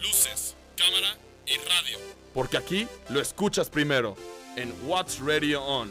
luces, 0.00 0.54
cámara 0.76 1.16
y 1.46 1.56
radio. 1.56 1.98
Porque 2.34 2.56
aquí 2.56 2.86
lo 3.08 3.20
escuchas 3.20 3.68
primero 3.68 4.16
en 4.56 4.72
What's 4.86 5.20
Radio 5.20 5.62
On. 5.62 5.90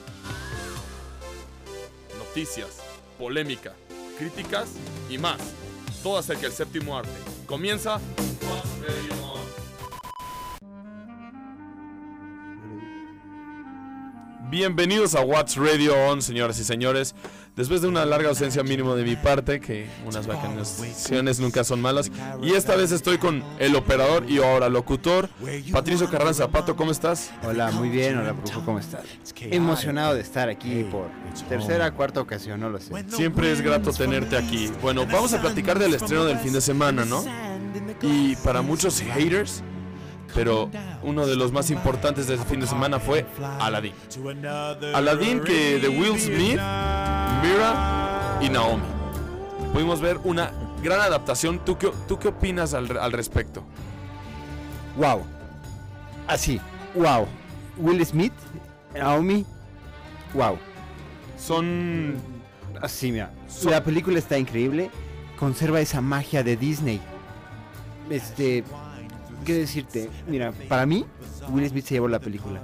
Noticias, 2.17 2.81
polémica, 3.17 3.73
críticas 4.17 4.69
y 5.09 5.17
más. 5.17 5.39
Todo 6.03 6.17
acerca 6.17 6.43
del 6.43 6.53
séptimo 6.53 6.97
arte. 6.97 7.11
Comienza 7.45 7.99
What's 8.41 8.79
Radio 8.81 9.25
On. 9.25 9.39
Bienvenidos 14.49 15.13
a 15.13 15.21
What's 15.21 15.55
Radio 15.57 15.95
On, 16.07 16.21
señoras 16.21 16.59
y 16.59 16.63
señores. 16.63 17.13
Después 17.59 17.81
de 17.81 17.89
una 17.89 18.05
larga 18.05 18.29
ausencia 18.29 18.63
mínimo 18.63 18.95
de 18.95 19.03
mi 19.03 19.17
parte, 19.17 19.59
que 19.59 19.89
unas 20.05 20.25
vacaciones 20.25 21.41
nunca 21.41 21.65
son 21.65 21.81
malas, 21.81 22.09
y 22.41 22.53
esta 22.53 22.77
vez 22.77 22.93
estoy 22.93 23.17
con 23.17 23.43
el 23.59 23.75
operador 23.75 24.23
y 24.31 24.37
ahora 24.37 24.69
locutor, 24.69 25.29
Patricio 25.69 26.09
Carranza 26.09 26.45
Zapato, 26.45 26.77
¿cómo 26.77 26.91
estás? 26.91 27.31
Hola, 27.43 27.69
muy 27.71 27.89
bien, 27.89 28.17
hola 28.17 28.31
Brujo, 28.31 28.63
¿cómo 28.63 28.79
estás? 28.79 29.01
Emocionado 29.41 30.15
de 30.15 30.21
estar 30.21 30.47
aquí 30.47 30.85
por 30.85 31.09
tercera, 31.49 31.91
cuarta 31.91 32.21
ocasión, 32.21 32.61
no 32.61 32.69
lo 32.69 32.79
sé. 32.79 32.93
Siempre 33.09 33.51
es 33.51 33.59
grato 33.59 33.91
tenerte 33.91 34.37
aquí. 34.37 34.71
Bueno, 34.81 35.05
vamos 35.05 35.33
a 35.33 35.41
platicar 35.41 35.77
del 35.77 35.93
estreno 35.95 36.23
del 36.23 36.37
fin 36.37 36.53
de 36.53 36.61
semana, 36.61 37.03
¿no? 37.03 37.25
Y 38.01 38.37
para 38.37 38.61
muchos 38.61 39.01
haters, 39.01 39.63
pero 40.33 40.69
uno 41.03 41.25
de 41.25 41.35
los 41.35 41.51
más 41.51 41.71
importantes 41.71 42.27
de 42.27 42.35
este 42.35 42.45
fin 42.45 42.59
de 42.59 42.67
semana 42.67 42.99
fue 42.99 43.25
Aladdin. 43.59 43.93
Aladdin 44.93 45.41
que 45.41 45.79
de 45.79 45.89
Will 45.89 46.19
Smith, 46.19 46.59
Mira 47.41 48.39
y 48.41 48.49
Naomi. 48.49 48.83
Pudimos 49.73 50.01
ver 50.01 50.19
una 50.23 50.51
gran 50.83 51.01
adaptación. 51.01 51.59
¿Tú 51.63 51.77
qué, 51.77 51.91
tú 52.07 52.17
qué 52.17 52.29
opinas 52.29 52.73
al, 52.73 52.97
al 52.97 53.11
respecto? 53.11 53.63
Wow. 54.97 55.23
Así, 56.27 56.59
wow. 56.95 57.27
Will 57.77 58.05
Smith, 58.05 58.33
Naomi, 58.93 59.45
wow. 60.33 60.57
Son... 61.37 62.15
Así, 62.81 63.11
mira. 63.11 63.31
La 63.63 63.83
película 63.83 64.19
está 64.19 64.37
increíble. 64.37 64.91
Conserva 65.37 65.79
esa 65.79 66.01
magia 66.01 66.43
de 66.43 66.57
Disney. 66.57 67.01
Este, 68.09 68.63
¿qué 69.45 69.53
decirte? 69.53 70.09
Mira, 70.27 70.51
para 70.67 70.85
mí, 70.85 71.05
Will 71.49 71.69
Smith 71.69 71.85
se 71.85 71.95
llevó 71.95 72.07
la 72.07 72.19
película. 72.19 72.61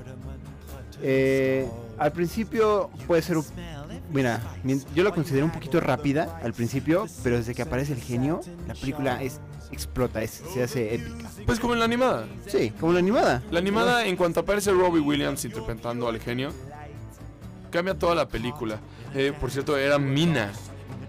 Eh, 1.01 1.67
al 1.97 2.11
principio 2.11 2.89
puede 3.07 3.21
ser 3.21 3.37
un... 3.37 3.45
Mira, 4.15 4.39
yo 4.95 5.03
la 5.03 5.11
considero 5.11 5.45
un 5.45 5.51
poquito 5.51 5.79
rápida 5.81 6.39
al 6.41 6.53
principio, 6.53 7.05
pero 7.21 7.35
desde 7.37 7.53
que 7.53 7.61
aparece 7.61 7.93
el 7.93 8.01
genio, 8.01 8.39
la 8.67 8.73
película 8.73 9.21
es 9.21 9.41
explota, 9.71 10.23
es- 10.23 10.41
se 10.53 10.63
hace 10.63 10.95
épica. 10.95 11.29
Pues 11.45 11.59
como 11.59 11.73
en 11.73 11.79
la 11.79 11.85
animada. 11.85 12.25
Sí, 12.47 12.71
como 12.79 12.93
la 12.93 12.99
animada. 12.99 13.43
La 13.51 13.59
animada, 13.59 14.05
en 14.05 14.15
cuanto 14.15 14.39
aparece 14.39 14.71
Robbie 14.71 15.01
Williams 15.01 15.43
interpretando 15.43 16.07
al 16.07 16.19
genio, 16.19 16.51
cambia 17.71 17.93
toda 17.99 18.15
la 18.15 18.27
película. 18.27 18.79
Eh, 19.13 19.33
por 19.39 19.51
cierto, 19.51 19.77
era 19.77 19.99
Mina, 19.99 20.49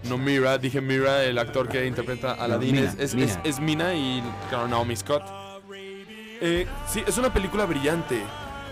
no 0.09 0.17
Mira. 0.17 0.57
Dije 0.57 0.81
Mira, 0.81 1.23
el 1.23 1.37
actor 1.37 1.69
que 1.69 1.85
interpreta 1.85 2.31
a 2.33 2.43
Aladdin 2.43 2.75
Mina, 2.75 2.89
es, 2.89 2.99
es, 2.99 3.15
Mina. 3.15 3.25
es- 3.31 3.39
es 3.45 3.59
Mina 3.61 3.93
y 3.93 4.21
claro, 4.49 4.67
Naomi 4.67 4.95
Scott. 4.97 5.23
Eh, 6.41 6.67
sí, 6.91 7.01
es 7.07 7.17
una 7.17 7.33
película 7.33 7.65
brillante. 7.65 8.21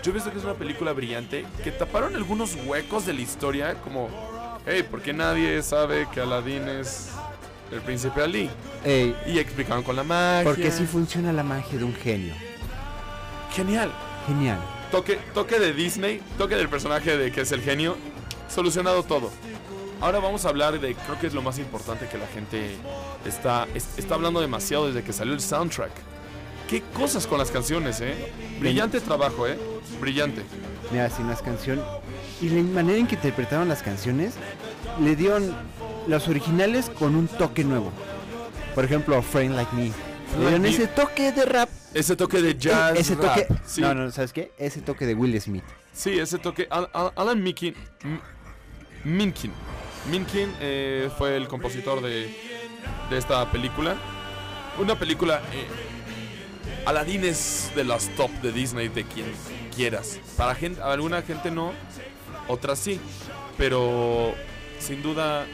Yo 0.06 0.12
visto 0.12 0.30
que 0.30 0.38
es 0.38 0.44
una 0.44 0.54
película 0.54 0.92
brillante 0.92 1.44
que 1.64 1.72
taparon 1.72 2.14
algunos 2.14 2.56
huecos 2.64 3.06
de 3.06 3.12
la 3.12 3.22
historia, 3.22 3.74
como, 3.82 4.08
hey, 4.64 4.86
¿por 4.88 5.02
qué 5.02 5.12
nadie 5.12 5.60
sabe 5.64 6.06
que 6.14 6.20
Aladdin 6.20 6.68
es 6.68 7.08
el 7.72 7.80
príncipe 7.80 8.22
Ali? 8.22 8.48
Ey, 8.84 9.16
Y 9.26 9.40
explicaron 9.40 9.82
con 9.82 9.96
la 9.96 10.04
magia. 10.04 10.44
porque 10.44 10.70
sí 10.70 10.84
funciona 10.86 11.32
la 11.32 11.42
magia 11.42 11.76
de 11.76 11.82
un 11.84 11.92
genio. 11.92 12.34
Genial. 13.52 13.90
Genial. 14.28 14.58
Toque, 14.92 15.18
toque 15.34 15.58
de 15.58 15.72
Disney, 15.72 16.22
toque 16.38 16.54
del 16.54 16.68
personaje 16.68 17.16
de 17.16 17.32
que 17.32 17.40
es 17.40 17.50
el 17.50 17.60
genio, 17.62 17.96
solucionado 18.48 19.02
todo. 19.02 19.32
Ahora 20.00 20.20
vamos 20.20 20.44
a 20.44 20.50
hablar 20.50 20.78
de, 20.78 20.94
creo 20.94 21.18
que 21.18 21.26
es 21.26 21.34
lo 21.34 21.42
más 21.42 21.58
importante 21.58 22.06
que 22.06 22.16
la 22.16 22.28
gente 22.28 22.76
está, 23.24 23.66
es- 23.74 23.98
está 23.98 24.14
hablando 24.14 24.40
demasiado 24.40 24.86
desde 24.86 25.02
que 25.02 25.12
salió 25.12 25.34
el 25.34 25.40
soundtrack. 25.40 25.90
Qué 26.70 26.82
cosas 26.94 27.26
con 27.26 27.38
las 27.38 27.50
canciones, 27.50 28.00
eh. 28.00 28.14
Brillante 28.60 29.00
trabajo, 29.00 29.48
eh. 29.48 29.58
Brillante. 30.00 30.42
Mira, 30.92 31.10
sin 31.10 31.26
las 31.28 31.42
canciones. 31.42 31.84
Y 32.40 32.48
la 32.50 32.62
manera 32.62 32.98
en 32.98 33.06
que 33.06 33.14
interpretaron 33.14 33.68
las 33.68 33.82
canciones, 33.82 34.34
le 35.00 35.16
dieron 35.16 35.54
los 36.06 36.28
originales 36.28 36.90
con 36.90 37.14
un 37.16 37.28
toque 37.28 37.64
nuevo. 37.64 37.90
Por 38.74 38.84
ejemplo, 38.84 39.20
Friend 39.22 39.54
Like 39.54 39.74
Me. 39.74 39.82
Le 39.84 39.92
dieron 40.38 40.62
Like 40.62 40.76
ese 40.76 40.86
toque 40.88 41.32
de 41.32 41.44
rap. 41.46 41.68
Ese 41.94 42.14
toque 42.14 42.42
de 42.42 42.56
jazz. 42.56 42.94
E- 42.96 43.00
ese 43.00 43.14
rap, 43.14 43.36
toque. 43.36 43.46
Sí, 43.66 43.80
No, 43.80 43.94
no, 43.94 44.10
¿sabes 44.10 44.32
qué? 44.32 44.52
Ese 44.58 44.82
toque 44.82 45.06
de 45.06 45.14
Will 45.14 45.40
Smith. 45.40 45.64
sí, 45.92 46.18
ese 46.18 46.38
toque. 46.38 46.66
Al- 46.70 46.90
Al- 46.92 47.12
Alan 47.16 47.42
Minkin. 47.42 47.74
Minkin. 49.04 49.52
Minkin 50.10 50.52
eh, 50.60 51.10
fue 51.16 51.36
el 51.36 51.48
compositor 51.48 52.02
de, 52.02 52.36
de 53.10 53.18
esta 53.18 53.50
película. 53.50 53.96
Una 54.78 54.94
película. 54.98 55.40
eh, 55.52 55.66
Aladdin 56.84 57.24
es 57.24 57.72
de 57.74 57.82
las 57.84 58.08
top 58.16 58.30
de 58.42 58.52
Disney, 58.52 58.88
de 58.88 59.04
quien 59.04 59.26
quieras. 59.76 60.18
Para 60.36 60.54
gente, 60.54 60.80
alguna 60.82 61.22
gente 61.22 61.50
no, 61.50 61.72
otras 62.48 62.78
sí. 62.78 62.98
Pero 63.58 64.34
sin 64.80 65.02
duda 65.02 65.46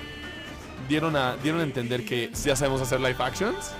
dieron 0.89 1.17
a, 1.17 1.37
dieron 1.37 1.61
a 1.61 1.65
entender 1.65 2.05
que 2.05 2.31
ya 2.33 2.57
sabemos 2.57 2.81
hacer 2.81 3.01
live 3.01 3.17
actions. 3.19 3.73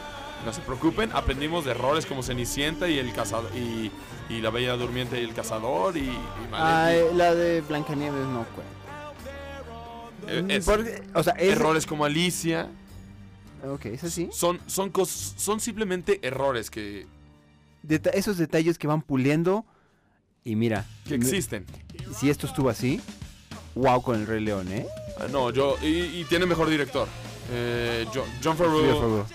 No 0.45 0.53
se 0.53 0.61
preocupen, 0.61 1.11
aprendimos 1.13 1.65
de 1.65 1.71
errores 1.71 2.05
como 2.05 2.23
Cenicienta 2.25 2.89
y 2.89 2.99
el 2.99 3.13
cazador 3.13 3.51
y, 3.57 3.93
y 4.29 4.41
la 4.41 4.51
Bella 4.51 4.73
Durmiente 4.77 5.21
y 5.21 5.25
el 5.25 5.35
cazador 5.35 5.97
y, 5.97 6.01
y 6.01 6.11
eh, 6.11 7.11
la 7.15 7.33
de 7.35 7.61
Blancanieves 7.61 8.27
no 8.27 8.45
cuenta. 8.47 8.73
eh, 10.27 10.45
es- 10.49 10.65
Porque, 10.65 11.01
o 11.15 11.23
sea, 11.23 11.35
es, 11.35 11.53
errores 11.57 11.87
como 11.87 12.05
Alicia 12.05 12.69
Ok, 13.65 13.87
es 13.87 14.03
así. 14.03 14.29
son 14.33 14.59
son 14.67 14.91
son 15.07 15.61
simplemente 15.61 16.19
errores 16.23 16.71
que, 16.71 17.07
Deta- 17.85 18.11
esos 18.11 18.37
detalles 18.37 18.79
que 18.79 18.89
van 18.89 19.03
puliendo. 19.03 19.65
Y 20.45 20.57
mira, 20.57 20.85
que 21.07 21.15
existen. 21.15 21.65
si 22.19 22.29
esto 22.31 22.47
estuvo 22.47 22.69
así, 22.69 23.01
wow 23.75 24.03
con 24.03 24.21
el 24.21 24.27
Rey 24.27 24.41
León, 24.41 24.71
¿eh? 24.73 24.87
Ah, 25.19 25.27
No, 25.31 25.51
yo 25.51 25.77
y, 25.83 25.87
y 26.21 26.25
tiene 26.29 26.47
mejor 26.47 26.69
director. 26.69 27.07
Eh, 27.53 28.07
Jo- 28.15 28.25
John 28.43 28.57
Favreau 28.57 29.01
favor. 29.01 29.27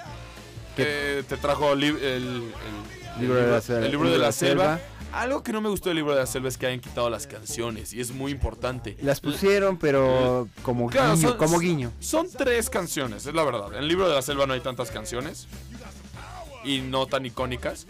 que 0.76 1.24
te 1.28 1.38
trajo 1.38 1.74
el, 1.74 1.84
el- 1.84 1.98
el 2.02 3.22
Libro 3.22 3.36
de 3.36 3.48
la 3.52 3.62
selva. 3.62 3.86
el 3.86 3.92
libro 3.92 4.10
de 4.12 4.18
la 4.18 4.32
selva. 4.32 4.80
Algo 5.14 5.42
que 5.42 5.52
no 5.54 5.62
me 5.62 5.70
gustó 5.70 5.90
del 5.90 5.96
libro 5.96 6.14
de 6.14 6.20
la 6.20 6.26
selva 6.28 6.50
es 6.50 6.58
que 6.58 6.68
hayan 6.68 6.82
quitado 6.82 7.10
las 7.10 7.26
canciones 7.26 7.94
y 7.94 8.02
es 8.02 8.12
muy 8.12 8.32
importante. 8.32 8.98
Las 9.02 9.22
pusieron, 9.22 9.78
pero 9.78 10.48
como 10.62 10.88
Claro, 10.90 11.16
guiño, 11.16 11.30
son- 11.30 11.38
como 11.38 11.58
guiño. 11.60 11.92
Son 12.00 12.28
tres 12.30 12.70
canciones, 12.70 13.26
es 13.26 13.34
la 13.34 13.44
verdad. 13.44 13.74
En 13.74 13.80
el 13.80 13.88
libro 13.88 14.08
de 14.08 14.14
la 14.14 14.22
selva 14.22 14.46
no 14.46 14.54
hay 14.54 14.60
tantas 14.60 14.92
canciones 14.92 15.48
y 16.64 16.82
no 16.82 17.08
tan 17.08 17.26
icónicas. 17.26 17.88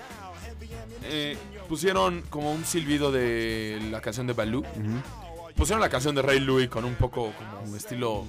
Eh, 1.04 1.38
pusieron 1.70 2.22
como 2.30 2.52
un 2.52 2.66
silbido 2.66 3.12
de 3.12 3.80
la 3.92 4.02
canción 4.02 4.28
de 4.28 4.34
Baloo. 4.34 4.60
Ujú. 4.62 5.54
Pusieron 5.56 5.82
la 5.82 5.90
canción 5.90 6.14
de 6.16 6.22
Ray 6.22 6.40
Louis 6.40 6.70
con 6.70 6.86
un 6.86 6.96
poco 6.96 7.32
como 7.34 7.62
un 7.72 7.76
estilo 7.76 8.26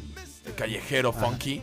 callejero, 0.56 1.12
funky. 1.12 1.62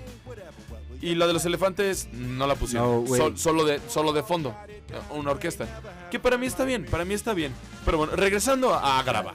Y 1.01 1.15
la 1.15 1.27
de 1.27 1.33
los 1.33 1.45
elefantes 1.45 2.07
no 2.13 2.47
la 2.47 2.55
pusieron. 2.55 3.03
No. 3.05 3.15
Sol- 3.15 3.37
solo, 3.37 3.65
de, 3.65 3.79
solo 3.89 4.13
de 4.13 4.23
fondo. 4.23 4.55
eh, 4.67 4.79
Una 5.11 5.31
orquesta. 5.31 5.67
Que 6.11 6.19
para 6.19 6.37
mí 6.37 6.45
está 6.47 6.65
bien, 6.65 6.85
para 6.85 7.03
mí 7.05 7.13
está 7.13 7.33
bien. 7.33 7.53
Pero 7.83 7.97
bueno, 7.97 8.15
regresando 8.15 8.73
a 8.73 8.99
Agrava. 8.99 9.33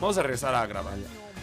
Vamos 0.00 0.16
a 0.18 0.22
regresar 0.22 0.54
a 0.54 0.62
Agrava. 0.62 0.92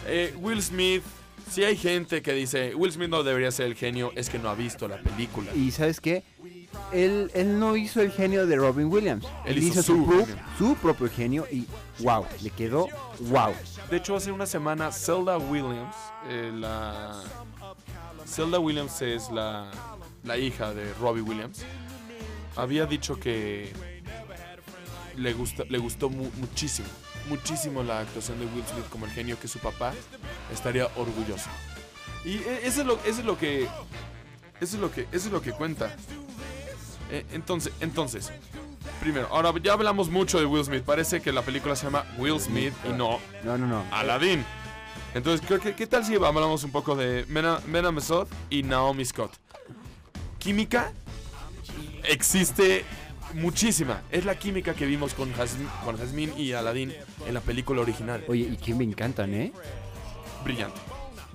Eh, 0.06 0.34
Will 0.38 0.62
Smith, 0.62 1.02
si 1.50 1.64
hay 1.64 1.76
gente 1.76 2.22
que 2.22 2.32
dice 2.32 2.74
Will 2.74 2.92
Smith 2.92 3.08
no 3.10 3.22
debería 3.22 3.50
ser 3.50 3.66
el 3.66 3.74
genio, 3.74 4.12
es 4.16 4.30
que 4.30 4.38
no 4.38 4.48
ha 4.48 4.54
visto 4.54 4.88
la 4.88 4.98
película. 4.98 5.52
Y 5.54 5.70
¿sabes 5.70 6.00
qué? 6.00 6.22
Él, 6.92 7.30
él 7.34 7.58
no 7.58 7.76
hizo 7.76 8.00
el 8.00 8.10
genio 8.10 8.46
de 8.46 8.56
Robin 8.56 8.86
Williams. 8.86 9.24
Él 9.44 9.58
Él, 9.58 9.64
hizo 9.64 9.80
hizo, 9.80 10.26
su 10.58 10.74
propio 10.76 11.08
genio 11.10 11.46
y 11.50 11.66
wow, 12.00 12.24
le 12.42 12.50
quedó 12.50 12.88
wow. 13.20 13.52
De 13.90 13.96
hecho, 13.98 14.16
hace 14.16 14.32
una 14.32 14.46
semana, 14.46 14.90
Zelda 14.92 15.38
Williams, 15.38 15.94
eh, 16.28 16.50
la. 16.54 17.22
Zelda 18.26 18.58
Williams 18.58 19.00
es 19.02 19.30
la, 19.30 19.70
la 20.24 20.36
hija 20.36 20.72
de 20.74 20.92
Robbie 20.94 21.22
Williams. 21.22 21.62
Había 22.56 22.84
dicho 22.86 23.18
que 23.18 23.72
le, 25.16 25.32
gusta, 25.32 25.64
le 25.68 25.78
gustó 25.78 26.10
mu- 26.10 26.30
muchísimo, 26.36 26.88
muchísimo 27.28 27.82
la 27.82 28.00
actuación 28.00 28.38
de 28.38 28.46
Will 28.46 28.64
Smith 28.66 28.88
como 28.90 29.06
el 29.06 29.12
genio 29.12 29.38
que 29.40 29.48
su 29.48 29.58
papá 29.58 29.92
estaría 30.52 30.86
orgulloso. 30.96 31.48
Y 32.24 32.36
eh, 32.38 32.60
eso 32.64 32.80
es 32.82 32.86
lo, 32.86 32.94
eso 33.04 33.20
es 33.20 33.24
lo 33.24 33.38
que. 33.38 33.68
Eso 34.60 34.74
es 34.74 34.82
lo 34.82 34.90
que, 34.90 35.02
eso 35.12 35.26
es 35.28 35.32
lo 35.32 35.40
que 35.40 35.52
cuenta. 35.52 35.94
Eh, 37.10 37.24
entonces, 37.32 37.72
entonces, 37.80 38.30
primero, 39.00 39.28
ahora 39.30 39.52
ya 39.62 39.72
hablamos 39.72 40.10
mucho 40.10 40.38
de 40.38 40.46
Will 40.46 40.64
Smith. 40.64 40.82
Parece 40.82 41.20
que 41.20 41.32
la 41.32 41.42
película 41.42 41.74
se 41.76 41.84
llama 41.84 42.04
Will 42.18 42.40
Smith 42.40 42.74
y 42.84 42.90
no 42.90 43.18
No, 43.44 43.56
no, 43.58 43.66
no. 43.66 43.84
Aladdin. 43.90 44.44
Entonces, 45.14 45.44
creo 45.46 45.60
que, 45.60 45.74
¿qué 45.74 45.86
tal 45.86 46.04
si 46.04 46.14
hablamos 46.14 46.64
un 46.64 46.70
poco 46.70 46.94
de 46.94 47.24
Mena, 47.28 47.60
Mena 47.66 47.90
Mesot 47.90 48.28
y 48.50 48.62
Naomi 48.62 49.04
Scott? 49.04 49.32
Química 50.38 50.92
existe 52.04 52.84
muchísima. 53.34 54.02
Es 54.10 54.24
la 54.24 54.38
química 54.38 54.74
que 54.74 54.86
vimos 54.86 55.14
con 55.14 55.32
Jasmine 55.32 56.32
y 56.36 56.52
Aladdin 56.52 56.94
en 57.26 57.34
la 57.34 57.40
película 57.40 57.80
original. 57.80 58.24
Oye, 58.28 58.48
y 58.52 58.56
que 58.56 58.74
me 58.74 58.84
encantan, 58.84 59.34
¿eh? 59.34 59.52
Brillante. 60.44 60.80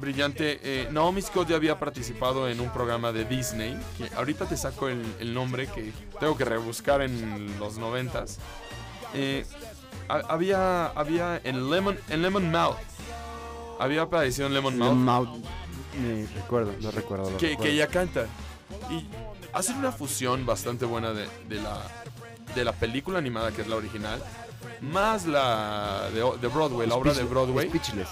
Brillante. 0.03 0.59
Eh, 0.63 0.87
Naomi 0.91 1.21
Scott 1.21 1.47
ya 1.49 1.55
había 1.55 1.79
participado 1.79 2.47
en 2.49 2.59
un 2.59 2.69
programa 2.71 3.11
de 3.11 3.25
Disney. 3.25 3.77
Que 3.97 4.09
ahorita 4.15 4.45
te 4.45 4.57
saco 4.57 4.87
el, 4.89 5.01
el 5.19 5.33
nombre 5.33 5.67
que 5.67 5.91
tengo 6.19 6.37
que 6.37 6.45
rebuscar 6.45 7.01
en 7.01 7.57
los 7.59 7.77
noventas. 7.77 8.39
Eh, 9.13 9.45
ha- 10.09 10.23
había, 10.29 10.87
había 10.87 11.39
en 11.43 11.69
Lemon, 11.69 11.97
en 12.09 12.21
Lemon 12.21 12.51
Mouth. 12.51 12.77
Había 13.79 14.03
aparecido 14.03 14.47
en 14.47 14.53
Lemon 14.53 14.77
Mouth. 14.77 14.95
Mouth. 14.95 15.29
Me 16.01 16.25
recuerdo, 16.35 16.73
lo 16.81 16.91
recuerdo. 16.91 17.29
Lo 17.31 17.37
que, 17.37 17.49
recuerdo. 17.49 17.63
que 17.63 17.71
ella 17.75 17.87
canta. 17.87 18.25
Y 18.89 19.05
hacen 19.53 19.77
una 19.77 19.91
fusión 19.91 20.45
bastante 20.45 20.85
buena 20.85 21.13
de, 21.13 21.27
de 21.47 21.61
la, 21.61 21.79
de 22.55 22.63
la 22.65 22.73
película 22.73 23.19
animada, 23.19 23.51
que 23.51 23.61
es 23.61 23.67
la 23.67 23.75
original, 23.75 24.21
más 24.81 25.25
la 25.27 26.09
de, 26.13 26.21
de 26.41 26.47
Broadway, 26.47 26.87
la 26.87 26.95
obra 26.95 27.13
de 27.13 27.23
Broadway. 27.23 27.69
Speechless. 27.69 28.09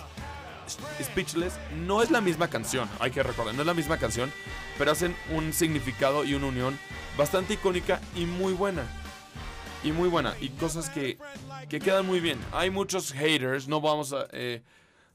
Speechless 1.01 1.53
no 1.85 2.01
es 2.01 2.11
la 2.11 2.21
misma 2.21 2.47
canción, 2.49 2.89
hay 2.99 3.11
que 3.11 3.23
recordar, 3.23 3.53
no 3.55 3.61
es 3.61 3.67
la 3.67 3.73
misma 3.73 3.97
canción, 3.97 4.31
pero 4.77 4.91
hacen 4.91 5.15
un 5.31 5.53
significado 5.53 6.23
y 6.23 6.33
una 6.33 6.47
unión 6.47 6.77
bastante 7.17 7.53
icónica 7.55 7.99
y 8.15 8.25
muy 8.25 8.53
buena. 8.53 8.83
Y 9.83 9.91
muy 9.91 10.09
buena, 10.09 10.35
y 10.39 10.49
cosas 10.49 10.89
que, 10.91 11.17
que 11.67 11.79
quedan 11.79 12.05
muy 12.05 12.19
bien. 12.19 12.37
Hay 12.51 12.69
muchos 12.69 13.13
haters, 13.13 13.67
no 13.67 13.81
vamos 13.81 14.13
a 14.13 14.27
eh, 14.31 14.61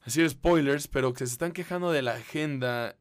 decir 0.05 0.29
spoilers, 0.29 0.88
pero 0.88 1.12
que 1.12 1.25
se 1.26 1.32
están 1.35 1.53
quejando 1.53 1.93
de 1.93 2.03
la 2.03 2.14
agenda, 2.14 2.97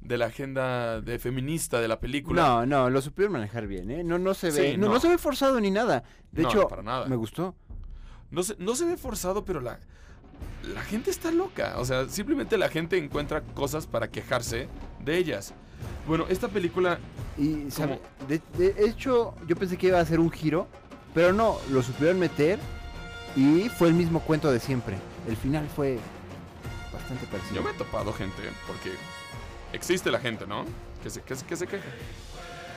de 0.00 0.16
la 0.16 0.26
agenda 0.26 1.00
de 1.00 1.18
feminista 1.18 1.80
de 1.80 1.88
la 1.88 1.98
película. 1.98 2.40
No, 2.42 2.66
no, 2.66 2.88
lo 2.90 3.02
supieron 3.02 3.32
manejar 3.32 3.66
bien, 3.66 3.90
¿eh? 3.90 4.04
No, 4.04 4.20
no 4.20 4.32
se 4.34 4.52
Sí, 4.52 4.60
ve, 4.60 4.76
no, 4.78 4.86
no. 4.86 4.94
no 4.94 5.00
se 5.00 5.08
ve 5.08 5.18
forzado 5.18 5.58
ni 5.60 5.72
nada. 5.72 6.04
De 6.30 6.42
No, 6.42 6.48
hecho, 6.50 6.68
para 6.68 6.84
nada. 6.84 7.06
me 7.06 7.16
gustó. 7.16 7.56
No 8.30 8.44
se, 8.44 8.54
no 8.58 8.76
se 8.76 8.84
ve 8.84 8.96
forzado, 8.96 9.44
pero 9.44 9.60
la, 9.60 9.80
la 10.62 10.82
gente 10.82 11.10
está 11.10 11.30
loca. 11.30 11.74
O 11.78 11.84
sea, 11.84 12.08
simplemente 12.08 12.56
la 12.58 12.68
gente 12.68 12.96
encuentra 12.96 13.42
cosas 13.42 13.86
para 13.86 14.08
quejarse 14.10 14.68
de 15.04 15.16
ellas. 15.18 15.52
Bueno, 16.06 16.26
esta 16.28 16.48
película 16.48 16.98
Y, 17.38 17.70
¿sabe? 17.70 17.98
De, 18.28 18.40
de 18.58 18.84
hecho, 18.86 19.34
yo 19.46 19.56
pensé 19.56 19.76
que 19.76 19.86
iba 19.88 19.98
a 20.00 20.04
ser 20.04 20.20
un 20.20 20.30
giro, 20.30 20.66
pero 21.14 21.32
no, 21.32 21.58
lo 21.70 21.82
supieron 21.82 22.18
meter 22.18 22.58
y 23.36 23.68
fue 23.70 23.88
el 23.88 23.94
mismo 23.94 24.20
cuento 24.20 24.50
de 24.52 24.60
siempre. 24.60 24.96
El 25.28 25.36
final 25.36 25.66
fue 25.74 25.98
bastante 26.92 27.26
parecido. 27.26 27.56
Yo 27.56 27.62
me 27.62 27.70
he 27.70 27.74
topado 27.74 28.12
gente, 28.12 28.42
porque 28.66 28.92
existe 29.72 30.10
la 30.10 30.18
gente, 30.20 30.46
¿no? 30.46 30.64
Que 31.02 31.10
se, 31.10 31.22
que, 31.22 31.34
se- 31.36 31.46
que 31.46 31.56
se 31.56 31.66
queja. 31.66 31.84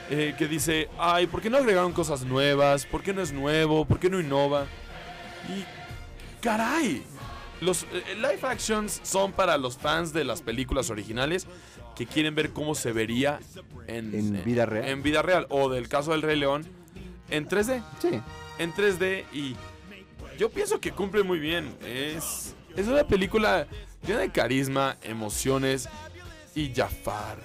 Eh, 0.08 0.34
que 0.38 0.46
dice, 0.46 0.88
ay, 0.98 1.26
¿por 1.26 1.40
qué 1.42 1.50
no 1.50 1.58
agregaron 1.58 1.92
cosas 1.92 2.22
nuevas? 2.24 2.86
¿Por 2.86 3.02
qué 3.02 3.12
no 3.12 3.20
es 3.22 3.32
nuevo? 3.32 3.84
¿Por 3.84 3.98
qué 3.98 4.08
no 4.08 4.18
innova? 4.20 4.64
Y, 5.48 5.64
caray, 6.42 7.02
los 7.60 7.84
eh, 7.84 8.14
live 8.16 8.38
actions 8.42 9.00
son 9.02 9.32
para 9.32 9.56
los 9.58 9.76
fans 9.78 10.12
de 10.12 10.24
las 10.24 10.42
películas 10.42 10.90
originales 10.90 11.46
que 11.94 12.06
quieren 12.06 12.34
ver 12.34 12.50
cómo 12.50 12.74
se 12.74 12.92
vería 12.92 13.40
en, 13.86 14.14
En 14.14 14.44
vida 14.44 14.66
real. 14.66 14.88
En 14.88 15.02
vida 15.02 15.22
real. 15.22 15.46
O 15.48 15.68
del 15.70 15.88
caso 15.88 16.12
del 16.12 16.22
Rey 16.22 16.38
León, 16.38 16.66
en 17.30 17.48
3D 17.48 17.82
Sí. 18.00 18.20
en 18.58 18.72
3D 18.74 19.24
y 19.32 19.56
yo 20.38 20.50
pienso 20.50 20.80
que 20.80 20.92
cumple 20.92 21.22
muy 21.22 21.38
bien. 21.38 21.74
Es, 21.86 22.54
es 22.76 22.86
una 22.88 23.04
película 23.04 23.66
llena 24.06 24.20
de 24.20 24.30
carisma, 24.30 24.96
emociones 25.02 25.88
y 26.54 26.72
Jafar. 26.74 27.38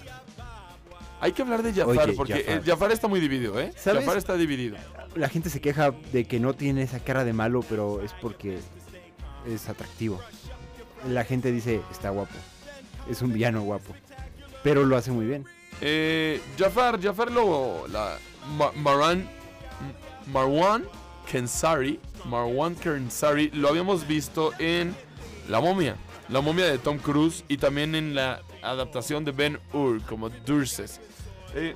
Hay 1.21 1.31
que 1.33 1.41
hablar 1.43 1.61
de 1.63 1.71
Jafar 1.73 2.07
Oye, 2.09 2.13
porque 2.17 2.33
Jafar. 2.43 2.57
eh, 2.57 2.61
Jafar 2.65 2.91
está 2.91 3.07
muy 3.07 3.19
dividido, 3.19 3.59
¿eh? 3.59 3.71
¿Sabes? 3.77 4.01
Jafar 4.03 4.17
está 4.17 4.35
dividido. 4.35 4.75
La 5.15 5.29
gente 5.29 5.49
se 5.49 5.61
queja 5.61 5.91
de 6.11 6.25
que 6.25 6.39
no 6.39 6.53
tiene 6.53 6.81
esa 6.83 6.99
cara 6.99 7.23
de 7.23 7.31
malo, 7.33 7.63
pero 7.69 8.01
es 8.01 8.11
porque 8.21 8.59
es 9.47 9.67
atractivo. 9.69 10.19
La 11.09 11.23
gente 11.23 11.51
dice, 11.51 11.81
está 11.91 12.09
guapo. 12.09 12.35
Es 13.09 13.21
un 13.21 13.33
villano 13.33 13.61
guapo. 13.61 13.93
Pero 14.63 14.83
lo 14.85 14.95
hace 14.97 15.11
muy 15.11 15.25
bien. 15.25 15.45
Eh, 15.81 16.39
Jafar, 16.57 17.01
Jafar 17.01 17.31
lo. 17.31 17.87
La, 17.87 18.17
Ma- 18.57 18.71
Marwan. 18.75 19.27
Marwan 20.27 20.85
Kensari. 21.29 21.99
Marwan 22.25 22.75
Kensari 22.75 23.49
lo 23.51 23.69
habíamos 23.69 24.05
visto 24.07 24.51
en 24.59 24.95
La 25.49 25.59
momia. 25.59 25.95
La 26.29 26.39
momia 26.41 26.65
de 26.65 26.77
Tom 26.77 26.97
Cruise 26.99 27.43
y 27.47 27.57
también 27.57 27.95
en 27.95 28.13
la 28.15 28.41
adaptación 28.61 29.25
de 29.25 29.31
Ben 29.31 29.59
Hur 29.73 30.01
como 30.03 30.29
Durses. 30.29 31.01
Eh, 31.55 31.75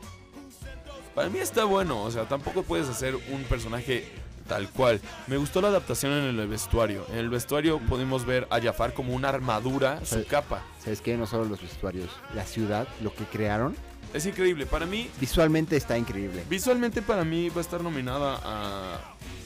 para 1.16 1.30
mí 1.30 1.40
está 1.40 1.64
bueno, 1.66 2.04
o 2.04 2.12
sea, 2.12 2.26
tampoco 2.28 2.64
puedes 2.64 2.88
hacer 2.88 3.16
un 3.16 3.44
personaje 3.50 4.06
tal 4.48 4.70
cual. 4.70 5.02
Me 5.28 5.38
gustó 5.38 5.62
la 5.62 5.70
adaptación 5.70 6.12
en 6.14 6.40
el 6.40 6.48
vestuario. 6.48 7.06
En 7.12 7.18
el 7.18 7.30
vestuario 7.30 7.80
pudimos 7.80 8.26
ver 8.26 8.48
a 8.50 8.62
Jafar 8.62 8.94
como 8.94 9.14
una 9.14 9.30
armadura, 9.30 10.06
su 10.06 10.26
capa. 10.26 10.64
¿Sabes 10.84 11.02
qué? 11.02 11.18
No 11.18 11.26
solo 11.28 11.46
los 11.46 11.62
vestuarios. 11.62 12.10
La 12.34 12.46
ciudad, 12.46 12.88
lo 13.02 13.14
que 13.14 13.26
crearon, 13.26 13.76
Es 14.14 14.26
increíble. 14.26 14.66
Para 14.66 14.86
mí, 14.86 15.10
visualmente 15.20 15.76
está 15.76 15.98
increíble. 15.98 16.44
Visualmente 16.50 17.02
para 17.02 17.26
mí 17.26 17.50
va 17.50 17.58
a 17.58 17.62
estar 17.62 17.82
nominada 17.82 18.40
a, 18.44 19.00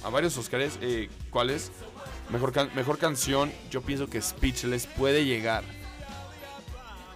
a 0.03 0.09
varios 0.09 0.37
Oscars. 0.37 0.77
Eh, 0.81 1.09
¿Cuáles? 1.31 1.71
Mejor, 2.29 2.51
can- 2.51 2.69
mejor 2.75 2.99
canción, 2.99 3.51
yo 3.71 3.81
pienso 3.81 4.07
que 4.07 4.21
Speechless 4.21 4.85
puede 4.85 5.25
llegar. 5.25 5.63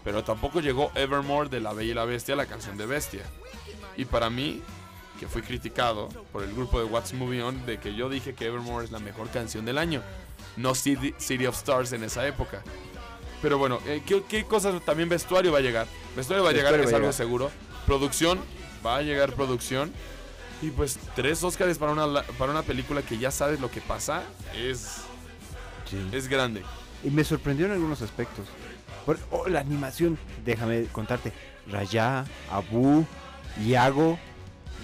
Pero 0.03 0.23
tampoco 0.23 0.59
llegó 0.61 0.91
Evermore 0.95 1.49
de 1.49 1.59
La 1.61 1.73
Bella 1.73 1.91
y 1.91 1.93
la 1.93 2.05
Bestia, 2.05 2.35
la 2.35 2.45
canción 2.47 2.75
de 2.77 2.85
Bestia. 2.87 3.21
Y 3.95 4.05
para 4.05 4.29
mí, 4.31 4.61
que 5.23 5.29
fui 5.29 5.41
criticado 5.41 6.09
por 6.33 6.43
el 6.43 6.53
grupo 6.53 6.79
de 6.79 6.85
What's 6.85 7.13
Moving 7.13 7.41
On, 7.41 7.65
de 7.65 7.77
que 7.79 7.95
yo 7.95 8.09
dije 8.09 8.33
que 8.33 8.45
Evermore 8.47 8.83
es 8.83 8.91
la 8.91 8.99
mejor 8.99 9.29
canción 9.29 9.63
del 9.63 9.77
año. 9.77 10.01
No 10.57 10.75
City, 10.75 11.15
City 11.17 11.45
of 11.45 11.55
Stars 11.55 11.93
en 11.93 12.03
esa 12.03 12.27
época. 12.27 12.61
Pero 13.41 13.57
bueno, 13.57 13.79
eh, 13.87 14.03
¿qué, 14.05 14.21
qué 14.27 14.43
cosas 14.43 14.83
también 14.83 15.07
vestuario 15.07 15.53
va 15.53 15.59
a 15.59 15.61
llegar? 15.61 15.87
Vestuario 16.17 16.43
va 16.43 16.49
a 16.49 16.53
llegar, 16.53 16.73
Vestuario 16.73 16.87
es 16.87 16.93
va 16.93 16.97
algo 16.97 17.07
llegar. 17.07 17.13
seguro. 17.13 17.51
Producción, 17.85 18.37
va 18.85 18.97
a 18.97 19.01
llegar 19.01 19.31
producción. 19.31 19.93
Y 20.61 20.71
pues 20.71 20.99
tres 21.15 21.41
Oscars 21.41 21.77
para 21.77 21.93
una, 21.93 22.21
para 22.37 22.51
una 22.51 22.63
película 22.63 23.01
que 23.01 23.17
ya 23.17 23.31
sabes 23.31 23.61
lo 23.61 23.71
que 23.71 23.79
pasa 23.79 24.23
es, 24.57 25.03
es 26.11 26.27
grande. 26.27 26.63
Y 27.01 27.11
me 27.11 27.23
sorprendió 27.23 27.65
en 27.67 27.71
algunos 27.71 28.01
aspectos. 28.01 28.45
Por- 29.05 29.19
oh, 29.31 29.47
la 29.47 29.61
animación, 29.61 30.17
déjame 30.43 30.83
contarte. 30.87 31.31
Raya, 31.71 32.25
Abu, 32.51 33.05
Iago. 33.65 34.19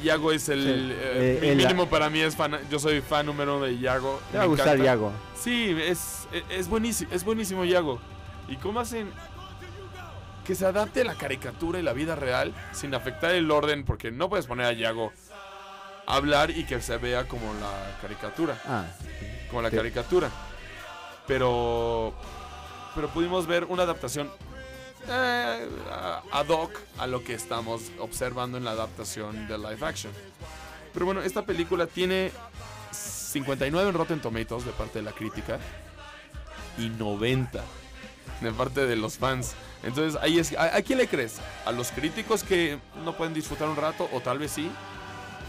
Yago 0.04 0.32
es 0.32 0.50
el, 0.50 0.64
Sí, 0.64 0.70
eh, 0.70 1.38
eh, 1.38 1.40
mi 1.42 1.48
el- 1.50 1.58
mínimo 1.58 1.88
para 1.90 2.10
mí 2.10 2.20
es 2.20 2.36
fan, 2.36 2.58
yo 2.70 2.80
soy 2.80 3.02
fan 3.02 3.26
número 3.26 3.58
uno 3.58 3.66
de 3.66 3.78
Yago. 3.80 4.20
Te 4.32 4.38
va 4.38 4.44
a 4.44 4.48
gustar 4.48 4.68
encanta. 4.70 4.84
Iago. 4.86 5.12
Sí, 5.40 5.76
es, 5.82 6.28
es, 6.32 6.44
es 6.50 6.68
buenísimo, 6.68 7.12
es 7.14 7.24
buenísimo 7.24 7.66
Yago. 7.66 8.00
¿Y 8.48 8.56
cómo 8.58 8.80
hacen 8.80 9.12
que 10.46 10.56
se 10.56 10.66
adapte 10.66 11.04
la 11.04 11.16
caricatura 11.16 11.80
y 11.80 11.84
la 11.84 11.94
vida 11.94 12.16
real 12.16 12.54
sin 12.72 12.94
afectar 12.96 13.32
el 13.32 13.50
orden? 13.52 13.86
Porque 13.86 14.12
no 14.12 14.30
puedes 14.30 14.48
poner 14.48 14.66
a 14.66 14.74
Yago 14.74 15.12
a 16.08 16.16
hablar 16.16 16.50
y 16.50 16.66
que 16.66 16.82
se 16.82 16.98
vea 16.98 17.26
como 17.28 17.54
la 17.56 17.98
caricatura. 18.02 18.60
Ah, 18.66 18.86
como 19.50 19.62
la 19.62 19.70
Sí. 19.70 19.76
caricatura. 19.76 20.30
Pero 21.28 22.14
pero 22.96 23.08
pudimos 23.10 23.46
ver 23.46 23.66
una 23.66 23.84
adaptación 23.84 24.30
eh, 25.08 25.70
a- 25.92 26.22
ad 26.32 26.48
hoc 26.50 26.72
a 26.98 27.08
lo 27.08 27.24
que 27.24 27.34
estamos 27.34 27.92
observando 28.00 28.58
en 28.58 28.66
la 28.66 28.72
adaptación 28.72 29.48
de 29.48 29.58
live 29.58 29.86
action. 29.86 30.12
Pero 30.94 31.06
bueno, 31.06 31.22
esta 31.22 31.46
película 31.46 31.88
tiene 31.88 32.32
59 32.92 33.90
en 33.90 33.96
Rotten 33.96 34.22
Tomatoes 34.22 34.66
de 34.66 34.72
parte 34.72 35.00
de 35.00 35.04
la 35.06 35.12
crítica 35.12 35.60
y 36.78 36.90
90 36.90 37.64
de 38.42 38.52
parte 38.52 38.86
de 38.88 38.96
los 38.96 39.18
fans. 39.18 39.54
Entonces, 39.84 40.20
ahí 40.22 40.40
es, 40.40 40.54
¿a, 40.58 40.76
a 40.78 40.82
quién 40.82 40.98
le 40.98 41.08
crees? 41.08 41.40
¿A 41.66 41.72
los 41.72 41.92
críticos 41.92 42.44
que 42.44 42.80
no 43.06 43.16
pueden 43.16 43.34
disfrutar 43.34 43.70
un 43.70 43.76
rato 43.76 44.10
o 44.14 44.20
tal 44.22 44.40
vez 44.40 44.52
sí, 44.52 44.70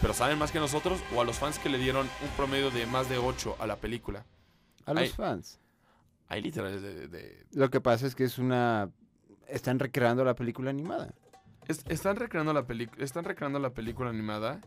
pero 0.01 0.13
saben 0.13 0.37
más 0.37 0.51
que 0.51 0.59
nosotros 0.59 0.99
o 1.15 1.21
a 1.21 1.23
los 1.25 1.37
fans 1.37 1.59
que 1.59 1.69
le 1.69 1.77
dieron 1.77 2.07
un 2.21 2.29
promedio 2.37 2.71
de 2.71 2.85
más 2.85 3.09
de 3.09 3.17
8 3.17 3.57
a 3.59 3.67
la 3.67 3.75
película? 3.77 4.25
a 4.85 4.93
los 4.93 5.13
fans. 5.15 5.59
Hay 6.27 6.41
literales 6.41 6.81
de, 6.81 7.07
de- 7.07 7.45
Lo 7.51 7.69
que 7.69 7.81
pasa 7.81 8.07
es 8.07 8.15
que 8.15 8.23
es 8.23 8.37
una... 8.37 8.89
Están 9.51 9.79
recreando 9.79 10.23
la 10.23 10.33
película 10.35 10.69
animada. 10.69 11.13
es- 11.67 11.83
están 11.87 12.15
recreando 12.15 12.53
la 12.53 12.65
película, 12.65 13.03
están 13.03 13.23
recreando 13.23 13.59
la 13.59 13.69
película 13.69 14.09
animada 14.09 14.59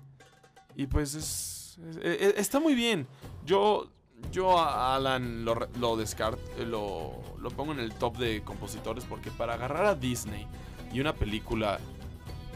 y 0.76 0.87
pues 0.87 1.14
es, 1.14 1.79
es- 1.91 1.97
e- 1.97 2.25
e- 2.26 2.35
está 2.41 2.61
muy 2.61 2.75
bien. 2.75 3.07
Yo 3.45 3.88
yo 4.31 4.59
a 4.59 4.95
Alan 4.95 5.45
lo, 5.45 5.55
lo 5.79 5.97
descart 5.97 6.38
eh, 6.59 6.64
lo, 6.64 7.21
lo 7.38 7.50
pongo 7.50 7.73
en 7.73 7.81
el 7.81 7.93
top 7.95 8.17
de 8.17 8.43
compositores 8.43 9.05
porque 9.05 9.31
para 9.31 9.55
agarrar 9.55 9.85
a 9.87 9.95
Disney 9.97 10.47
y 10.93 11.00
una 11.00 11.12
película 11.14 11.79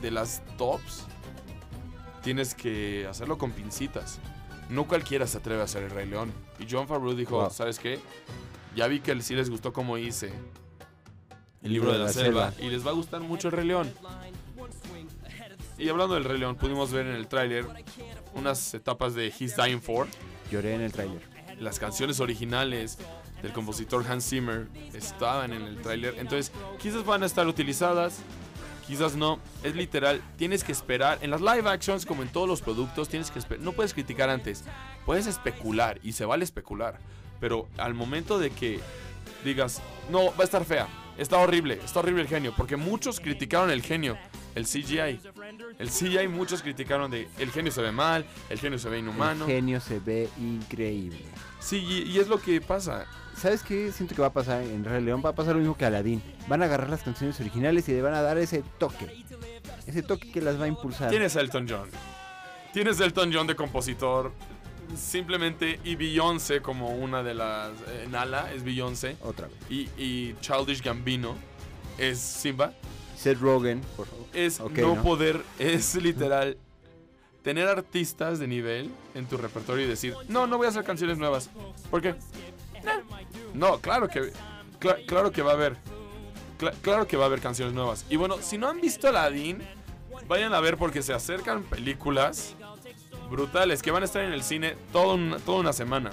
de 0.00 0.10
las 0.12 0.40
tops 0.56 1.04
tienes 2.22 2.54
que 2.54 3.06
hacerlo 3.08 3.36
con 3.38 3.50
pincitas. 3.52 4.20
No 4.70 4.86
cualquiera 4.86 5.26
se 5.26 5.38
atreve 5.38 5.60
a 5.62 5.64
hacer 5.64 5.82
el 5.82 5.90
Rey 5.90 6.06
León. 6.06 6.32
Y 6.58 6.66
John 6.70 6.86
Favreau 6.86 7.14
dijo, 7.14 7.40
Wow. 7.40 7.50
¿sabes 7.50 7.78
qué? 7.78 7.98
Ya 8.76 8.86
vi 8.86 9.00
que 9.00 9.20
sí 9.22 9.34
les 9.34 9.50
gustó 9.50 9.72
como 9.72 9.98
hice 9.98 10.30
el 11.62 11.72
libro 11.72 11.92
de 11.92 11.98
la, 11.98 12.08
selva, 12.08 12.52
y 12.60 12.68
les 12.68 12.86
va 12.86 12.90
a 12.90 12.94
gustar 12.94 13.20
mucho 13.20 13.48
el 13.48 13.52
Rey 13.52 13.66
León. 13.66 13.92
Y 15.78 15.88
hablando 15.88 16.14
del 16.14 16.24
Rey 16.24 16.38
León, 16.38 16.56
pudimos 16.56 16.92
ver 16.92 17.06
en 17.06 17.14
el 17.14 17.28
tráiler 17.28 17.66
unas 18.34 18.74
etapas 18.74 19.14
de 19.14 19.28
He's 19.28 19.56
Dying 19.56 19.80
For. 19.80 20.06
Lloré 20.50 20.74
en 20.74 20.80
el 20.80 20.92
tráiler. 20.92 21.22
Las 21.60 21.78
canciones 21.78 22.20
originales 22.20 22.98
del 23.42 23.52
compositor 23.52 24.04
Hans 24.08 24.28
Zimmer 24.28 24.66
estaban 24.92 25.52
en 25.52 25.62
el 25.62 25.80
tráiler. 25.80 26.16
Entonces, 26.18 26.52
quizás 26.80 27.04
van 27.04 27.22
a 27.22 27.26
estar 27.26 27.46
utilizadas, 27.46 28.20
quizás 28.86 29.14
no. 29.14 29.38
Es 29.62 29.76
literal, 29.76 30.20
tienes 30.36 30.64
que 30.64 30.72
esperar. 30.72 31.18
En 31.20 31.30
las 31.30 31.40
live 31.40 31.68
actions, 31.68 32.06
como 32.06 32.22
en 32.22 32.28
todos 32.28 32.48
los 32.48 32.60
productos, 32.60 33.08
tienes 33.08 33.30
que 33.30 33.38
esperar. 33.38 33.64
No 33.64 33.72
puedes 33.72 33.94
criticar 33.94 34.30
antes. 34.30 34.64
Puedes 35.06 35.26
especular 35.26 36.00
y 36.02 36.12
se 36.12 36.24
vale 36.24 36.44
especular. 36.44 36.98
Pero 37.40 37.68
al 37.76 37.94
momento 37.94 38.38
de 38.38 38.50
que 38.50 38.80
digas, 39.44 39.80
no, 40.10 40.26
va 40.36 40.40
a 40.40 40.44
estar 40.44 40.64
fea, 40.64 40.88
está 41.18 41.38
horrible, 41.38 41.80
está 41.84 42.00
horrible 42.00 42.22
el 42.22 42.28
genio. 42.28 42.54
Porque 42.56 42.76
muchos 42.76 43.20
criticaron 43.20 43.70
el 43.70 43.82
genio, 43.82 44.16
el 44.54 44.64
CGI. 44.64 45.20
El 45.78 45.90
CGI 45.90 46.28
muchos 46.28 46.62
criticaron 46.62 47.10
de 47.10 47.28
el 47.38 47.50
genio 47.50 47.70
se 47.70 47.82
ve 47.82 47.92
mal, 47.92 48.24
el 48.48 48.58
genio 48.58 48.78
se 48.78 48.88
ve 48.88 49.00
inhumano. 49.00 49.44
El 49.44 49.50
genio 49.50 49.80
se 49.80 50.00
ve 50.00 50.28
increíble. 50.38 51.24
Sí, 51.60 51.78
y, 51.78 52.10
y 52.10 52.18
es 52.18 52.28
lo 52.28 52.40
que 52.40 52.60
pasa. 52.60 53.06
¿Sabes 53.36 53.62
qué? 53.62 53.92
Siento 53.92 54.16
que 54.16 54.20
va 54.20 54.28
a 54.28 54.32
pasar 54.32 54.62
en 54.62 54.84
Rey 54.84 55.02
León. 55.02 55.22
Va 55.24 55.30
a 55.30 55.34
pasar 55.34 55.54
lo 55.54 55.60
mismo 55.60 55.76
que 55.76 55.84
Aladdin. 55.84 56.20
Van 56.48 56.62
a 56.62 56.64
agarrar 56.64 56.90
las 56.90 57.02
canciones 57.02 57.38
originales 57.40 57.88
y 57.88 57.92
le 57.92 58.02
van 58.02 58.14
a 58.14 58.22
dar 58.22 58.36
ese 58.38 58.64
toque. 58.78 59.24
Ese 59.86 60.02
toque 60.02 60.32
que 60.32 60.40
las 60.40 60.60
va 60.60 60.64
a 60.64 60.68
impulsar. 60.68 61.08
Tienes 61.10 61.36
a 61.36 61.40
Elton 61.40 61.66
John. 61.68 61.88
Tienes 62.72 63.00
a 63.00 63.04
Elton 63.04 63.30
John 63.32 63.46
de 63.46 63.54
compositor. 63.54 64.32
Simplemente, 64.96 65.80
y 65.84 65.96
Beyoncé 65.96 66.60
como 66.60 66.88
una 66.90 67.22
de 67.22 67.34
las. 67.34 67.72
eh, 67.88 68.06
Nala 68.10 68.52
es 68.52 68.62
Beyoncé. 68.64 69.16
Otra 69.22 69.46
vez. 69.48 69.56
Y, 69.70 69.88
y 70.02 70.34
Childish 70.40 70.82
Gambino 70.82 71.36
es 71.98 72.18
Simba. 72.18 72.72
Seth 73.16 73.40
Rogen, 73.40 73.80
por 73.96 74.06
favor. 74.06 74.26
Es 74.32 74.60
Ok, 74.60 74.78
no, 74.78 74.94
¿no? 74.96 75.02
poder. 75.02 75.42
Es 75.58 75.94
literal. 75.96 76.56
Tener 77.42 77.68
artistas 77.68 78.38
de 78.38 78.46
nivel 78.48 78.90
en 79.14 79.26
tu 79.26 79.36
repertorio 79.36 79.84
y 79.84 79.88
decir, 79.88 80.14
no, 80.28 80.46
no 80.46 80.58
voy 80.58 80.66
a 80.66 80.70
hacer 80.70 80.84
canciones 80.84 81.18
nuevas. 81.18 81.48
¿Por 81.90 82.02
qué? 82.02 82.14
Nah. 82.84 83.00
No, 83.54 83.78
claro 83.80 84.08
que. 84.08 84.32
cla- 84.80 85.04
claro 85.06 85.30
que 85.32 85.42
va 85.42 85.52
a 85.52 85.54
haber. 85.54 85.76
cla- 86.58 86.74
claro 86.82 87.06
que 87.06 87.16
va 87.16 87.24
a 87.24 87.26
haber 87.26 87.40
canciones 87.40 87.74
nuevas. 87.74 88.04
Y 88.10 88.16
bueno, 88.16 88.36
si 88.40 88.58
no 88.58 88.68
han 88.68 88.80
visto 88.80 89.08
Aladdin, 89.08 89.58
vayan 90.26 90.52
a 90.52 90.60
ver 90.60 90.76
porque 90.76 91.02
se 91.02 91.12
acercan 91.14 91.62
películas 91.62 92.54
brutales 93.30 93.82
que 93.82 93.90
van 93.90 94.02
a 94.02 94.06
estar 94.06 94.22
en 94.22 94.32
el 94.32 94.42
cine 94.42 94.76
toda 94.92 95.14
una, 95.14 95.36
toda 95.38 95.58
una 95.60 95.72
semana. 95.72 96.10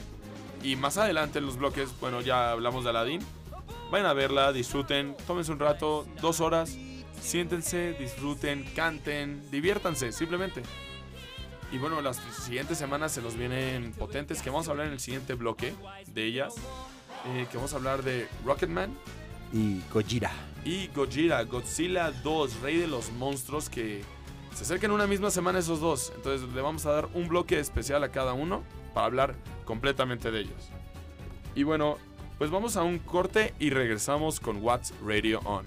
Y 0.63 0.75
más 0.75 0.97
adelante 0.97 1.39
en 1.39 1.45
los 1.45 1.57
bloques, 1.57 1.89
bueno, 1.99 2.21
ya 2.21 2.51
hablamos 2.51 2.83
de 2.83 2.89
Aladdin. 2.89 3.21
Vayan 3.91 4.07
a 4.07 4.13
verla, 4.13 4.51
disfruten, 4.51 5.15
tómense 5.27 5.51
un 5.51 5.59
rato, 5.59 6.05
dos 6.21 6.39
horas, 6.41 6.75
siéntense, 7.21 7.93
disfruten, 7.93 8.63
canten, 8.75 9.49
diviértanse, 9.51 10.11
simplemente. 10.11 10.63
Y 11.71 11.77
bueno, 11.77 12.01
las 12.01 12.17
siguientes 12.43 12.77
semanas 12.77 13.11
se 13.11 13.21
nos 13.21 13.35
vienen 13.35 13.91
potentes 13.93 14.41
que 14.41 14.49
vamos 14.49 14.67
a 14.67 14.71
hablar 14.71 14.87
en 14.87 14.93
el 14.93 14.99
siguiente 14.99 15.33
bloque 15.35 15.73
de 16.07 16.25
ellas. 16.25 16.53
eh, 17.27 17.47
que 17.49 17.57
vamos 17.57 17.73
a 17.73 17.77
hablar 17.77 18.03
de 18.03 18.27
Rocketman 18.45 18.95
Y 19.51 19.81
Gojira. 19.91 20.31
y 20.63 20.87
Godzilla, 20.87 21.41
Godzilla 21.43 22.11
2, 22.11 22.61
Rey 22.61 22.77
de 22.77 22.87
los 22.87 23.11
Monstruos, 23.11 23.67
que 23.69 24.03
se 24.55 24.63
acercan 24.63 24.91
una 24.91 25.05
misma 25.05 25.29
semana 25.31 25.59
esos 25.59 25.81
dos. 25.81 26.13
Entonces 26.15 26.47
le 26.53 26.61
vamos 26.61 26.85
a 26.85 26.91
dar 26.91 27.09
un 27.13 27.27
bloque 27.27 27.59
especial 27.59 28.03
a 28.05 28.09
cada 28.09 28.31
uno 28.31 28.63
para 28.93 29.07
hablar 29.07 29.35
completamente 29.65 30.31
de 30.31 30.39
ellos. 30.41 30.69
Y 31.55 31.63
bueno, 31.63 31.97
pues 32.37 32.49
vamos 32.49 32.77
a 32.77 32.83
un 32.83 32.99
corte 32.99 33.53
y 33.59 33.69
regresamos 33.69 34.39
con 34.39 34.63
What's 34.63 34.93
Radio 35.05 35.41
On. 35.43 35.65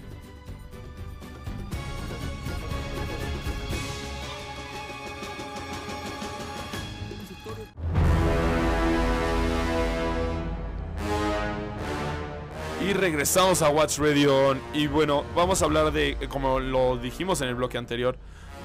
Y 12.81 12.95
regresamos 12.95 13.61
a 13.61 13.69
Watch 13.69 13.99
Radio 13.99 14.49
On. 14.49 14.59
Y 14.73 14.87
bueno, 14.87 15.25
vamos 15.35 15.61
a 15.61 15.67
hablar 15.67 15.93
de, 15.93 16.17
como 16.31 16.59
lo 16.59 16.97
dijimos 16.97 17.43
en 17.43 17.49
el 17.49 17.55
bloque 17.55 17.77
anterior, 17.77 18.17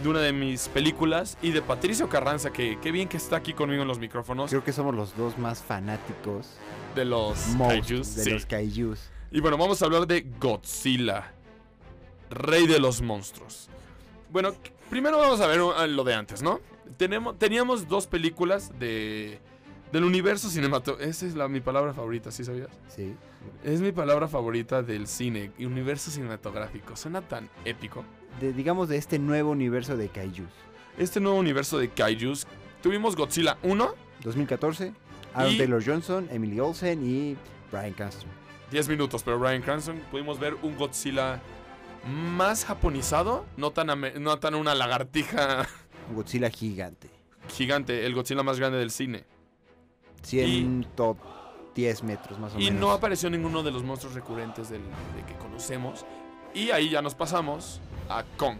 de 0.04 0.10
una 0.10 0.20
de 0.20 0.34
mis 0.34 0.68
películas 0.68 1.38
y 1.42 1.52
de 1.52 1.62
Patricio 1.62 2.10
Carranza, 2.10 2.52
que 2.52 2.78
qué 2.82 2.92
bien 2.92 3.08
que 3.08 3.16
está 3.18 3.38
aquí 3.38 3.54
conmigo 3.54 3.82
en 3.82 3.88
los 3.88 4.00
micrófonos. 4.00 4.50
Creo 4.50 4.64
que 4.64 4.74
somos 4.74 4.94
los 4.94 5.16
dos 5.16 5.38
más 5.38 5.62
fanáticos 5.64 6.58
De 6.94 7.06
los 7.06 7.40
kaijus. 7.58 8.16
de 8.16 8.24
sí. 8.24 8.30
los 8.30 8.46
kaijus. 8.46 9.00
Y 9.32 9.40
bueno, 9.40 9.58
vamos 9.58 9.82
a 9.82 9.86
hablar 9.86 10.06
de 10.06 10.28
Godzilla, 10.40 11.32
rey 12.30 12.68
de 12.68 12.80
los 12.80 13.02
monstruos. 13.02 13.70
Bueno, 14.30 14.54
primero 14.90 15.18
vamos 15.18 15.40
a 15.40 15.48
ver 15.48 15.60
lo 15.60 16.04
de 16.04 16.14
antes, 16.14 16.44
¿no? 16.44 16.60
Tenemos, 16.98 17.40
teníamos 17.40 17.88
dos 17.88 18.06
películas 18.06 18.78
de, 18.78 19.40
del 19.94 20.04
universo 20.04 20.50
cinematográfico. 20.50 21.10
Esa 21.10 21.26
es 21.26 21.36
la, 21.36 21.48
mi 21.48 21.62
palabra 21.62 21.94
favorita, 21.94 22.30
¿sí 22.30 22.44
sabías? 22.44 22.70
Sí. 22.90 23.16
Es 23.64 23.80
mi 23.80 23.92
palabra 23.92 24.28
favorita 24.28 24.84
del 24.84 25.08
cine, 25.08 25.52
universo 25.60 26.12
cinematográfico. 26.12 26.96
Suena 26.96 27.22
tan 27.22 27.50
épico. 27.64 28.04
De, 28.40 28.54
digamos 28.54 28.90
de 28.90 28.98
este 28.98 29.20
nuevo 29.20 29.52
universo 29.52 29.96
de 29.98 30.10
kaijus. 30.10 30.50
Este 30.98 31.20
nuevo 31.20 31.38
universo 31.38 31.78
de 31.78 31.90
kaijus, 31.90 32.46
tuvimos 32.82 33.16
Godzilla 33.16 33.58
1, 33.64 33.94
2014. 34.24 34.94
Aaron 35.34 35.52
Y- 35.54 35.58
Taylor 35.58 35.84
Johnson, 35.86 36.28
Emily 36.32 36.60
Olsen 36.60 37.04
y 37.04 37.36
Brian 37.72 37.94
Cranston. 37.94 38.30
10 38.72 38.88
minutos, 38.90 39.24
pero 39.24 39.40
Brian 39.40 39.62
Cranston, 39.62 40.00
pudimos 40.12 40.40
ver 40.40 40.56
un 40.62 40.76
Godzilla 40.78 41.42
más 42.08 42.66
japonizado, 42.66 43.46
no 43.58 43.72
tan, 43.72 43.88
no 44.22 44.38
tan 44.40 44.56
una 44.56 44.76
lagartija 44.76 45.68
Un 46.10 46.16
Godzilla 46.16 46.50
gigante. 46.50 47.10
gigante, 47.50 48.06
el 48.06 48.14
Godzilla 48.14 48.44
más 48.44 48.60
grande 48.60 48.78
del 48.80 48.92
cine. 48.92 49.24
110 50.24 52.04
metros 52.04 52.40
más 52.40 52.54
o 52.56 52.60
Y 52.60 52.66
menos. 52.66 52.80
no 52.80 52.92
apareció 52.92 53.30
ninguno 53.30 53.64
de 53.64 53.72
los 53.72 53.84
monstruos 53.84 54.16
recurrentes 54.16 54.70
del, 54.70 54.82
de 54.82 55.24
que 55.28 55.34
conocemos. 55.40 56.06
Y 56.54 56.70
ahí 56.72 56.90
ya 56.90 57.02
nos 57.02 57.16
pasamos 57.16 57.80
a 58.10 58.24
Kong. 58.38 58.58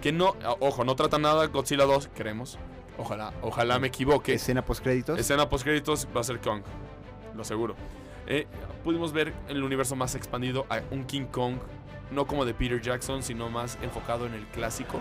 Que 0.00 0.12
no, 0.12 0.34
ojo, 0.60 0.84
no 0.84 0.96
trata 0.96 1.18
nada 1.18 1.46
Godzilla 1.46 1.84
2, 1.84 2.08
queremos. 2.08 2.58
Ojalá, 2.98 3.32
ojalá 3.42 3.78
me 3.78 3.88
equivoque. 3.88 4.34
Escena 4.34 4.64
post 4.64 4.82
créditos. 4.82 5.18
Escena 5.18 5.48
post 5.48 5.64
créditos 5.64 6.08
va 6.14 6.20
a 6.20 6.24
ser 6.24 6.40
Kong, 6.40 6.62
lo 7.36 7.44
seguro. 7.44 7.74
Eh, 8.26 8.46
pudimos 8.84 9.12
ver 9.12 9.32
en 9.48 9.56
el 9.56 9.62
universo 9.62 9.96
más 9.96 10.14
expandido 10.14 10.66
a 10.68 10.80
un 10.90 11.04
King 11.04 11.26
Kong, 11.26 11.56
no 12.10 12.26
como 12.26 12.44
de 12.44 12.54
Peter 12.54 12.80
Jackson, 12.80 13.22
sino 13.22 13.48
más 13.48 13.78
enfocado 13.82 14.26
en 14.26 14.34
el 14.34 14.46
clásico. 14.46 14.98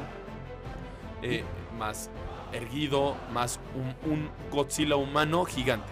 Eh, 1.22 1.44
más 1.78 2.10
erguido, 2.54 3.16
más 3.34 3.60
un, 3.76 4.12
un 4.12 4.30
Godzilla 4.52 4.96
humano 4.96 5.46
gigante. 5.46 5.88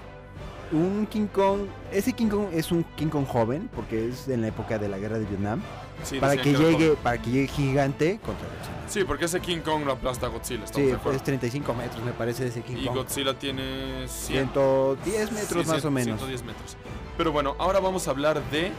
Un 0.72 1.08
King 1.08 1.28
Kong. 1.28 1.62
Ese 1.92 2.14
King 2.14 2.30
Kong 2.30 2.48
es 2.54 2.72
un 2.72 2.84
King 2.96 3.08
Kong 3.08 3.26
joven, 3.26 3.70
porque 3.76 4.08
es 4.08 4.28
en 4.28 4.42
la 4.42 4.48
época 4.48 4.78
de 4.78 4.88
la 4.88 4.98
guerra 4.98 5.18
de 5.18 5.26
Vietnam. 5.26 5.62
Sí, 6.04 6.20
para 6.20 6.38
que 6.38 6.54
llegue, 6.54 6.96
para 7.04 7.22
que 7.22 7.30
llegue 7.30 7.48
gigante 7.48 8.20
contra 8.26 8.48
Godzilla. 8.48 8.88
Sí, 8.88 9.04
porque 9.04 9.26
ese 9.26 9.40
King 9.40 9.60
Kong 9.60 9.86
lo 9.86 9.92
aplasta 9.92 10.26
a 10.26 10.30
Godzilla, 10.30 10.66
Sí, 10.66 10.82
de 10.82 10.98
es 11.14 11.24
35 11.24 11.74
metros, 11.74 12.04
me 12.04 12.12
parece, 12.12 12.48
ese 12.48 12.62
King 12.62 12.78
Y 12.82 12.86
Kong. 12.86 12.96
Godzilla 12.98 13.38
tiene 13.38 14.08
100, 14.08 14.50
110 14.54 15.32
metros 15.32 15.66
sí, 15.66 15.72
más 15.72 15.86
o 15.86 15.92
menos. 15.92 16.20
110 16.20 16.44
metros. 16.44 16.78
Pero 17.18 17.32
bueno, 17.32 17.56
ahora 17.60 17.80
vamos 17.80 18.08
a 18.08 18.12
hablar 18.12 18.42
de 18.50 18.72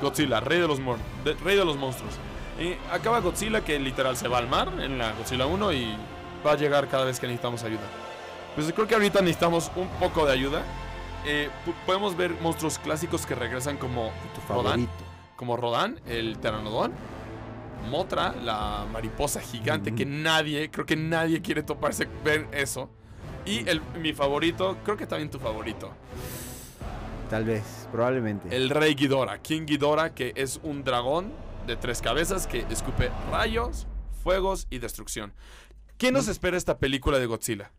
Godzilla, 0.00 0.40
rey 0.40 0.60
de 0.60 0.68
los, 0.68 0.78
de- 1.24 1.34
rey 1.42 1.56
de 1.56 1.64
los 1.64 1.76
monstruos. 1.76 2.14
Eh, 2.60 2.76
acaba 2.92 3.20
Godzilla 3.20 3.64
que 3.64 3.78
literal 3.78 4.16
se 4.16 4.28
va 4.28 4.38
al 4.38 4.48
mar 4.48 4.72
en 4.80 4.98
la 4.98 5.12
Godzilla 5.12 5.46
1 5.46 5.72
y 5.72 5.96
va 6.46 6.52
a 6.52 6.56
llegar 6.56 6.88
cada 6.88 7.04
vez 7.04 7.18
que 7.18 7.26
necesitamos 7.26 7.62
ayuda. 7.64 7.82
Pues 8.54 8.72
creo 8.72 8.86
que 8.86 8.94
ahorita 8.94 9.20
necesitamos 9.20 9.70
un 9.76 9.88
poco 10.00 10.26
de 10.26 10.32
ayuda. 10.32 10.62
Eh, 11.24 11.50
podemos 11.86 12.16
ver 12.16 12.32
monstruos 12.40 12.78
clásicos 12.78 13.26
que 13.26 13.34
regresan 13.34 13.76
como 13.76 14.12
Tu 14.34 14.52
Rodan, 14.52 14.64
favorito. 14.64 14.90
Como 15.38 15.56
Rodan, 15.56 16.00
el 16.06 16.36
pteranodón. 16.36 16.92
Motra, 17.88 18.34
la 18.34 18.86
mariposa 18.92 19.40
gigante 19.40 19.94
que 19.94 20.04
nadie, 20.04 20.68
creo 20.68 20.84
que 20.84 20.96
nadie 20.96 21.40
quiere 21.40 21.62
toparse, 21.62 22.08
ver 22.24 22.48
eso. 22.50 22.90
Y 23.46 23.66
el, 23.68 23.80
mi 24.02 24.12
favorito, 24.12 24.76
creo 24.84 24.96
que 24.96 25.06
también 25.06 25.30
tu 25.30 25.38
favorito, 25.38 25.92
Tal 27.30 27.44
vez, 27.44 27.88
probablemente. 27.92 28.54
el 28.54 28.68
rey 28.68 28.94
Ghidorah, 28.94 29.38
King 29.38 29.64
Ghidorah, 29.64 30.12
que 30.12 30.32
es 30.34 30.58
un 30.64 30.82
dragón 30.82 31.32
de 31.68 31.76
tres 31.76 32.02
cabezas 32.02 32.48
que 32.48 32.66
escupe 32.68 33.10
rayos, 33.30 33.86
fuegos 34.24 34.66
y 34.70 34.78
destrucción. 34.80 35.32
¿Qué 35.98 36.10
nos 36.10 36.26
espera 36.26 36.56
esta 36.56 36.78
película 36.78 37.18
de 37.20 37.26
Godzilla? 37.26 37.70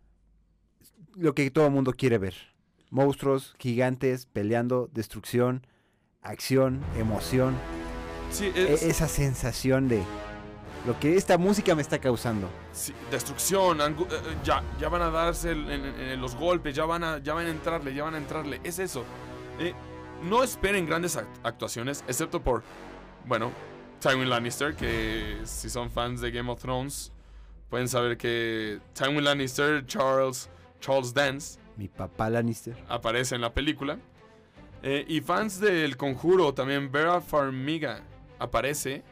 Lo 1.16 1.36
que 1.36 1.52
todo 1.52 1.66
el 1.66 1.72
mundo 1.74 1.92
quiere 1.92 2.20
ver. 2.20 2.36
Monstruos 2.90 3.54
gigantes 3.60 4.28
peleando, 4.28 4.90
destrucción, 4.94 5.68
acción, 6.22 6.82
emoción. 6.98 7.56
Sí, 8.32 8.52
E- 8.56 8.74
es, 8.74 8.84
esa 8.84 9.08
sensación 9.08 9.88
de 9.88 10.04
lo 10.86 11.00
que 11.00 11.18
esta 11.18 11.38
música 11.38 11.76
me 11.76 11.82
está 11.82 12.00
causando. 12.00 12.50
sí, 12.72 12.94
destrucción, 13.12 13.82
eh, 13.82 13.84
eh, 14.00 14.38
ya, 14.44 14.64
ya 14.80 14.90
van 14.90 15.02
a 15.02 15.10
darse 15.10 15.52
el- 15.52 15.70
en, 15.70 15.86
en 15.86 16.22
los 16.22 16.36
golpes, 16.36 16.76
ya 16.76 16.86
van, 16.86 17.04
a, 17.04 17.18
ya 17.20 17.34
van 17.34 17.48
a 17.48 17.50
entrarle, 17.50 17.94
ya 17.94 18.04
van 18.04 18.16
a 18.16 18.18
entrarle. 18.18 18.62
Es 18.64 18.80
eso. 18.80 19.04
Eh, 19.60 19.74
no 20.24 20.44
esperen 20.44 20.86
grandes 20.86 21.18
act- 21.18 21.28
actuaciones, 21.44 22.04
excepto 22.08 22.42
por, 22.42 22.64
bueno, 23.26 23.52
Tywin 24.00 24.30
Lannister, 24.30 24.76
que 24.76 25.42
si 25.44 25.70
son 25.70 25.90
fans 25.92 26.22
de 26.22 26.32
Game 26.32 26.50
of 26.52 26.62
Thrones, 26.62 27.12
pueden 27.70 27.88
saber 27.90 28.18
que 28.18 28.80
Tywin 28.94 29.24
Lannister, 29.24 29.86
Charles, 29.86 30.50
Charles 30.80 31.14
Dance, 31.14 31.60
Mi 31.76 31.88
papá 31.90 32.30
Lannister. 32.30 32.76
aparece 32.88 33.36
en 33.36 33.42
la 33.42 33.54
película. 33.54 33.98
Eh, 34.84 35.06
y 35.08 35.22
fans 35.22 35.60
del 35.60 35.98
conjuro, 35.98 36.54
también 36.54 36.92
Vera 36.92 37.20
Farmiga 37.22 38.02
aparece, 38.40 39.04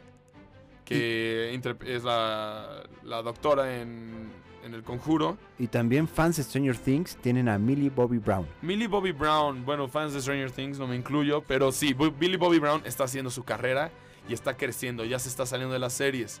que 0.84 1.52
interp- 1.54 1.84
es 1.86 2.02
la, 2.04 2.82
la 3.04 3.20
doctora 3.22 3.80
en, 3.82 4.30
en 4.64 4.72
el 4.74 4.82
conjuro. 4.82 5.36
Y 5.58 5.66
también 5.66 6.08
fans 6.08 6.36
de 6.38 6.42
Stranger 6.42 6.76
Things 6.76 7.16
tienen 7.16 7.48
a 7.48 7.58
Millie 7.58 7.90
Bobby 7.90 8.18
Brown. 8.18 8.46
Millie 8.62 8.86
Bobby 8.86 9.12
Brown, 9.12 9.64
bueno, 9.66 9.88
fans 9.88 10.14
de 10.14 10.22
Stranger 10.22 10.50
Things 10.50 10.78
no 10.78 10.86
me 10.86 10.96
incluyo, 10.96 11.42
pero 11.46 11.70
sí, 11.72 11.94
Billy 11.94 12.36
Bobby 12.36 12.58
Brown 12.58 12.80
está 12.86 13.04
haciendo 13.04 13.30
su 13.30 13.44
carrera 13.44 13.90
y 14.28 14.32
está 14.32 14.56
creciendo, 14.56 15.04
ya 15.04 15.18
se 15.18 15.28
está 15.28 15.44
saliendo 15.44 15.74
de 15.74 15.78
las 15.80 15.92
series. 15.92 16.40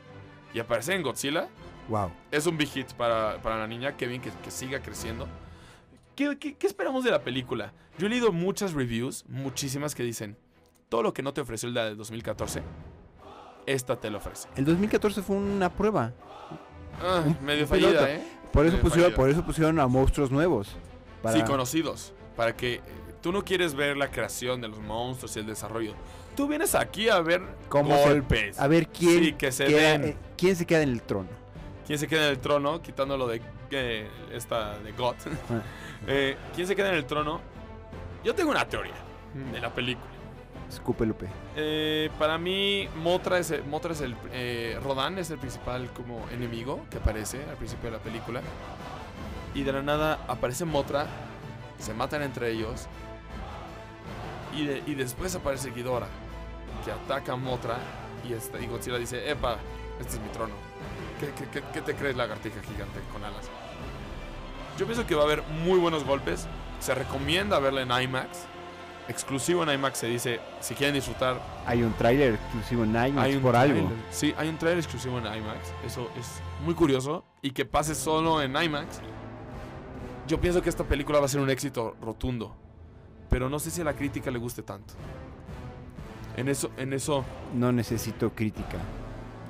Y 0.54 0.60
aparece 0.60 0.94
en 0.94 1.02
Godzilla, 1.02 1.48
Wow. 1.90 2.10
es 2.30 2.46
un 2.46 2.56
big 2.56 2.68
hit 2.68 2.92
para, 2.94 3.40
para 3.42 3.58
la 3.58 3.66
niña, 3.66 3.96
qué 3.96 4.06
bien 4.06 4.20
que, 4.22 4.30
que 4.42 4.50
siga 4.50 4.80
creciendo. 4.80 5.26
¿Qué, 6.18 6.36
qué, 6.36 6.56
qué 6.56 6.66
esperamos 6.66 7.04
de 7.04 7.12
la 7.12 7.22
película? 7.22 7.72
Yo 7.96 8.08
he 8.08 8.10
leído 8.10 8.32
muchas 8.32 8.72
reviews, 8.72 9.24
muchísimas 9.28 9.94
que 9.94 10.02
dicen, 10.02 10.36
todo 10.88 11.04
lo 11.04 11.12
que 11.12 11.22
no 11.22 11.32
te 11.32 11.40
ofreció 11.40 11.68
el 11.68 11.74
de 11.76 11.94
2014, 11.94 12.60
esta 13.66 13.94
te 14.00 14.10
lo 14.10 14.18
ofrece. 14.18 14.48
El 14.56 14.64
2014 14.64 15.22
fue 15.22 15.36
una 15.36 15.72
prueba. 15.72 16.12
Ah, 17.00 17.22
Un 17.24 17.46
medio 17.46 17.68
fallida, 17.68 18.10
¿eh? 18.12 18.20
Por 18.52 18.66
eso, 18.66 18.78
Medio 18.78 18.82
pusieron, 18.82 19.12
fallida. 19.12 19.16
por 19.16 19.30
eso 19.30 19.44
pusieron 19.44 19.78
a 19.78 19.86
monstruos 19.86 20.32
nuevos. 20.32 20.74
Para... 21.22 21.36
Sí, 21.38 21.44
conocidos. 21.44 22.12
Para 22.36 22.56
que 22.56 22.74
eh, 22.74 22.80
tú 23.22 23.30
no 23.30 23.44
quieres 23.44 23.74
ver 23.76 23.96
la 23.96 24.10
creación 24.10 24.60
de 24.60 24.66
los 24.66 24.80
monstruos 24.80 25.36
y 25.36 25.38
el 25.38 25.46
desarrollo. 25.46 25.94
Tú 26.34 26.48
vienes 26.48 26.74
aquí 26.74 27.08
a 27.08 27.20
ver 27.20 27.42
¿Cómo 27.68 27.94
se- 27.96 28.02
golpes. 28.08 28.58
A 28.58 28.66
ver 28.66 28.88
quién, 28.88 29.22
Sí, 29.22 29.32
que 29.34 29.52
se 29.52 29.66
queda- 29.66 29.92
den. 29.92 30.04
eh, 30.04 30.16
quién 30.36 30.56
se 30.56 30.66
queda 30.66 30.82
en 30.82 30.88
el 30.88 31.02
trono. 31.02 31.28
¿Quién 31.88 31.98
se 31.98 32.06
queda 32.06 32.26
en 32.26 32.30
el 32.32 32.38
trono? 32.38 32.82
Quitándolo 32.82 33.26
de 33.26 33.40
eh, 33.70 34.08
esta 34.32 34.78
de 34.78 34.92
God. 34.92 35.16
Ah. 35.50 35.62
Eh, 36.06 36.36
¿Quién 36.54 36.66
se 36.68 36.76
queda 36.76 36.90
en 36.90 36.94
el 36.94 37.06
trono? 37.06 37.40
Yo 38.22 38.32
tengo 38.32 38.52
una 38.52 38.64
teoría 38.68 38.94
de 39.52 39.60
la 39.60 39.74
película. 39.74 40.06
Escupe 40.68 41.04
Lupe. 41.04 41.26
Eh, 41.56 42.08
para 42.20 42.38
mí, 42.38 42.88
Motra 43.02 43.38
es 43.38 43.50
el, 43.50 43.64
Motra 43.64 43.92
es 43.92 44.00
el 44.00 44.14
Rodan 44.80 45.18
es 45.18 45.30
el 45.30 45.38
principal 45.38 45.90
como 45.94 46.24
enemigo 46.30 46.86
que 46.88 46.98
aparece 46.98 47.42
al 47.50 47.56
principio 47.56 47.90
de 47.90 47.96
la 47.96 48.02
película. 48.02 48.42
Y 49.54 49.64
de 49.64 49.72
la 49.72 49.82
nada 49.82 50.20
aparece 50.28 50.64
Motra, 50.64 51.06
se 51.80 51.92
matan 51.94 52.22
entre 52.22 52.50
ellos. 52.52 52.86
Y, 54.54 54.66
de- 54.66 54.82
y 54.86 54.94
después 54.94 55.34
aparece 55.34 55.70
Ghidorah, 55.72 56.06
que 56.84 56.92
ataca 56.92 57.32
a 57.32 57.36
Motra. 57.36 57.76
Y, 58.28 58.34
este, 58.34 58.62
y 58.62 58.66
Godzilla 58.68 58.98
dice: 58.98 59.28
Epa, 59.28 59.56
este 60.00 60.14
es 60.14 60.20
mi 60.20 60.28
trono. 60.28 60.54
¿Qué, 61.20 61.26
qué- 61.36 61.48
qué- 61.50 61.64
qué 61.72 61.80
te 61.82 61.94
crees, 61.94 62.16
lagartija 62.16 62.60
gigante 62.62 63.00
con 63.12 63.24
alas? 63.24 63.48
Yo 64.78 64.86
pienso 64.86 65.06
que 65.06 65.14
va 65.14 65.22
a 65.22 65.24
haber 65.24 65.42
muy 65.64 65.78
buenos 65.78 66.04
golpes. 66.04 66.46
Se 66.80 66.94
recomienda 66.94 67.58
verla 67.58 67.82
en 67.82 67.90
IMAX. 67.90 68.44
Exclusivo 69.08 69.62
en 69.64 69.70
IMAX 69.70 69.98
se 69.98 70.06
dice: 70.06 70.38
si 70.60 70.74
quieren 70.74 70.94
disfrutar 70.94 71.40
Hay 71.66 71.82
un 71.82 71.92
tráiler 71.94 72.34
exclusivo 72.34 72.84
en 72.84 72.90
IMAX 72.90 73.16
hay 73.18 73.34
un 73.36 73.42
por 73.42 73.56
algo. 73.56 73.74
tráiler. 73.74 73.96
Sí, 74.10 74.34
hay 74.38 74.48
un 74.48 74.58
trailer 74.58 74.78
exclusivo 74.78 75.18
en 75.18 75.24
IMAX. 75.26 75.72
Eso 75.84 76.08
es 76.18 76.40
muy 76.64 76.74
curioso. 76.74 77.24
Y 77.42 77.50
que 77.50 77.64
pase 77.64 77.94
solo 77.94 78.40
en 78.42 78.54
IMAX. 78.54 79.00
Yo 80.28 80.40
pienso 80.40 80.62
que 80.62 80.68
esta 80.68 80.84
película 80.84 81.18
va 81.20 81.24
a 81.24 81.28
ser 81.28 81.40
un 81.40 81.50
éxito 81.50 81.96
rotundo. 82.02 82.54
Pero 83.30 83.48
no 83.48 83.58
sé 83.58 83.70
si 83.70 83.80
a 83.80 83.84
la 83.84 83.94
crítica 83.94 84.30
le 84.30 84.38
guste 84.38 84.62
tanto. 84.62 84.94
En 86.36 86.48
eso, 86.48 86.70
en 86.76 86.92
eso, 86.92 87.24
No 87.54 87.72
necesito 87.72 88.30
crítica. 88.30 88.78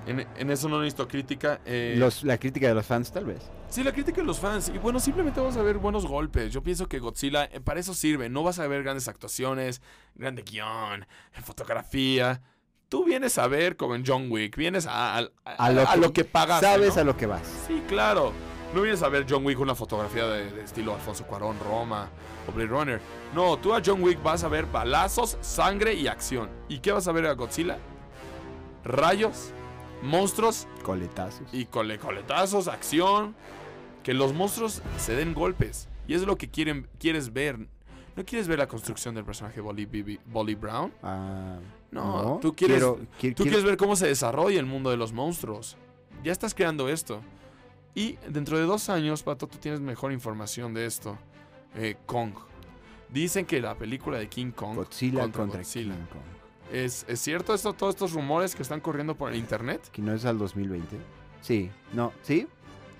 En, 0.07 0.27
en 0.37 0.51
eso 0.51 0.69
no 0.69 0.79
necesito 0.81 1.07
crítica. 1.09 1.61
eh, 1.67 1.95
Los, 1.99 2.23
la 2.25 2.39
crítica 2.39 2.69
de 2.69 2.75
los 2.75 2.87
fans, 2.87 3.13
tal 3.13 3.25
vez. 3.27 3.51
Sí, 3.69 3.83
la 3.85 3.93
crítica 3.93 4.21
de 4.21 4.27
los 4.27 4.39
fans. 4.39 4.71
Y 4.75 4.79
bueno, 4.79 5.01
simplemente 5.01 5.41
vamos 5.41 5.57
a 5.57 5.63
ver 5.63 5.79
buenos 5.79 6.07
golpes. 6.07 6.53
Yo 6.53 6.63
pienso 6.63 6.89
que 6.89 6.99
Godzilla 6.99 7.45
eh, 7.45 7.61
para 7.61 7.81
eso 7.81 7.93
sirve. 7.95 8.29
No 8.29 8.43
vas 8.43 8.59
a 8.59 8.67
ver 8.67 8.83
grandes 8.83 9.09
actuaciones, 9.09 9.83
grande 10.15 10.43
guion, 10.43 11.07
fotografía. 11.43 12.41
Tú 12.89 13.05
vienes 13.05 13.37
a 13.37 13.47
ver 13.49 13.77
como 13.77 13.95
en 13.95 14.05
John 14.07 14.31
Wick. 14.31 14.57
Vienes 14.57 14.87
a, 14.87 15.19
a- 15.19 15.29
a- 15.45 15.53
A 15.67 15.71
lo 15.73 15.83
a 15.83 15.93
que- 15.93 16.01
lo 16.01 16.13
que 16.15 16.25
pagas. 16.25 16.61
Sabes 16.63 16.97
a 16.97 17.05
lo 17.05 17.17
que 17.17 17.27
vas. 17.27 17.43
Sí, 17.67 17.83
claro. 17.89 18.33
No 18.75 18.83
vienes 18.83 19.03
a 19.03 19.09
ver 19.09 19.27
John 19.29 19.45
Wick 19.47 19.59
una 19.61 19.75
fotografía 19.75 20.27
de, 20.27 20.51
de 20.53 20.63
estilo 20.63 20.95
Alfonso 20.95 21.25
Cuarón, 21.27 21.59
Roma 21.61 22.09
o 22.49 22.53
Blade 22.53 22.69
Runner. 22.69 23.01
No, 23.35 23.57
tú 23.59 23.75
a 23.75 23.83
John 23.85 24.03
Wick 24.03 24.23
vas 24.23 24.45
a 24.45 24.49
ver 24.49 24.67
balazos, 24.67 25.37
sangre 25.41 25.95
y 25.95 26.07
acción. 26.07 26.49
¿Y 26.69 26.79
qué 26.81 26.93
vas 26.93 27.09
a 27.09 27.13
ver 27.13 27.27
a 27.27 27.33
Godzilla? 27.33 27.79
Rayos, 28.85 29.53
monstruos 30.03 30.67
Coletazos. 30.83 31.49
y 31.53 31.65
cole- 31.67 31.99
coletazos, 31.99 32.69
acción. 32.69 33.35
Que 34.03 34.15
los 34.15 34.33
monstruos 34.33 34.81
se 34.97 35.15
den 35.15 35.35
golpes. 35.35 35.89
Y 36.07 36.15
es 36.15 36.23
lo 36.23 36.37
que 36.37 36.49
quieren, 36.49 36.89
quieres 36.99 37.33
ver. 37.33 37.59
No 38.17 38.25
quieres 38.25 38.49
ver 38.49 38.59
la 38.59 38.67
construcción 38.67 39.15
del 39.15 39.25
personaje 39.25 39.61
Bolly, 39.61 40.55
Brown. 40.55 40.93
Ah, 41.03 41.59
No, 41.91 42.39
tú 42.43 42.55
quieres- 42.55 42.79
quiero- 43.19 43.35
Tú 43.35 43.43
quieres 43.45 43.65
ver 43.65 43.77
cómo 43.77 43.97
se 43.97 44.07
desarrolla 44.07 44.59
el 44.61 44.67
mundo 44.67 44.91
de 44.91 44.97
los 44.97 45.13
monstruos. 45.13 45.77
Ya 46.25 46.33
estás 46.33 46.55
creando 46.55 46.89
esto. 46.89 47.21
Y 47.95 48.17
dentro 48.29 48.59
de 48.59 48.65
dos 48.65 48.89
años, 48.91 49.23
Pato, 49.23 49.47
tú 49.47 49.59
tienes 49.59 49.81
mejor 49.81 50.13
información 50.13 50.75
de 50.75 50.87
esto. 50.87 51.19
Eh, 51.75 51.97
Kong. 52.07 52.33
Dicen 53.11 53.47
que 53.47 53.61
la 53.61 53.75
película 53.77 54.19
de 54.19 54.29
King 54.29 54.51
Kong 54.53 54.77
Godzilla 54.77 55.21
contra 55.23 55.43
contra, 55.43 55.61
Godzilla. 55.61 55.95
King 55.95 56.07
Kong. 56.13 56.38
¿Es, 56.73 57.05
¿Es 57.09 57.21
cierto 57.21 57.55
esto, 57.55 57.73
todos 57.73 57.95
estos 57.95 58.13
rumores 58.13 58.55
que 58.55 58.63
están 58.63 58.81
corriendo 58.81 59.15
por 59.15 59.31
el 59.33 59.37
internet? 59.39 59.89
¿Que 59.91 60.03
no 60.03 60.13
es 60.13 60.25
al 60.25 60.39
2020? 60.39 60.97
Sí, 61.41 61.71
no, 61.93 62.13
¿sí? 62.23 62.47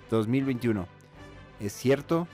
2021. 0.09 0.87
Es 1.59 1.73
cierto. 1.73 2.27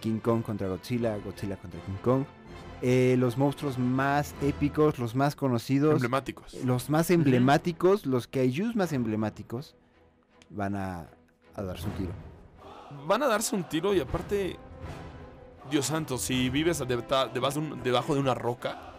King 0.00 0.18
Kong 0.18 0.42
contra 0.42 0.66
Godzilla, 0.68 1.16
Godzilla 1.18 1.56
contra 1.56 1.80
King 1.80 1.96
Kong. 2.02 2.24
Eh, 2.82 3.14
los 3.18 3.38
monstruos 3.38 3.78
más 3.78 4.34
épicos, 4.42 4.98
los 4.98 5.14
más 5.14 5.36
conocidos, 5.36 5.92
Emblemáticos. 5.94 6.54
los 6.64 6.90
más 6.90 7.10
emblemáticos, 7.10 8.04
los 8.06 8.26
kaijus 8.26 8.74
más 8.74 8.92
emblemáticos, 8.92 9.76
van 10.50 10.74
a, 10.74 11.06
a 11.54 11.62
darse 11.62 11.86
un 11.86 11.92
tiro. 11.92 12.10
Van 13.06 13.22
a 13.22 13.28
darse 13.28 13.54
un 13.54 13.62
tiro 13.68 13.94
y 13.94 14.00
aparte, 14.00 14.56
Dios 15.70 15.86
santo, 15.86 16.18
si 16.18 16.50
vives 16.50 16.80
de- 16.80 16.86
de, 16.96 17.76
debajo 17.84 18.14
de 18.14 18.20
una 18.20 18.34
roca 18.34 18.91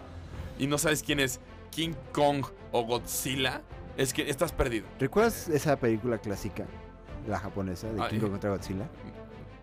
y 0.59 0.67
no 0.67 0.77
sabes 0.77 1.03
quién 1.03 1.19
es 1.19 1.39
King 1.71 1.93
Kong 2.11 2.45
o 2.71 2.83
Godzilla, 2.83 3.61
es 3.97 4.13
que 4.13 4.29
estás 4.29 4.51
perdido. 4.51 4.85
¿Recuerdas 4.99 5.49
esa 5.49 5.75
película 5.77 6.17
clásica, 6.17 6.65
la 7.27 7.39
japonesa, 7.39 7.91
de 7.91 8.01
Ah, 8.01 8.07
King 8.09 8.17
eh. 8.17 8.21
Kong 8.21 8.31
contra 8.31 8.49
Godzilla? 8.51 8.87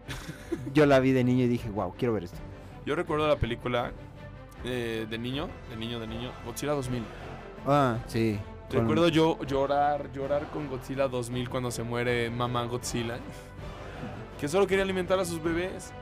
Yo 0.75 0.87
la 0.87 1.01
vi 1.01 1.13
de 1.13 1.25
niño 1.25 1.45
y 1.45 1.49
dije, 1.49 1.69
wow, 1.71 1.95
quiero 1.97 2.15
ver 2.15 2.25
esto. 2.25 2.39
Yo 2.87 2.95
recuerdo 2.97 3.29
la 3.29 3.37
película 3.37 3.93
eh, 4.65 5.07
de 5.09 5.19
niño, 5.19 5.49
de 5.71 5.77
niño, 5.77 6.01
de 6.01 6.07
niño, 6.07 6.33
Godzilla 6.45 6.73
2000. 6.73 7.03
Ah, 7.67 7.99
sí. 8.07 8.39
con- 8.71 8.81
Recuerdo 8.81 9.09
yo 9.09 9.39
llorar, 9.45 10.11
llorar 10.13 10.49
con 10.51 10.69
Godzilla 10.69 11.09
2000 11.09 11.49
cuando 11.49 11.71
se 11.71 11.83
muere 11.83 12.31
mamá 12.31 12.65
Godzilla. 12.65 13.19
Que 14.41 14.49
solo 14.49 14.67
quería 14.67 14.85
alimentar 14.85 15.19
a 15.19 15.25
sus 15.25 15.43
bebés. 15.43 15.93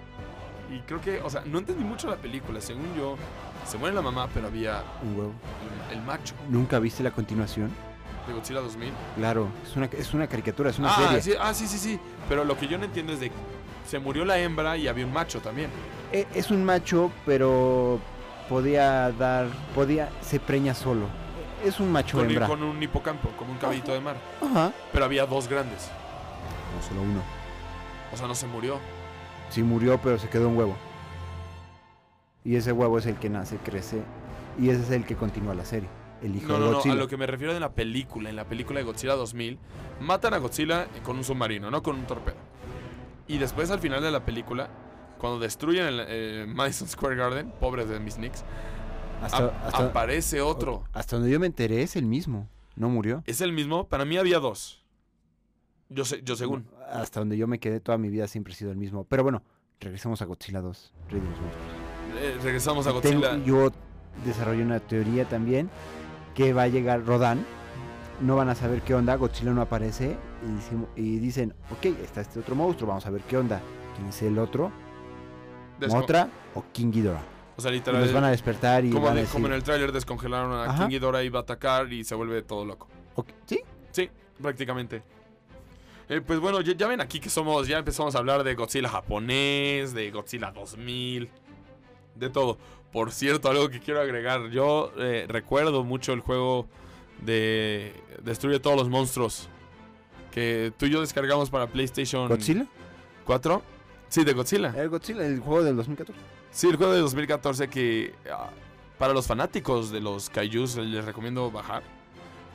Y 0.70 0.80
creo 0.80 1.00
que, 1.00 1.20
o 1.22 1.30
sea, 1.30 1.42
no 1.46 1.58
entendí 1.58 1.82
mucho 1.82 2.08
la 2.08 2.16
película. 2.16 2.60
Según 2.60 2.94
yo, 2.96 3.16
se 3.68 3.78
muere 3.78 3.94
la 3.94 4.02
mamá, 4.02 4.28
pero 4.32 4.46
había 4.48 4.82
un 5.02 5.16
huevo. 5.18 5.32
el, 5.90 5.98
el 5.98 6.04
macho 6.04 6.34
¿Nunca 6.48 6.78
viste 6.78 7.02
la 7.02 7.10
continuación? 7.10 7.70
de 8.26 8.34
Godzilla 8.34 8.60
2000. 8.60 8.92
Claro, 9.16 9.48
es 9.66 9.74
una, 9.74 9.86
es 9.86 10.12
una 10.12 10.26
caricatura, 10.26 10.68
es 10.68 10.78
una 10.78 10.90
ah, 10.94 10.96
serie. 10.98 11.22
sí, 11.22 11.32
ah, 11.40 11.54
sí, 11.54 11.66
sí, 11.66 11.78
sí. 11.78 11.98
Pero 12.28 12.44
lo 12.44 12.58
que 12.58 12.68
yo 12.68 12.76
no 12.76 12.84
entiendo 12.84 13.12
es 13.14 13.20
de 13.20 13.32
se 13.88 13.98
murió 13.98 14.26
la 14.26 14.38
hembra 14.38 14.76
y 14.76 14.86
había 14.86 15.06
un 15.06 15.12
macho 15.14 15.40
también. 15.40 15.70
E- 16.12 16.26
Es 16.34 16.50
un 16.50 16.62
macho, 16.62 17.10
pero 17.24 17.98
podía 18.50 19.10
dar, 19.12 19.46
podía, 19.74 20.10
se 20.20 20.38
preña 20.40 20.74
solo. 20.74 21.06
Es 21.64 21.80
un 21.80 21.90
macho 21.90 22.18
Con, 22.18 22.28
hembra. 22.28 22.46
con 22.46 22.62
un 22.62 22.82
hipocampo, 22.82 23.30
como 23.30 23.50
un 23.52 23.58
caballito 23.58 23.92
de 23.94 24.00
mar. 24.00 24.16
Ajá. 24.42 24.72
Pero 24.92 25.04
había 25.06 25.24
dos 25.24 25.48
grandes. 25.48 25.88
No, 26.76 26.86
solo 26.86 27.00
uno. 27.02 27.22
O 28.12 28.16
sea, 28.18 28.26
no 28.26 28.34
se 28.34 28.46
murió. 28.46 28.78
Sí 29.48 29.62
murió, 29.62 29.98
pero 30.02 30.18
se 30.18 30.28
quedó 30.28 30.48
un 30.48 30.56
huevo. 30.58 30.76
Y 32.44 32.56
ese 32.56 32.72
huevo 32.72 32.98
es 32.98 33.06
el 33.06 33.16
que 33.16 33.28
nace, 33.30 33.56
crece. 33.58 34.02
Y 34.58 34.70
ese 34.70 34.82
es 34.82 34.90
el 34.90 35.04
que 35.04 35.16
continúa 35.16 35.54
la 35.54 35.64
serie. 35.64 35.88
El 36.22 36.34
hijo 36.34 36.48
No, 36.48 36.54
de 36.54 36.60
no, 36.60 36.66
no, 36.66 36.72
Godzilla. 36.76 36.94
a 36.94 36.96
lo 36.98 37.06
que 37.08 37.16
me 37.16 37.26
refiero 37.26 37.52
en 37.52 37.60
la 37.60 37.72
película, 37.72 38.28
en 38.30 38.36
la 38.36 38.44
película 38.44 38.80
de 38.80 38.84
Godzilla 38.84 39.14
2000, 39.14 39.58
matan 40.00 40.34
a 40.34 40.38
Godzilla 40.38 40.88
con 41.04 41.16
un 41.16 41.24
submarino, 41.24 41.70
no 41.70 41.82
con 41.82 41.96
un 41.96 42.06
torpedo. 42.06 42.36
Y 43.28 43.38
después 43.38 43.70
al 43.70 43.78
final 43.78 44.02
de 44.02 44.10
la 44.10 44.24
película, 44.24 44.68
cuando 45.18 45.38
destruyen 45.38 45.86
el 45.86 46.04
eh, 46.08 46.46
Madison 46.48 46.88
Square 46.88 47.14
Garden, 47.16 47.52
pobres 47.60 47.88
de 47.88 48.00
mis 48.00 48.14
Knicks, 48.16 48.44
hasta, 49.22 49.36
ap- 49.46 49.66
hasta- 49.66 49.86
aparece 49.86 50.40
otro. 50.40 50.84
hasta 50.92 51.16
donde 51.16 51.30
yo 51.30 51.38
me 51.38 51.46
enteré 51.46 51.82
es 51.82 51.94
el 51.96 52.06
mismo. 52.06 52.48
No 52.74 52.88
murió. 52.88 53.22
¿Es 53.26 53.40
el 53.40 53.52
mismo? 53.52 53.88
Para 53.88 54.04
mí 54.04 54.16
había 54.16 54.38
dos. 54.38 54.82
Yo 55.88 56.04
sé, 56.04 56.22
yo 56.24 56.36
según. 56.36 56.66
Hasta 56.92 57.20
donde 57.20 57.36
yo 57.36 57.46
me 57.46 57.58
quedé 57.58 57.80
toda 57.80 57.98
mi 57.98 58.08
vida 58.08 58.26
siempre 58.28 58.52
ha 58.52 58.56
sido 58.56 58.70
el 58.70 58.76
mismo. 58.76 59.04
Pero 59.04 59.22
bueno, 59.24 59.42
regresemos 59.80 60.20
a 60.22 60.24
Godzilla 60.26 60.60
2. 60.60 60.94
Rey 61.10 61.20
de 61.20 61.26
los 61.28 61.40
Monstruos. 61.40 61.77
Eh, 62.20 62.36
regresamos 62.42 62.86
a 62.86 62.90
Tengo- 63.00 63.20
Godzilla. 63.20 63.44
yo 63.44 63.70
desarrollé 64.24 64.62
una 64.62 64.80
teoría 64.80 65.24
también 65.28 65.70
que 66.34 66.52
va 66.52 66.62
a 66.62 66.68
llegar 66.68 67.04
Rodan. 67.04 67.44
No 68.20 68.34
van 68.36 68.48
a 68.48 68.54
saber 68.56 68.82
qué 68.82 68.94
onda, 68.94 69.14
Godzilla 69.16 69.52
no 69.52 69.62
aparece 69.62 70.16
y, 70.46 70.52
decimos- 70.56 70.88
y 70.96 71.18
dicen, 71.18 71.54
ok, 71.70 71.86
está 72.02 72.20
este 72.20 72.40
otro 72.40 72.54
monstruo, 72.56 72.88
vamos 72.88 73.06
a 73.06 73.10
ver 73.10 73.22
qué 73.22 73.36
onda. 73.36 73.60
¿Quién 73.96 74.08
es 74.08 74.22
el 74.22 74.38
otro? 74.38 74.72
¿Motra 75.88 76.28
o 76.54 76.64
King 76.72 76.90
Ghidorah? 76.90 77.22
O 77.56 77.60
sea, 77.60 77.70
Y 77.70 77.74
literal. 77.74 78.00
los 78.02 78.12
van 78.12 78.24
a 78.24 78.30
despertar 78.30 78.84
y 78.84 78.90
como, 78.90 79.04
van 79.04 79.12
a 79.12 79.14
de- 79.16 79.20
decir, 79.22 79.32
como 79.34 79.46
en 79.46 79.52
el 79.52 79.62
tráiler 79.62 79.92
descongelaron 79.92 80.52
a 80.52 80.64
Ajá. 80.64 80.84
King 80.84 80.90
Ghidorah 80.90 81.22
y 81.22 81.28
va 81.28 81.40
a 81.40 81.42
atacar 81.42 81.92
y 81.92 82.04
se 82.04 82.14
vuelve 82.14 82.42
todo 82.42 82.64
loco. 82.64 82.88
"Ok, 83.14 83.28
¿Sí? 83.46 83.60
Sí, 83.92 84.10
prácticamente. 84.40 85.02
Eh, 86.08 86.20
pues 86.20 86.40
bueno, 86.40 86.60
ya, 86.60 86.72
ya 86.74 86.86
ven 86.88 87.00
aquí 87.00 87.20
que 87.20 87.28
somos, 87.30 87.68
ya 87.68 87.78
empezamos 87.78 88.14
a 88.14 88.18
hablar 88.18 88.42
de 88.42 88.54
Godzilla 88.54 88.88
japonés, 88.88 89.92
de 89.94 90.10
Godzilla 90.10 90.50
2000, 90.52 91.28
de 92.18 92.30
todo. 92.30 92.58
Por 92.92 93.12
cierto, 93.12 93.50
algo 93.50 93.68
que 93.68 93.80
quiero 93.80 94.00
agregar, 94.00 94.50
yo 94.50 94.92
eh, 94.98 95.26
recuerdo 95.28 95.84
mucho 95.84 96.12
el 96.12 96.20
juego 96.20 96.66
de 97.20 97.92
Destruye 98.22 98.60
todos 98.60 98.76
los 98.76 98.88
monstruos 98.88 99.48
que 100.32 100.72
tú 100.76 100.86
y 100.86 100.90
yo 100.90 101.00
descargamos 101.00 101.50
para 101.50 101.66
PlayStation 101.66 102.28
¿Godzilla? 102.28 102.66
4. 103.24 103.62
Sí, 104.08 104.24
de 104.24 104.32
Godzilla. 104.32 104.74
El 104.76 104.88
Godzilla, 104.88 105.26
el 105.26 105.40
juego 105.40 105.62
del 105.62 105.76
2014. 105.76 106.20
Sí, 106.50 106.68
el 106.68 106.76
juego 106.76 106.92
de 106.92 107.00
2014 107.00 107.68
que 107.68 108.14
ah, 108.32 108.50
para 108.98 109.12
los 109.12 109.26
fanáticos 109.26 109.90
de 109.90 110.00
los 110.00 110.30
kaijus 110.30 110.76
les 110.76 111.04
recomiendo 111.04 111.50
bajar. 111.50 111.82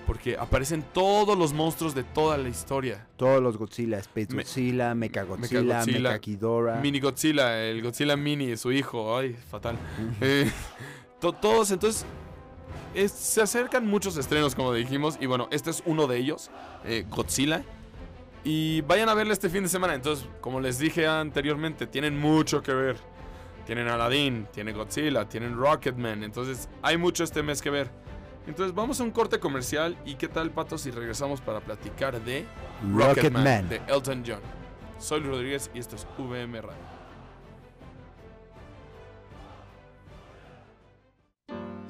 Porque 0.06 0.36
aparecen 0.38 0.84
todos 0.94 1.38
los 1.38 1.54
monstruos 1.54 1.96
de 1.96 2.04
toda 2.04 2.38
la 2.38 2.50
historia. 2.50 3.08
Todos 3.16 3.42
los 3.42 3.58
Godzilla, 3.58 4.00
Space 4.00 4.28
Me- 4.34 4.44
Godzilla, 4.44 4.94
Mecha 4.96 5.24
Godzilla, 5.24 5.86
Mecha 5.86 6.18
Ghidorah. 6.18 6.82
Mini 6.82 7.00
Godzilla, 7.00 7.64
el 7.64 7.82
Godzilla 7.82 8.18
Mini, 8.18 8.58
su 8.58 8.72
hijo. 8.72 9.18
Ay, 9.18 9.34
fatal. 9.50 9.78
Eh, 10.20 10.52
to- 11.22 11.32
todos, 11.34 11.72
entonces, 11.72 12.06
es- 12.94 13.12
se 13.14 13.42
acercan 13.42 13.88
muchos 13.88 14.18
estrenos, 14.18 14.56
como 14.56 14.74
dijimos. 14.74 15.18
Y 15.22 15.26
bueno, 15.26 15.48
este 15.52 15.70
es 15.70 15.82
uno 15.86 16.06
de 16.08 16.18
ellos, 16.18 16.52
eh, 16.84 17.06
Godzilla. 17.10 17.64
Y 18.44 18.82
vayan 18.82 19.08
a 19.08 19.14
verlo 19.14 19.32
este 19.32 19.50
fin 19.50 19.64
de 19.64 19.70
semana. 19.70 19.94
Entonces, 19.94 20.28
como 20.42 20.60
les 20.60 20.80
dije 20.80 21.08
anteriormente, 21.08 21.88
tienen 21.88 22.20
mucho 22.20 22.62
que 22.62 22.74
ver. 22.74 22.98
Tienen 23.66 23.88
Aladdin, 23.88 24.48
tienen 24.52 24.76
Godzilla, 24.76 25.30
tienen 25.30 25.56
Rocketman. 25.56 26.26
Entonces, 26.26 26.68
hay 26.82 26.98
mucho 26.98 27.24
este 27.24 27.42
mes 27.42 27.62
que 27.62 27.70
ver. 27.70 27.90
Entonces, 28.46 28.76
vamos 28.76 29.00
a 29.00 29.04
un 29.04 29.12
corte 29.12 29.40
comercial. 29.40 29.98
¿Y 30.06 30.16
qué 30.16 30.28
tal, 30.28 30.52
Pato, 30.52 30.78
si 30.78 30.92
regresamos 30.92 31.40
para 31.42 31.62
platicar 31.62 32.22
de 32.22 32.46
Rocketman, 32.82 33.46
Rocketman. 33.46 33.70
de 33.70 33.82
Elton 33.88 34.24
John? 34.26 34.42
Soy 35.00 35.20
Luis 35.22 35.32
Rodríguez 35.32 35.72
y 35.74 35.80
esto 35.80 35.96
es 35.96 36.08
VM 36.18 36.62
Radio. 36.62 36.94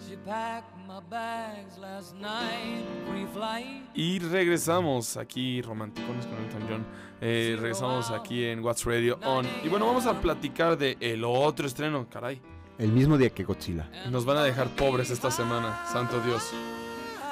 She 0.07 0.17
packed 0.17 0.75
my 0.87 0.99
bags 1.09 1.77
last 1.77 2.13
night, 2.15 2.83
pre-flight. 3.09 3.83
Y 3.95 4.19
regresamos 4.19 5.17
aquí, 5.17 5.61
romanticones 5.61 6.25
con 6.25 6.37
Elton 6.37 6.67
John. 6.69 6.85
Eh, 7.21 7.55
regresamos 7.59 8.11
aquí 8.11 8.45
en 8.45 8.63
What's 8.63 8.83
Radio 8.85 9.17
On. 9.23 9.45
Y 9.63 9.69
bueno, 9.69 9.85
vamos 9.87 10.05
a 10.05 10.19
platicar 10.19 10.77
de 10.77 10.97
el 10.99 11.23
otro 11.23 11.65
estreno, 11.65 12.07
caray. 12.09 12.41
El 12.77 12.91
mismo 12.91 13.17
día 13.17 13.29
que 13.29 13.43
Godzilla. 13.43 13.89
Nos 14.09 14.25
van 14.25 14.37
a 14.37 14.43
dejar 14.43 14.67
pobres 14.69 15.09
esta 15.11 15.29
semana, 15.31 15.85
santo 15.91 16.19
Dios. 16.21 16.51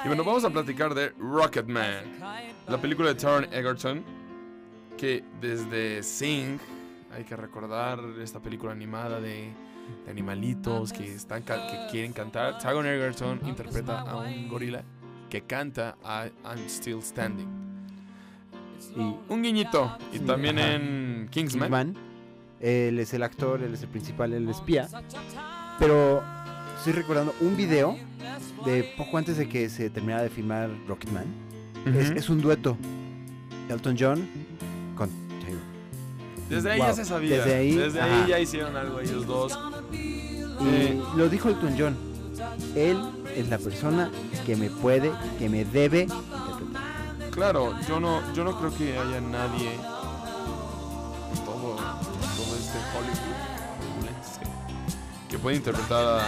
Y 0.04 0.08
bueno, 0.08 0.24
vamos 0.24 0.44
a 0.44 0.50
platicar 0.50 0.94
de 0.94 1.10
Rocketman, 1.18 2.04
la 2.68 2.80
película 2.80 3.08
de 3.08 3.14
Taron 3.16 3.44
Egerton, 3.52 4.02
que 4.96 5.24
desde 5.40 6.02
Sing, 6.02 6.58
hay 7.14 7.24
que 7.24 7.36
recordar 7.36 8.00
esta 8.20 8.40
película 8.40 8.72
animada 8.72 9.20
de, 9.20 9.52
de 10.04 10.10
animalitos 10.10 10.92
que, 10.92 11.12
están, 11.14 11.42
que 11.42 11.54
quieren 11.90 12.12
cantar. 12.12 12.58
Taron 12.58 12.86
Egerton 12.86 13.40
interpreta 13.46 14.00
a 14.00 14.16
un 14.18 14.48
gorila 14.48 14.82
que 15.28 15.42
canta 15.42 15.96
a 16.04 16.26
I'm 16.44 16.68
Still 16.68 17.02
Standing. 17.02 17.48
Y 18.96 19.16
Un 19.32 19.42
guiñito. 19.42 19.96
Y 20.12 20.18
Sí, 20.18 20.24
también 20.24 20.58
ajá. 20.58 20.74
en 20.74 21.28
Kingsman. 21.30 21.68
Kingsman. 21.70 22.11
Él 22.62 22.98
es 23.00 23.12
el 23.12 23.22
actor, 23.24 23.62
él 23.62 23.74
es 23.74 23.82
el 23.82 23.88
principal, 23.88 24.32
el 24.32 24.48
espía. 24.48 24.88
Pero 25.78 26.22
estoy 26.78 26.92
recordando 26.92 27.34
un 27.40 27.56
video 27.56 27.96
de 28.64 28.84
poco 28.96 29.18
antes 29.18 29.36
de 29.36 29.48
que 29.48 29.68
se 29.68 29.90
terminara 29.90 30.22
de 30.22 30.30
filmar 30.30 30.70
Rocketman. 30.86 31.24
es, 31.86 32.10
Ujú. 32.10 32.18
es 32.18 32.30
un 32.30 32.40
dueto. 32.40 32.76
Elton 33.68 33.96
John 33.98 34.28
con 34.96 35.10
Taylor. 35.40 35.60
Desde 36.48 36.70
ahí 36.72 36.78
Wow. 36.78 36.88
ya 36.88 36.94
se 36.94 37.04
sabía. 37.04 37.36
Desde 37.38 37.54
ahí, 37.56 37.74
Desde 37.74 38.00
ahí 38.00 38.10
ajá. 38.12 38.26
ya 38.28 38.38
hicieron 38.40 38.76
algo 38.76 39.00
ellos 39.00 39.26
dos. 39.26 39.58
Y 39.92 41.00
lo 41.16 41.28
dijo 41.28 41.48
Elton 41.48 41.74
John. 41.78 41.96
Él 42.76 42.98
es 43.36 43.48
la 43.48 43.58
persona 43.58 44.10
que 44.46 44.54
me 44.56 44.70
puede, 44.70 45.10
que 45.38 45.48
me 45.48 45.64
debe. 45.64 46.06
Claro, 47.30 47.74
yo 47.88 47.98
no, 47.98 48.20
yo 48.34 48.44
no 48.44 48.58
creo 48.58 48.74
que 48.76 48.96
haya 48.98 49.20
nadie 49.20 49.70
Hollywood 52.94 53.18
hollywoodense 53.80 54.40
que 55.28 55.38
pueda 55.38 55.56
interpretar 55.56 56.20
a, 56.20 56.24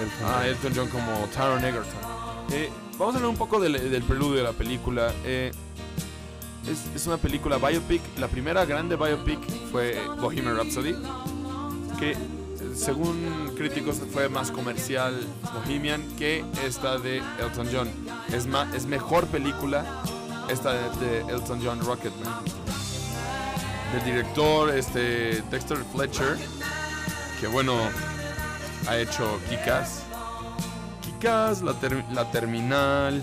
Elton 0.00 0.26
a 0.28 0.32
John. 0.34 0.44
Elton 0.46 0.72
John 0.76 0.88
como 0.88 1.26
Taron 1.34 1.64
Egerton. 1.64 2.00
Eh, 2.52 2.70
vamos 2.98 3.14
a 3.14 3.18
hablar 3.18 3.30
un 3.30 3.36
poco 3.36 3.58
del, 3.60 3.90
del 3.90 4.02
preludio 4.02 4.36
de 4.36 4.42
la 4.44 4.52
película. 4.52 5.12
Eh, 5.24 5.50
es, 6.70 6.94
es 6.94 7.06
una 7.06 7.16
película 7.16 7.58
biopic. 7.58 8.02
La 8.18 8.28
primera 8.28 8.64
grande 8.64 8.94
biopic 8.96 9.40
fue 9.72 10.00
Bohemian 10.20 10.56
Rhapsody, 10.56 10.94
que 11.98 12.12
eh, 12.12 12.16
según 12.76 13.52
críticos 13.56 13.96
fue 14.12 14.28
más 14.28 14.50
comercial 14.50 15.18
Bohemian 15.54 16.02
que 16.16 16.44
esta 16.64 16.98
de 16.98 17.18
Elton 17.40 17.68
John. 17.72 17.88
Es, 18.32 18.46
ma- 18.46 18.68
es 18.74 18.86
mejor 18.86 19.26
película 19.26 19.84
esta 20.48 20.72
de, 20.72 21.06
de 21.06 21.32
Elton 21.32 21.60
John 21.64 21.80
Rocketman. 21.84 22.32
Del 23.92 24.04
director 24.04 24.70
este, 24.76 25.42
Dexter 25.50 25.78
Fletcher, 25.94 26.36
que 27.40 27.46
bueno, 27.46 27.74
ha 28.88 28.98
hecho 28.98 29.40
Kikas. 29.48 30.02
Kikas, 31.02 31.62
la, 31.62 31.72
Ter- 31.74 32.04
la 32.12 32.30
Terminal, 32.30 33.22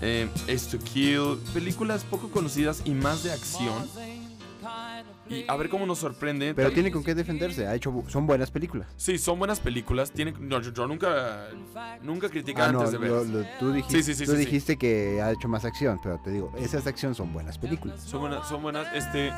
eh, 0.00 0.28
Ace 0.44 0.76
to 0.76 0.84
Kill, 0.84 1.38
películas 1.54 2.04
poco 2.04 2.28
conocidas 2.30 2.82
y 2.84 2.90
más 2.90 3.22
de 3.22 3.32
acción. 3.32 3.88
Y 5.30 5.44
a 5.48 5.54
ver 5.56 5.68
cómo 5.70 5.86
nos 5.86 5.98
sorprende. 6.00 6.54
Pero 6.54 6.72
tiene 6.72 6.90
con 6.90 7.04
qué 7.04 7.14
defenderse. 7.14 7.64
Ha 7.68 7.74
hecho, 7.76 8.02
son 8.08 8.26
buenas 8.26 8.50
películas. 8.50 8.88
Sí, 8.96 9.16
son 9.16 9.38
buenas 9.38 9.60
películas. 9.60 10.10
Tienen, 10.10 10.34
no, 10.40 10.60
yo, 10.60 10.72
yo 10.72 10.88
nunca, 10.88 11.46
nunca 12.02 12.28
critiqué 12.28 12.60
Ah, 12.60 12.72
no, 12.72 12.80
antes 12.80 12.90
de 12.92 12.98
ver. 12.98 13.10
lo- 13.10 13.22
lo- 13.24 13.46
tú 13.60 13.72
dijiste, 13.72 14.02
Sí, 14.02 14.12
sí, 14.12 14.14
sí, 14.18 14.26
tú 14.26 14.36
dijiste 14.36 14.76
que 14.76 15.22
ha 15.22 15.30
hecho 15.30 15.46
más 15.46 15.64
acción, 15.64 16.00
pero 16.02 16.18
te 16.24 16.32
digo, 16.32 16.52
esas 16.58 16.84
acción 16.88 17.14
son 17.14 17.32
buenas 17.32 17.58
películas. 17.58 18.00
Son 18.02 18.20
buenas, 18.22 18.48
son 18.48 18.60
buenas. 18.60 18.88
Este, 18.92 19.32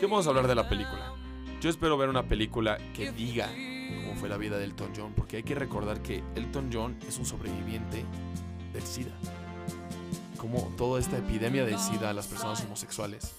¿qué 0.00 0.06
vamos 0.06 0.26
a 0.26 0.30
hablar 0.30 0.46
de 0.46 0.54
la 0.54 0.68
película? 0.68 1.12
Yo 1.60 1.70
espero 1.70 1.96
ver 1.98 2.08
una 2.08 2.22
película 2.22 2.78
que 2.94 3.10
diga 3.12 3.48
cómo 4.04 4.14
fue 4.20 4.28
la 4.28 4.36
vida 4.36 4.56
de 4.58 4.64
Elton 4.64 4.92
John, 4.96 5.12
porque 5.14 5.38
hay 5.38 5.42
que 5.42 5.54
recordar 5.54 6.00
que 6.02 6.22
Elton 6.36 6.70
John 6.72 6.96
es 7.06 7.18
un 7.18 7.26
sobreviviente 7.26 8.04
del 8.72 8.82
SIDA. 8.82 9.12
Como 10.36 10.60
toda 10.76 11.00
esta 11.00 11.18
epidemia 11.18 11.64
de 11.64 11.76
SIDA 11.78 12.10
a 12.10 12.12
las 12.12 12.26
personas 12.28 12.62
homosexuales. 12.64 13.32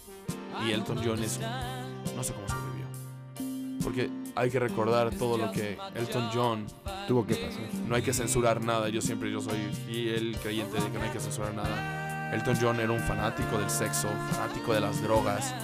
Y 0.67 0.71
Elton 0.71 0.97
John 1.03 1.23
es 1.23 1.37
un- 1.37 2.15
no 2.15 2.23
sé 2.23 2.33
cómo 2.33 2.47
sobrevivió. 2.49 3.79
Porque 3.81 4.09
hay 4.35 4.49
que 4.51 4.59
recordar 4.59 5.09
todo 5.15 5.37
lo 5.37 5.51
que 5.51 5.77
Elton 5.95 6.29
John 6.33 6.65
Tuvo 7.07 7.25
que 7.25 7.35
pasar. 7.35 7.61
no 7.87 7.95
hay 7.95 8.01
que 8.01 8.13
censurar 8.13 8.61
nada. 8.61 8.89
Yo 8.89 9.01
siempre 9.01 9.31
yo 9.31 9.39
soy 9.41 9.57
fiel 9.87 10.35
creyente 10.43 10.81
de 10.81 10.89
que 10.91 10.97
no 10.97 11.03
hay 11.05 11.09
que 11.11 11.19
censurar 11.21 11.53
nada. 11.53 12.33
Elton 12.33 12.57
John 12.61 12.79
era 12.81 12.91
un 12.91 12.99
fanático 12.99 13.57
del 13.57 13.69
sexo, 13.69 14.09
fanático 14.31 14.73
de 14.73 14.81
las 14.81 15.01
drogas, 15.01 15.55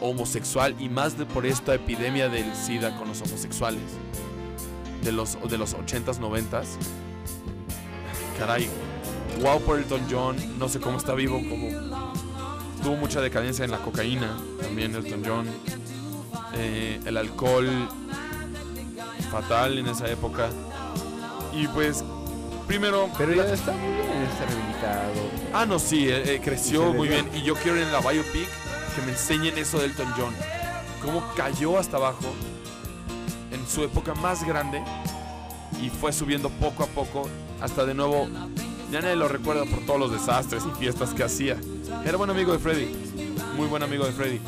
homosexual 0.00 0.74
y 0.78 0.88
más 0.88 1.18
de 1.18 1.26
por 1.26 1.46
esta 1.46 1.74
epidemia 1.74 2.28
del 2.28 2.54
SIDA 2.54 2.96
con 2.96 3.08
los 3.08 3.20
homosexuales 3.22 3.82
de 5.02 5.12
los 5.12 5.38
de 5.48 5.58
los 5.58 5.76
80s, 5.76 6.18
90s. 6.18 6.66
Caray, 8.38 8.68
wow 9.42 9.60
por 9.60 9.78
Elton 9.78 10.02
John, 10.10 10.36
no 10.58 10.68
sé 10.68 10.80
cómo 10.80 10.98
está 10.98 11.14
vivo, 11.14 11.40
como 11.48 12.02
tuvo 12.82 12.96
mucha 12.96 13.20
decadencia 13.20 13.64
en 13.64 13.70
la 13.70 13.78
cocaína, 13.78 14.36
también 14.60 14.94
Elton 14.94 15.22
John. 15.24 15.46
Eh, 16.54 17.00
el 17.04 17.16
alcohol 17.16 17.88
fatal 19.30 19.78
en 19.78 19.86
esa 19.88 20.08
época. 20.10 20.50
Y 21.52 21.66
pues, 21.68 22.04
primero. 22.66 23.08
Pero 23.18 23.34
ya 23.34 23.52
está 23.52 23.72
muy 23.72 23.92
bien, 23.92 24.22
está 24.22 24.46
rehabilitado. 24.46 25.12
Ah, 25.52 25.66
no, 25.66 25.78
sí, 25.78 26.08
eh, 26.08 26.34
eh, 26.34 26.40
creció 26.42 26.92
muy 26.92 27.08
bien. 27.08 27.28
Y 27.34 27.42
yo 27.42 27.54
quiero 27.54 27.76
ir 27.78 27.84
en 27.84 27.92
la 27.92 28.00
biopic 28.00 28.48
que 28.98 29.06
me 29.06 29.12
enseñen 29.12 29.56
eso 29.58 29.78
de 29.78 29.86
Elton 29.86 30.12
John. 30.16 30.34
Cómo 31.04 31.22
cayó 31.36 31.78
hasta 31.78 31.96
abajo 31.96 32.24
en 33.52 33.66
su 33.68 33.82
época 33.84 34.14
más 34.14 34.44
grande 34.44 34.82
y 35.80 35.88
fue 35.90 36.12
subiendo 36.12 36.48
poco 36.50 36.82
a 36.82 36.86
poco 36.86 37.28
hasta 37.60 37.84
de 37.84 37.94
nuevo. 37.94 38.28
Ya 38.90 39.00
nadie 39.02 39.16
lo 39.16 39.28
recuerda 39.28 39.64
por 39.66 39.84
todos 39.86 40.00
los 40.00 40.12
desastres 40.12 40.64
y 40.66 40.78
fiestas 40.78 41.10
que 41.10 41.22
hacía. 41.22 41.56
Era 42.04 42.16
buen 42.16 42.30
amigo 42.30 42.52
de 42.52 42.58
Freddy, 42.58 42.94
muy 43.56 43.66
buen 43.68 43.82
amigo 43.82 44.04
de 44.06 44.12
Freddy. 44.12 44.40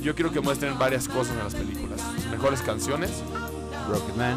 Yo 0.00 0.14
quiero 0.14 0.30
que 0.32 0.40
muestren 0.40 0.78
varias 0.78 1.08
cosas 1.08 1.32
en 1.36 1.44
las 1.44 1.54
películas. 1.54 2.00
Mejores 2.30 2.62
canciones, 2.62 3.10
Rocketman, 3.88 4.36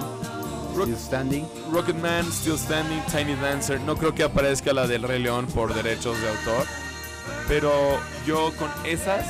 Rock- 0.76 0.86
Still 0.88 0.98
Standing. 0.98 1.48
Rocketman, 1.72 2.26
Still 2.32 2.58
Standing, 2.58 3.02
Tiny 3.12 3.36
Dancer. 3.36 3.80
No 3.82 3.96
creo 3.96 4.16
que 4.16 4.24
aparezca 4.24 4.74
la 4.74 4.88
del 4.88 5.04
Rey 5.04 5.22
León 5.22 5.46
por 5.48 5.74
derechos 5.74 6.20
de 6.22 6.30
autor. 6.30 6.66
Pero 7.48 7.72
yo 8.26 8.52
con 8.58 8.70
esas, 8.86 9.26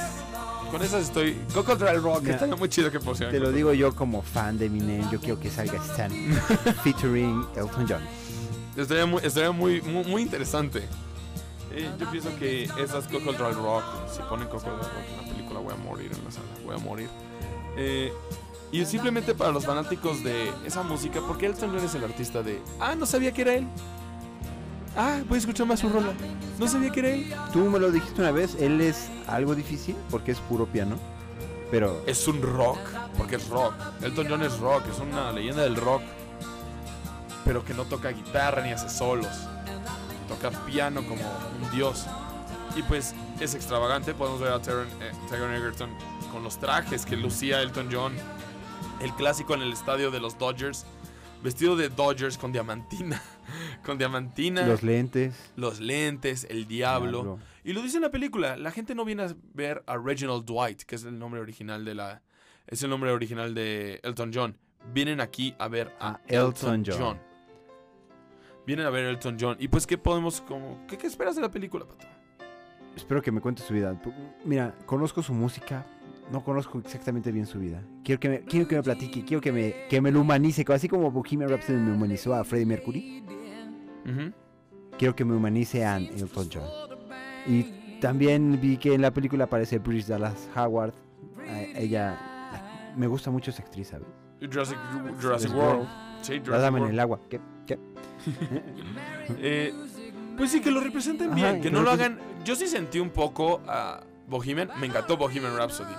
con 0.72 0.82
esas 0.82 1.04
estoy. 1.04 1.38
Cocodrile 1.54 1.94
Rock, 2.00 2.22
Mira, 2.22 2.34
estaría 2.36 2.56
muy 2.56 2.70
chido 2.70 2.92
que 2.92 3.00
pusieran. 3.00 3.34
Te 3.34 3.40
lo 3.40 3.52
digo 3.52 3.74
yo 3.74 3.96
como 3.96 4.22
fan 4.22 4.58
de 4.58 4.66
Eminem, 4.66 5.10
yo 5.12 5.20
quiero 5.20 5.40
que 5.40 5.50
salga 5.50 5.82
Stan 5.84 6.12
featuring 6.84 7.46
Elton 7.56 7.86
John. 7.88 8.02
Estaría 8.76 9.06
muy, 9.06 9.22
estaría 9.24 9.52
muy, 9.52 9.82
muy, 9.82 10.04
muy 10.06 10.22
interesante. 10.22 10.84
Eh, 11.72 11.90
yo 12.00 12.10
pienso 12.10 12.30
que 12.40 12.64
esas 12.64 13.08
Cocodrile 13.08 13.52
Rock, 13.52 13.84
si 14.12 14.22
ponen 14.24 14.48
Cocodrile 14.48 14.78
Rock 14.78 15.10
en 15.10 15.18
la 15.18 15.34
película, 15.34 15.60
voy 15.60 15.74
a 15.74 15.78
morir 15.78 16.12
en 16.12 16.24
la 16.24 16.32
sala, 16.32 16.48
voy 16.66 16.76
a 16.76 16.80
morir. 16.80 17.10
Eh, 17.76 18.12
y 18.72 18.84
simplemente 18.86 19.34
para 19.34 19.52
los 19.52 19.66
fanáticos 19.66 20.24
de 20.24 20.52
esa 20.66 20.84
música, 20.84 21.22
porque 21.26 21.46
Elton 21.46 21.72
John 21.74 21.86
es 21.86 21.96
el 21.96 22.04
artista 22.04 22.44
de. 22.44 22.62
Ah, 22.80 22.96
no 22.96 23.06
sabía 23.06 23.32
que 23.32 23.42
era 23.42 23.54
él. 23.56 23.68
Ah, 25.00 25.22
voy 25.28 25.36
a 25.36 25.40
escuchar 25.40 25.68
más 25.68 25.80
su 25.80 25.90
rola. 25.90 26.12
No 26.58 26.68
sabía 26.68 26.90
que 26.92 27.00
era 27.02 27.10
él. 27.10 27.34
Tú 27.54 27.60
me 27.70 27.78
lo 27.80 27.92
dijiste 27.92 28.20
una 28.20 28.32
vez, 28.32 28.56
él 28.60 28.82
es 28.82 29.10
algo 29.28 29.54
difícil 29.54 29.96
porque 30.10 30.32
es 30.32 30.40
puro 30.40 30.66
piano, 30.66 30.98
pero 31.70 32.02
Es 32.08 32.28
un 32.28 32.42
rock, 32.42 32.80
porque 33.16 33.36
es 33.36 33.48
rock. 33.48 33.74
Elton 34.02 34.26
John 34.28 34.42
es 34.42 34.58
rock, 34.58 34.84
es 34.92 35.00
una 35.00 35.32
leyenda 35.32 35.62
del 35.62 35.76
rock. 35.76 36.02
Pero 37.46 37.64
que 37.64 37.76
no 37.76 37.86
toca 37.86 38.10
guitarra 38.10 38.64
ni 38.64 38.72
hace 38.72 38.90
solos. 38.90 39.30
Toca 40.28 40.50
piano 40.66 41.04
como 41.08 41.22
un 41.62 41.72
dios. 41.72 42.06
Y 42.76 42.82
pues 42.82 43.14
es 43.40 43.54
extravagante. 43.54 44.14
Podemos 44.16 44.40
ver 44.40 44.52
a 44.52 44.62
Taron, 44.62 44.88
eh, 45.00 45.12
Taron 45.30 45.54
Egerton 45.54 45.90
con 46.32 46.44
los 46.44 46.58
trajes 46.58 47.06
que 47.06 47.16
lucía 47.16 47.62
Elton 47.62 47.90
John. 47.92 48.14
El 49.00 49.14
clásico 49.14 49.54
en 49.54 49.62
el 49.62 49.74
estadio 49.74 50.10
de 50.10 50.20
los 50.20 50.38
Dodgers. 50.40 50.86
Vestido 51.44 51.76
de 51.76 51.90
Dodgers 51.90 52.38
con 52.38 52.52
diamantina. 52.52 53.22
con 53.86 53.98
diamantina. 53.98 54.66
los 54.66 54.84
lentes. 54.84 55.52
los 55.56 55.80
lentes, 55.80 56.48
el 56.50 56.68
diablo. 56.68 57.24
Diablo. 57.24 57.40
Y 57.64 57.74
lo 57.74 57.82
dice 57.82 57.98
en 57.98 58.04
la 58.04 58.12
película. 58.12 58.56
La 58.58 58.72
gente 58.72 58.96
no 58.96 59.06
viene 59.06 59.24
a 59.24 59.36
ver 59.54 59.84
a 59.88 59.98
Reginald 59.98 60.46
Dwight, 60.46 60.84
que 60.84 60.96
es 60.96 61.04
el 61.04 61.18
nombre 61.18 61.42
original 61.42 61.84
de 61.86 61.96
la. 61.96 62.22
Es 62.68 62.84
el 62.84 62.90
nombre 62.90 63.12
original 63.12 63.54
de 63.54 64.00
Elton 64.04 64.32
John. 64.34 64.58
Vienen 64.94 65.22
aquí 65.22 65.56
a 65.60 65.68
ver 65.68 65.94
a 66.00 66.12
A 66.12 66.22
Elton, 66.28 66.76
Elton 66.76 66.84
John. 66.86 66.98
John. 67.00 67.20
Vienen 68.66 68.86
a 68.86 68.90
ver 68.90 69.06
a 69.06 69.10
Elton 69.10 69.38
John. 69.40 69.58
Y 69.60 69.68
pues, 69.68 69.88
¿qué 69.88 69.98
podemos 69.98 70.42
como. 70.42 70.86
¿Qué, 70.88 70.98
qué 70.98 71.08
esperas 71.08 71.36
de 71.36 71.42
la 71.42 71.52
película, 71.52 71.86
Pato? 71.86 72.08
Espero 72.98 73.22
que 73.22 73.32
me 73.32 73.40
cuente 73.40 73.62
su 73.62 73.74
vida. 73.74 73.96
Mira, 74.44 74.76
conozco 74.88 75.22
su 75.22 75.32
música, 75.32 75.86
no 76.32 76.44
conozco 76.44 76.80
exactamente 76.80 77.32
bien 77.32 77.46
su 77.46 77.60
vida. 77.60 77.84
Quiero 78.04 78.20
que 78.20 78.28
me, 78.28 78.42
quiero 78.42 78.68
que 78.68 78.76
me 78.76 78.84
platique, 78.84 79.24
quiero 79.24 79.40
que 79.40 79.52
me, 79.52 79.88
que 79.88 80.02
me 80.02 80.12
lo 80.12 80.22
humanice, 80.22 80.66
así 80.70 80.90
como 80.90 81.12
Bohemian 81.12 81.48
Rhapsody 81.48 81.78
me 81.78 81.92
humanizó 81.94 82.34
a 82.34 82.44
Freddie 82.44 82.66
Mercury. 82.66 83.24
Ujú. 84.08 84.32
Quiero 84.98 85.16
que 85.16 85.26
me 85.26 85.36
humanice 85.36 85.86
a 85.86 85.98
Elton 85.98 86.50
John. 86.52 86.64
Y 87.46 88.00
también 88.00 88.60
vi 88.62 88.78
que 88.78 88.94
en 88.94 89.02
la 89.02 89.12
película 89.12 89.44
aparece 89.46 89.80
Bridge 89.80 90.08
Dallas 90.08 90.50
Howard. 90.56 90.94
A- 91.48 91.62
ella 91.80 92.94
me 92.96 93.08
gusta 93.08 93.30
mucho 93.32 93.52
esa 93.52 93.62
actriz, 93.64 93.90
¿sabes? 93.90 94.08
Jurassic, 94.42 94.78
Jurassic 94.92 95.22
Jurassic 95.22 95.56
World. 95.56 95.88
Sí, 96.22 96.34
La 96.34 96.40
Jurassic 96.46 96.62
dama 96.62 96.78
en 96.78 96.82
World. 96.84 96.94
el 96.94 97.00
agua. 97.00 97.20
¿Qué? 97.30 97.40
¿Qué? 97.66 97.80
Eh, 99.40 99.74
pues 100.38 100.52
sí, 100.52 100.62
que 100.62 100.72
lo 100.72 100.80
representen 100.82 101.32
Ajá, 101.34 101.52
bien. 101.52 101.62
que 101.62 101.72
no 101.72 101.82
lo 101.82 101.92
hagan. 101.92 102.20
Yo 102.46 102.56
sí 102.56 102.68
sentí 102.68 103.00
un 103.00 103.10
poco 103.10 103.62
a 103.68 104.02
Bohemian. 104.28 104.70
Me 104.80 104.88
encantó 104.88 105.18
Bohemian 105.18 105.56
Rhapsody. 105.56 105.94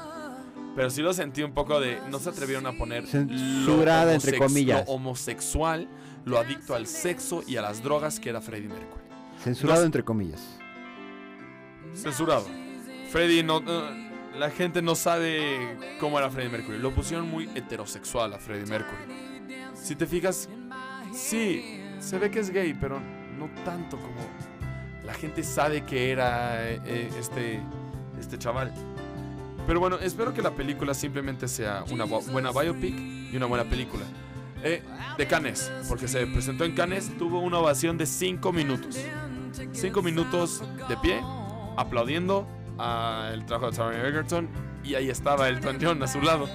Pero 0.76 0.90
sí 0.90 1.02
lo 1.02 1.12
sentí 1.12 1.42
un 1.42 1.52
poco 1.52 1.80
de. 1.80 1.98
No 2.10 2.18
se 2.18 2.30
atrevieron 2.30 2.66
a 2.66 2.72
poner. 2.72 3.06
Censurada, 3.06 4.14
entre 4.14 4.38
comillas. 4.38 4.86
Lo 4.86 4.92
homosexual, 4.94 5.88
lo 6.28 6.38
adicto 6.38 6.74
al 6.74 6.86
sexo 6.86 7.42
y 7.46 7.56
a 7.56 7.62
las 7.62 7.82
drogas 7.82 8.20
que 8.20 8.28
era 8.30 8.40
Freddie 8.40 8.68
Mercury. 8.68 9.02
Censurado 9.42 9.80
No- 9.80 9.86
entre 9.86 10.04
comillas. 10.04 10.58
Censurado. 11.94 12.46
Freddie 13.10 13.42
no. 13.42 13.58
eh, 13.66 14.10
la 14.38 14.50
gente 14.50 14.82
no 14.82 14.94
sabe 14.94 15.76
cómo 16.00 16.18
era 16.18 16.30
Freddie 16.30 16.50
Mercury. 16.50 16.78
Lo 16.78 16.92
pusieron 16.94 17.28
muy 17.28 17.48
heterosexual 17.54 18.32
a 18.34 18.38
Freddie 18.38 18.66
Mercury. 18.66 19.02
Si 19.74 19.96
te 19.96 20.06
fijas, 20.06 20.48
sí, 21.12 21.80
se 21.98 22.18
ve 22.18 22.30
que 22.30 22.40
es 22.40 22.50
gay, 22.50 22.74
pero 22.78 23.00
no 23.38 23.48
tanto 23.64 23.96
como 23.96 24.20
la 25.04 25.14
gente 25.14 25.42
sabe 25.42 25.82
que 25.84 26.10
era 26.10 26.68
eh, 26.70 26.80
eh, 26.84 27.10
este, 27.18 27.60
este 28.20 28.38
chaval. 28.38 28.72
Pero 29.66 29.80
bueno, 29.80 29.96
espero 29.98 30.32
que 30.34 30.42
la 30.42 30.50
película 30.52 30.94
simplemente 30.94 31.48
sea 31.48 31.84
una 31.90 32.04
bu- 32.06 32.24
buena 32.30 32.50
biopic 32.52 32.94
y 33.32 33.36
una 33.36 33.46
buena 33.46 33.64
película. 33.64 34.04
Eh, 34.62 34.82
de 35.16 35.26
Cannes, 35.26 35.70
porque 35.88 36.08
se 36.08 36.26
presentó 36.26 36.64
en 36.64 36.74
Cannes, 36.74 37.10
tuvo 37.18 37.40
una 37.40 37.58
ovación 37.58 37.96
de 37.98 38.06
5 38.06 38.52
minutos. 38.52 38.98
5 39.72 40.02
minutos 40.02 40.62
de 40.88 40.96
pie, 40.96 41.20
aplaudiendo 41.76 42.46
al 42.76 43.44
trabajo 43.46 43.70
de 43.70 43.76
Taron 43.76 43.94
Egerton, 43.94 44.48
y 44.84 44.94
ahí 44.94 45.10
estaba 45.10 45.48
Elton 45.48 45.78
John 45.80 46.02
a 46.02 46.06
su 46.06 46.20
lado. 46.20 46.48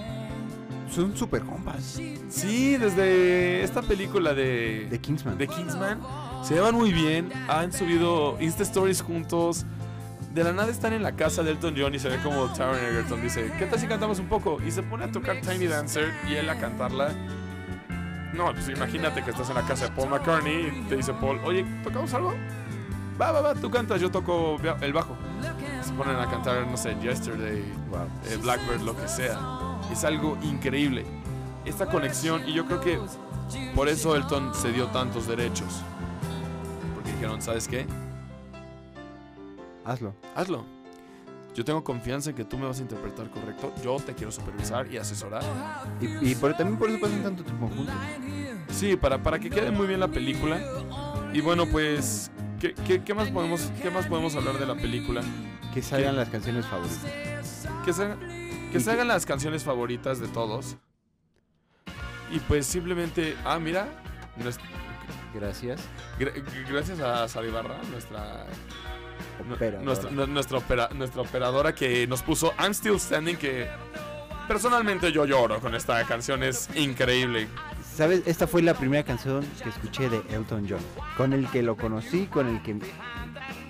Son 0.89 1.15
super 1.15 1.41
compas. 1.41 1.99
Sí, 2.29 2.77
desde 2.77 3.63
esta 3.63 3.81
película 3.81 4.33
de, 4.33 4.87
De 4.89 4.99
Kingsman. 4.99 5.37
de 5.37 5.47
Kingsman 5.47 5.99
se 6.43 6.55
llevan 6.55 6.75
muy 6.75 6.91
bien, 6.91 7.31
han 7.47 7.71
subido 7.71 8.37
Insta 8.41 8.63
Stories 8.63 9.01
juntos. 9.01 9.65
De 10.33 10.43
la 10.43 10.51
nada 10.51 10.69
están 10.69 10.93
en 10.93 11.03
la 11.03 11.15
casa 11.15 11.43
de 11.43 11.51
Elton 11.51 11.75
John 11.77 11.93
y 11.95 11.99
se 11.99 12.09
ve 12.09 12.17
como 12.23 12.47
Taron 12.53 12.75
Egerton 12.77 13.21
dice, 13.21 13.51
¿qué 13.57 13.65
tal 13.65 13.79
si 13.79 13.87
cantamos 13.87 14.19
un 14.19 14.27
poco? 14.27 14.57
Y 14.65 14.71
se 14.71 14.83
pone 14.83 15.05
a 15.05 15.11
tocar 15.11 15.41
Tiny 15.41 15.67
Dancer 15.67 16.11
y 16.27 16.33
él 16.33 16.49
a 16.49 16.59
cantarla. 16.59 17.13
No, 18.33 18.51
pues 18.51 18.67
imagínate 18.69 19.23
que 19.23 19.29
estás 19.31 19.49
en 19.49 19.55
la 19.55 19.61
casa 19.61 19.85
de 19.85 19.91
Paul 19.91 20.09
McCartney 20.09 20.67
y 20.67 20.89
te 20.89 20.95
dice 20.97 21.13
Paul, 21.13 21.39
oye, 21.45 21.63
¿tocamos 21.83 22.13
algo? 22.13 22.33
Va, 23.21 23.31
va, 23.31 23.41
va, 23.41 23.53
tú 23.55 23.69
cantas, 23.69 24.01
yo 24.01 24.09
toco 24.09 24.57
el 24.81 24.91
bajo. 24.93 25.15
Se 25.83 25.93
ponen 25.93 26.15
a 26.15 26.27
cantar, 26.29 26.65
no 26.65 26.75
sé, 26.77 26.95
Yesterday, 27.01 27.63
Wow. 27.91 28.07
eh, 28.25 28.37
Blackbird, 28.41 28.81
lo 28.81 28.95
que 28.97 29.07
sea. 29.07 29.37
Es 29.91 30.03
algo 30.03 30.37
increíble. 30.41 31.05
Esta 31.65 31.85
conexión, 31.85 32.47
y 32.47 32.53
yo 32.53 32.65
creo 32.65 32.81
que 32.81 32.99
por 33.75 33.87
eso 33.87 34.15
Elton 34.15 34.53
se 34.55 34.71
dio 34.71 34.87
tantos 34.87 35.27
derechos. 35.27 35.81
Porque 36.95 37.11
dijeron, 37.11 37.41
¿sabes 37.41 37.67
qué? 37.67 37.85
Hazlo. 39.85 40.13
Hazlo. 40.35 40.65
Yo 41.53 41.63
tengo 41.63 41.83
confianza 41.83 42.31
en 42.31 42.35
que 42.35 42.43
tú 42.45 42.57
me 42.57 42.65
vas 42.65 42.79
a 42.79 42.81
interpretar 42.81 43.29
correcto. 43.29 43.73
Yo 43.83 43.97
te 43.97 44.13
quiero 44.13 44.31
supervisar 44.31 44.91
y 44.91 44.97
asesorar. 44.97 45.43
Y, 46.01 46.31
y 46.31 46.35
por- 46.35 46.55
también 46.57 46.77
por 46.79 46.89
eso 46.89 46.99
pasan 46.99 47.21
tanto 47.23 47.43
tiempo 47.43 47.67
juntos. 47.67 47.93
Sí, 48.69 48.95
para, 48.95 49.21
para 49.21 49.37
que 49.39 49.49
quede 49.49 49.69
muy 49.71 49.85
bien 49.87 49.99
la 49.99 50.07
película. 50.07 50.59
Y 51.31 51.41
bueno, 51.41 51.65
pues, 51.67 52.31
¿qué, 52.59 52.73
qué, 52.87 53.03
qué 53.03 53.13
más 53.13 53.29
podemos, 53.29 53.71
¿qué 53.81 53.91
más 53.91 54.07
podemos 54.07 54.35
hablar 54.35 54.57
de 54.57 54.65
la 54.65 54.75
película? 54.75 55.21
Que 55.73 55.81
salgan 55.81 56.15
las 56.15 56.29
canciones 56.29 56.65
favoritas. 56.65 57.67
Que 58.71 58.77
hagan 58.91 59.07
las 59.07 59.25
canciones 59.25 59.63
favoritas 59.63 60.19
de 60.19 60.27
todos. 60.29 60.77
Y 62.31 62.39
pues 62.39 62.65
simplemente, 62.65 63.35
ah, 63.45 63.59
mira, 63.59 63.87
Gracias. 65.35 65.81
gra- 66.19 66.33
gracias 66.69 66.99
a 66.99 67.27
Saribarra, 67.27 67.77
nuestra 67.91 68.45
Operadora. 69.51 69.83
nuestra, 69.83 70.11
nu- 70.11 70.27
nuestra, 70.27 70.57
opera- 70.57 70.89
nuestra 70.93 71.21
operadora 71.21 71.73
que 71.73 72.05
nos 72.07 72.21
puso 72.21 72.53
I'm 72.59 72.73
Still 72.73 72.99
Standing, 72.99 73.37
que 73.37 73.67
personalmente 74.47 75.11
yo 75.11 75.25
lloro 75.25 75.59
con 75.59 75.75
esta 75.75 76.03
canción, 76.05 76.43
es 76.43 76.69
increíble. 76.75 77.47
¿Sabes? 77.95 78.23
Esta 78.25 78.47
fue 78.47 78.61
la 78.63 78.73
primera 78.73 79.03
canción 79.03 79.45
que 79.61 79.69
escuché 79.69 80.09
de 80.09 80.23
Elton 80.29 80.65
John. 80.67 80.79
Con 81.15 81.31
el 81.33 81.47
que 81.49 81.61
lo 81.61 81.77
conocí, 81.77 82.25
con 82.25 82.47
el 82.47 82.61
que... 82.63 82.75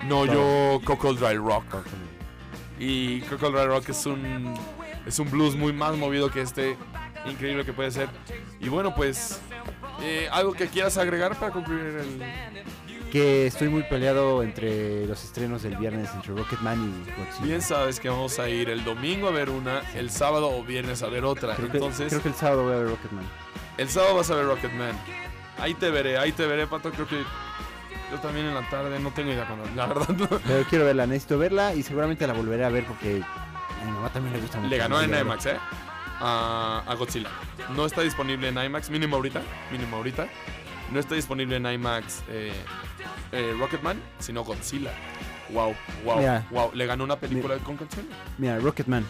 No, 0.08 0.26
yo 0.26 0.80
Coco 0.86 1.14
Dry 1.14 1.36
Rock. 1.36 1.66
Y 2.80 3.22
Coco 3.22 3.50
Dry 3.52 3.66
Rock 3.66 3.90
es 3.90 4.06
un, 4.06 4.54
es 5.06 5.20
un 5.20 5.30
blues 5.30 5.56
muy 5.56 5.74
más 5.74 5.96
movido 5.98 6.30
que 6.32 6.42
este, 6.42 6.78
increíble 7.26 7.66
que 7.66 7.74
puede 7.74 7.92
ser. 7.92 8.08
Y 8.62 8.70
bueno, 8.70 8.96
pues, 8.96 9.42
eh, 10.02 10.28
algo 10.32 10.54
que 10.54 10.68
quieras 10.68 10.98
agregar 10.98 11.38
para 11.38 11.52
concluir 11.52 11.82
el... 11.86 12.64
Que 13.14 13.46
estoy 13.46 13.70
muy 13.70 13.84
peleado 13.84 14.42
entre 14.42 15.06
los 15.06 15.24
estrenos 15.24 15.62
del 15.62 15.78
viernes 15.78 16.10
entre 16.16 16.34
Rocketman 16.34 16.82
y 16.82 17.12
Godzilla. 17.12 17.46
Bien 17.46 17.62
sabes 17.62 18.00
que 18.00 18.10
vamos 18.10 18.40
a 18.40 18.50
ir 18.50 18.72
el 18.72 18.84
domingo 18.84 19.28
a 19.28 19.32
ver 19.32 19.52
una, 19.52 19.82
el 19.94 20.10
sábado 20.10 20.50
o 20.50 20.64
viernes 20.64 21.04
a 21.04 21.08
ver 21.10 21.24
otra. 21.24 21.56
Creo 21.56 21.70
que, 21.70 21.78
Entonces, 21.78 22.08
creo 22.10 22.24
que 22.24 22.30
el 22.30 22.34
sábado 22.34 22.64
voy 22.64 22.74
a 22.74 22.78
ver 22.78 22.88
Rocketman. 22.88 23.24
el 23.78 23.88
sábado 23.88 24.16
vas 24.16 24.32
a 24.32 24.36
ver 24.36 24.46
Rocketman. 24.48 24.98
Ahí 25.60 25.76
te 25.76 25.92
veré, 25.92 26.18
ahí 26.18 26.32
te 26.32 26.48
veré, 26.48 26.66
Pato. 26.66 26.90
Creo 26.90 27.08
que 27.08 27.18
yo 28.12 28.18
también 28.20 28.48
en 28.48 28.56
la 28.56 28.68
tarde 28.68 29.00
no 29.00 29.12
tengo 29.12 29.32
idea 29.32 29.46
cuándo. 29.46 29.70
La 29.76 29.86
verdad, 29.86 30.10
no. 30.10 30.28
Pero 30.28 30.66
quiero 30.68 30.86
verla, 30.86 31.06
necesito 31.06 31.38
verla 31.38 31.76
y 31.76 31.84
seguramente 31.84 32.26
la 32.26 32.34
volveré 32.34 32.66
a 32.66 32.70
ver 32.70 32.84
porque 32.86 33.22
a 33.22 33.86
mi 33.86 33.92
mamá 33.92 34.10
también 34.12 34.34
le 34.34 34.42
gusta 34.42 34.58
mucho. 34.58 34.72
Le 34.72 34.78
ganó 34.78 35.00
en. 35.00 35.14
IMAX, 35.16 35.46
¿eh? 35.46 35.58
A, 36.20 36.82
a 36.88 36.96
Godzilla. 36.96 37.30
No 37.76 37.86
está 37.86 38.02
disponible 38.02 38.48
en 38.48 38.58
IMAX, 38.58 38.90
mínimo 38.90 39.18
ahorita. 39.18 39.44
Mínimo 39.72 39.98
ahorita. 39.98 40.28
No 40.92 41.00
está 41.00 41.16
disponible 41.16 41.56
en 41.56 41.66
IMAX 41.66 42.22
eh, 42.30 42.52
eh, 43.32 43.56
Rocketman, 43.60 44.00
sino 44.20 44.44
Godzilla. 44.44 44.92
Wow, 45.50 45.76
wow, 46.06 46.18
Mira. 46.20 46.46
wow. 46.52 46.72
Le 46.74 46.86
ganó 46.86 47.04
una 47.04 47.16
película 47.18 47.58
con 47.58 47.78
canciones. 47.78 48.12
Mira, 48.38 48.60
Rocketman. 48.60 49.06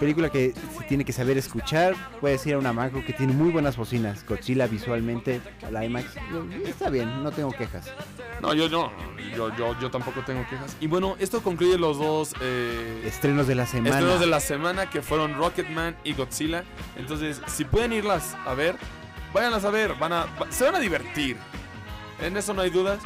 película 0.00 0.30
que 0.30 0.54
se 0.78 0.84
tiene 0.84 1.04
que 1.04 1.12
saber 1.12 1.36
escuchar. 1.38 1.94
Puedes 2.20 2.46
ir 2.46 2.54
a 2.54 2.58
una 2.58 2.72
macro 2.72 3.04
que 3.04 3.12
tiene 3.12 3.32
muy 3.32 3.50
buenas 3.50 3.76
bocinas. 3.76 4.24
Godzilla 4.26 4.66
visualmente, 4.66 5.40
la 5.70 5.84
IMAX, 5.84 6.16
eh, 6.16 6.62
está 6.66 6.88
bien, 6.90 7.22
no 7.22 7.30
tengo 7.32 7.50
quejas. 7.52 7.90
No, 8.40 8.54
yo 8.54 8.68
no. 8.68 8.92
Yo, 9.36 9.54
yo, 9.56 9.78
yo 9.80 9.90
tampoco 9.90 10.20
tengo 10.24 10.46
quejas. 10.48 10.76
Y 10.80 10.86
bueno, 10.86 11.16
esto 11.18 11.42
concluye 11.42 11.78
los 11.78 11.98
dos 11.98 12.34
eh, 12.40 13.02
Estrenos 13.06 13.46
de 13.46 13.54
la 13.54 13.66
semana. 13.66 13.90
estrenos 13.90 14.20
de 14.20 14.26
la 14.26 14.40
semana 14.40 14.88
que 14.90 15.02
fueron 15.02 15.34
Rocketman 15.36 15.96
y 16.04 16.12
Godzilla. 16.14 16.64
Entonces, 16.96 17.40
si 17.46 17.64
pueden 17.64 17.92
irlas 17.92 18.36
a 18.46 18.54
ver, 18.54 18.76
váyanlas 19.34 19.64
a 19.64 19.70
ver. 19.70 19.94
Van 19.96 20.12
a, 20.12 20.26
se 20.48 20.64
van 20.64 20.76
a 20.76 20.78
divertir. 20.78 21.36
En 22.20 22.36
eso 22.36 22.54
no 22.54 22.62
hay 22.62 22.70
dudas. 22.70 23.00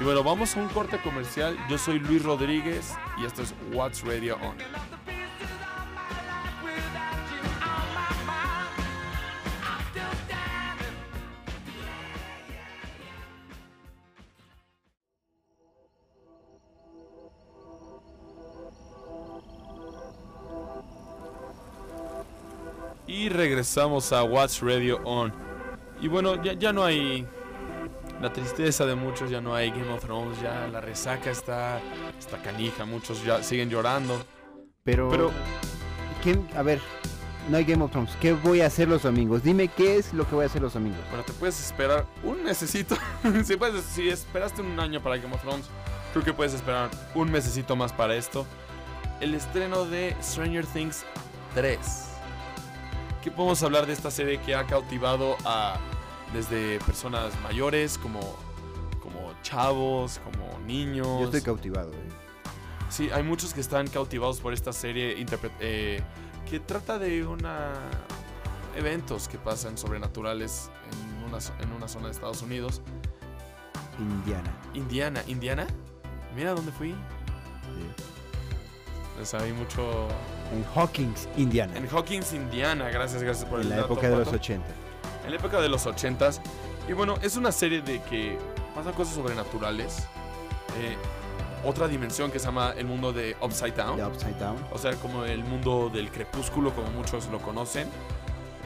Y 0.00 0.04
bueno, 0.04 0.22
vamos 0.22 0.56
a 0.56 0.60
un 0.60 0.68
corte 0.68 0.98
comercial. 1.02 1.58
Yo 1.68 1.76
soy 1.76 1.98
Luis 1.98 2.22
Rodríguez 2.22 2.94
y 3.18 3.26
esto 3.26 3.42
es 3.42 3.52
What's 3.72 4.02
Radio 4.02 4.36
On. 4.36 4.56
Y 23.06 23.28
regresamos 23.28 24.10
a 24.12 24.24
What's 24.24 24.62
Radio 24.62 24.98
On. 25.04 25.41
Y 26.02 26.08
bueno, 26.08 26.42
ya, 26.42 26.52
ya 26.54 26.72
no 26.72 26.84
hay 26.84 27.26
la 28.20 28.32
tristeza 28.32 28.84
de 28.86 28.94
muchos, 28.94 29.30
ya 29.30 29.40
no 29.40 29.54
hay 29.54 29.70
Game 29.70 29.90
of 29.92 30.00
Thrones, 30.04 30.40
ya 30.42 30.66
la 30.68 30.80
resaca 30.80 31.30
está, 31.30 31.80
está 32.18 32.38
canija, 32.42 32.84
muchos 32.84 33.24
ya 33.24 33.42
siguen 33.42 33.70
llorando. 33.70 34.20
Pero, 34.84 35.08
Pero 35.10 35.30
¿qué- 36.22 36.38
a 36.56 36.62
ver, 36.62 36.80
no 37.48 37.56
hay 37.56 37.64
Game 37.64 37.82
of 37.84 37.90
Thrones. 37.92 38.16
¿Qué 38.20 38.32
voy 38.32 38.60
a 38.60 38.66
hacer 38.66 38.88
los 38.88 39.02
domingos? 39.04 39.42
Dime 39.42 39.68
qué 39.68 39.96
es 39.96 40.12
lo 40.12 40.28
que 40.28 40.34
voy 40.34 40.42
a 40.44 40.46
hacer 40.46 40.60
los 40.60 40.74
domingos. 40.74 41.00
bueno, 41.08 41.24
te 41.24 41.32
puedes 41.32 41.58
esperar 41.60 42.04
un 42.24 42.42
mesecito. 42.42 42.96
si, 43.44 43.56
puedes, 43.56 43.84
si 43.84 44.08
esperaste 44.08 44.60
un 44.60 44.78
año 44.78 45.00
para 45.00 45.16
Game 45.16 45.34
of 45.34 45.40
Thrones, 45.40 45.66
creo 46.12 46.24
que 46.24 46.32
puedes 46.32 46.52
esperar 46.52 46.90
un 47.14 47.30
mesecito 47.30 47.76
más 47.76 47.92
para 47.92 48.16
esto. 48.16 48.44
El 49.20 49.34
estreno 49.36 49.84
de 49.84 50.16
Stranger 50.20 50.66
Things 50.66 51.04
3. 51.54 51.78
¿Qué 53.22 53.30
podemos 53.30 53.62
hablar 53.62 53.86
de 53.86 53.92
esta 53.92 54.10
serie 54.10 54.40
que 54.40 54.56
ha 54.56 54.66
cautivado 54.66 55.36
a 55.44 55.78
desde 56.32 56.78
personas 56.80 57.32
mayores 57.42 57.98
como, 57.98 58.20
como 59.02 59.32
chavos, 59.42 60.20
como 60.24 60.58
niños? 60.66 61.06
Yo 61.06 61.24
estoy 61.24 61.42
cautivado. 61.42 61.90
¿eh? 61.92 62.08
Sí, 62.90 63.10
hay 63.12 63.22
muchos 63.22 63.54
que 63.54 63.60
están 63.60 63.86
cautivados 63.88 64.40
por 64.40 64.52
esta 64.52 64.72
serie 64.72 65.14
eh, 65.60 66.02
que 66.48 66.60
trata 66.60 66.98
de 66.98 67.26
una 67.26 67.72
eventos 68.76 69.28
que 69.28 69.38
pasan 69.38 69.76
sobrenaturales 69.76 70.70
en 70.90 71.24
una, 71.28 71.38
en 71.62 71.72
una 71.72 71.88
zona 71.88 72.06
de 72.06 72.12
Estados 72.12 72.42
Unidos. 72.42 72.80
Indiana. 73.98 74.50
Indiana, 74.74 75.22
Indiana. 75.26 75.66
Mira 76.34 76.52
dónde 76.54 76.72
fui. 76.72 76.90
sí. 76.90 78.04
Les 79.18 79.34
hay 79.34 79.52
mucho 79.52 80.08
En 80.52 80.64
Hawkins, 80.74 81.28
Indiana. 81.36 81.76
en 81.76 81.86
Hawkins, 81.86 82.32
Indiana. 82.32 82.88
Gracias, 82.88 83.22
gracias 83.22 83.46
por 83.48 83.58
En 83.60 83.64
el 83.66 83.70
la 83.70 83.76
dato, 83.76 83.92
época 83.92 84.08
de 84.08 84.16
los 84.16 84.24
Pato. 84.24 84.36
80. 84.38 84.64
En 85.24 85.30
la 85.30 85.36
época 85.36 85.60
de 85.60 85.68
los 85.68 85.86
80s. 85.86 86.40
Y 86.88 86.92
bueno, 86.92 87.14
es 87.22 87.36
una 87.36 87.52
serie 87.52 87.80
de 87.82 88.00
que 88.02 88.38
pasan 88.74 88.92
cosas 88.94 89.14
sobrenaturales. 89.14 89.98
Eh, 90.80 90.96
otra 91.64 91.86
dimensión 91.86 92.30
que 92.32 92.38
se 92.40 92.46
llama 92.46 92.72
el 92.76 92.86
mundo 92.86 93.12
de 93.12 93.36
Upside 93.40 93.72
Down. 93.76 93.96
The 93.96 94.04
Upside 94.06 94.38
Down. 94.38 94.56
O 94.72 94.78
sea, 94.78 94.94
como 94.96 95.24
el 95.24 95.44
mundo 95.44 95.90
del 95.92 96.10
crepúsculo, 96.10 96.74
como 96.74 96.88
muchos 96.90 97.26
lo 97.28 97.38
conocen. 97.38 97.88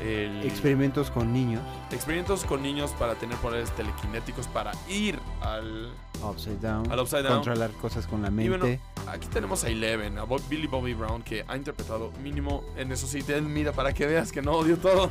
El 0.03 0.45
Experimentos 0.45 1.11
con 1.11 1.33
niños. 1.33 1.63
experimentos 1.91 2.45
con 2.45 2.63
niños 2.63 2.91
para 2.99 3.15
tener 3.15 3.35
poderes 3.39 3.71
telequinéticos 3.73 4.47
para 4.47 4.73
ir 4.91 5.19
al, 5.41 5.91
Upside 6.23 6.59
Down. 6.61 6.91
al 6.93 7.01
Upside 7.01 7.23
Down. 7.23 7.35
Controlar 7.37 7.71
cosas 7.73 8.07
con 8.07 8.21
la 8.21 8.29
Y 8.29 8.31
mente. 8.31 8.59
bueno, 8.59 9.11
aquí 9.11 9.27
tenemos 9.29 9.65
a 9.65 9.69
Eleven, 9.69 10.19
a 10.19 10.25
Bob- 10.25 10.47
Billy 10.51 10.67
Bobby 10.67 10.93
Brown, 10.93 11.23
que 11.23 11.47
ha 11.49 11.57
interpretado 11.57 12.13
mínimo 12.23 12.63
en 12.77 12.93
eso 12.93 13.07
sí, 13.07 13.25
mira, 13.43 13.73
para 13.73 13.95
que 13.95 14.07
veas 14.07 14.33
que 14.33 14.43
no 14.43 14.53
odio 14.53 14.77
todo. 14.77 15.09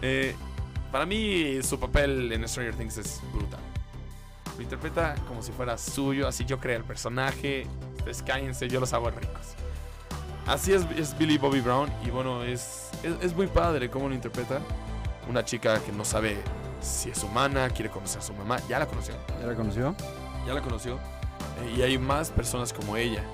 Eh, 0.00 0.34
para 0.90 1.06
mí, 1.06 1.58
su 1.62 1.78
papel 1.78 2.32
en 2.32 2.46
Stranger 2.48 2.74
Things 2.74 2.98
es 2.98 3.20
brutal. 3.32 3.60
Lo 4.56 4.62
interpreta 4.62 5.14
como 5.28 5.42
si 5.42 5.52
fuera 5.52 5.76
suyo, 5.76 6.26
así 6.26 6.44
yo 6.44 6.58
creé 6.58 6.76
el 6.76 6.84
personaje. 6.84 7.66
Ustedes 7.98 8.22
cállense, 8.22 8.68
yo 8.68 8.80
los 8.80 8.92
hago 8.92 9.10
ricos. 9.10 9.54
Así 10.46 10.72
es, 10.72 10.86
es 10.96 11.16
Billy 11.18 11.38
Bobby 11.38 11.60
Brown, 11.60 11.90
y 12.04 12.10
bueno, 12.10 12.44
es, 12.44 12.90
es, 13.02 13.14
es 13.20 13.34
muy 13.34 13.48
padre 13.48 13.90
cómo 13.90 14.08
lo 14.08 14.14
interpreta. 14.14 14.60
Una 15.28 15.44
chica 15.44 15.80
que 15.80 15.90
no 15.90 16.04
sabe 16.04 16.36
si 16.80 17.10
es 17.10 17.22
humana, 17.24 17.68
quiere 17.70 17.90
conocer 17.90 18.20
a 18.20 18.22
su 18.22 18.32
mamá, 18.32 18.58
ya 18.68 18.78
la 18.78 18.86
conoció, 18.86 19.14
¿Ya 19.40 19.46
la 19.46 19.54
conoció? 19.56 19.94
ya 20.46 20.54
la 20.54 20.60
conoció. 20.62 20.94
Eh, 20.94 21.74
y 21.78 21.82
hay 21.82 21.98
más 21.98 22.30
personas 22.30 22.72
como 22.72 22.96
ella. 22.96 23.24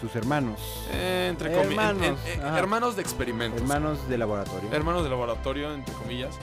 Sus 0.00 0.14
hermanos. 0.14 0.60
Eh, 0.92 1.26
entre 1.30 1.50
comi- 1.52 1.70
Hermanos, 1.70 2.02
en- 2.26 2.32
en- 2.40 2.46
ajá. 2.46 2.58
hermanos 2.60 2.94
de 2.96 3.02
experimentos. 3.02 3.60
Hermanos 3.62 4.08
de 4.08 4.16
laboratorio. 4.18 4.70
Hermanos 4.72 5.02
de 5.02 5.10
laboratorio, 5.10 5.74
entre 5.74 5.92
comillas. 5.94 6.36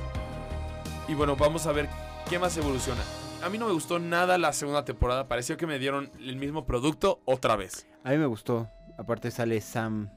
Y 1.07 1.15
bueno, 1.15 1.35
vamos 1.35 1.67
a 1.67 1.71
ver 1.71 1.89
qué 2.29 2.39
más 2.39 2.55
evoluciona. 2.57 3.01
A 3.43 3.49
mí 3.49 3.57
no 3.57 3.67
me 3.67 3.73
gustó 3.73 3.99
nada 3.99 4.37
la 4.37 4.53
segunda 4.53 4.85
temporada. 4.85 5.27
Pareció 5.27 5.57
que 5.57 5.67
me 5.67 5.79
dieron 5.79 6.09
el 6.19 6.37
mismo 6.37 6.65
producto 6.65 7.21
otra 7.25 7.57
vez. 7.57 7.85
A 8.05 8.11
mí 8.11 8.17
me 8.17 8.25
gustó. 8.25 8.69
Aparte 8.97 9.31
sale 9.31 9.59
Sam 9.59 10.09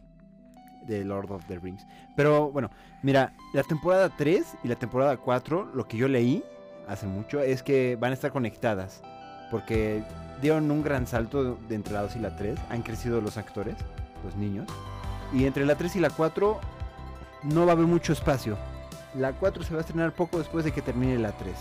de 0.86 1.04
Lord 1.04 1.32
of 1.32 1.44
the 1.46 1.58
Rings. 1.58 1.84
Pero 2.14 2.52
bueno, 2.52 2.70
mira, 3.02 3.34
la 3.52 3.64
temporada 3.64 4.10
3 4.16 4.58
y 4.62 4.68
la 4.68 4.76
temporada 4.76 5.16
4, 5.16 5.72
lo 5.74 5.88
que 5.88 5.96
yo 5.96 6.06
leí 6.06 6.44
hace 6.86 7.08
mucho 7.08 7.40
es 7.40 7.64
que 7.64 7.96
van 7.96 8.12
a 8.12 8.14
estar 8.14 8.30
conectadas. 8.30 9.02
Porque 9.50 10.04
dieron 10.40 10.70
un 10.70 10.84
gran 10.84 11.08
salto 11.08 11.58
de 11.68 11.74
entre 11.74 11.94
la 11.94 12.02
2 12.02 12.16
y 12.16 12.18
la 12.20 12.36
3. 12.36 12.56
Han 12.70 12.82
crecido 12.82 13.20
los 13.20 13.36
actores, 13.36 13.74
los 14.24 14.36
niños. 14.36 14.68
Y 15.32 15.46
entre 15.46 15.66
la 15.66 15.74
3 15.74 15.96
y 15.96 16.00
la 16.00 16.10
4 16.10 16.60
no 17.42 17.66
va 17.66 17.72
a 17.72 17.74
haber 17.74 17.86
mucho 17.86 18.12
espacio. 18.12 18.56
La 19.18 19.32
4 19.32 19.64
se 19.64 19.72
va 19.72 19.78
a 19.78 19.80
estrenar 19.80 20.12
poco 20.12 20.38
después 20.38 20.64
de 20.64 20.72
que 20.72 20.82
termine 20.82 21.18
la 21.18 21.32
3. 21.32 21.54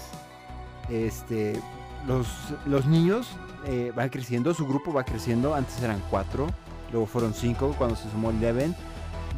Este, 0.90 1.60
los, 2.08 2.28
los 2.66 2.86
niños 2.86 3.28
eh, 3.66 3.92
van 3.96 4.10
creciendo, 4.10 4.54
su 4.54 4.68
grupo 4.68 4.94
va 4.94 5.04
creciendo. 5.04 5.56
Antes 5.56 5.82
eran 5.82 6.02
4, 6.10 6.48
luego 6.92 7.06
fueron 7.06 7.34
5 7.34 7.76
cuando 7.78 7.96
se 7.96 8.10
sumó 8.12 8.32
Eleven. 8.32 8.76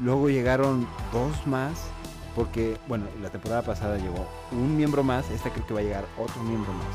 Luego 0.02 0.30
llegaron 0.30 0.88
dos 1.12 1.48
más. 1.48 1.74
Porque, 2.36 2.78
bueno, 2.88 3.06
la 3.20 3.32
temporada 3.32 3.64
pasada 3.64 3.98
llegó 3.98 4.28
un 4.52 4.78
miembro 4.78 5.04
más. 5.04 5.28
Esta 5.32 5.50
creo 5.50 5.66
que 5.66 5.74
va 5.74 5.80
a 5.80 5.84
llegar 5.84 6.06
otro 6.20 6.44
miembro 6.44 6.72
más. 6.72 6.86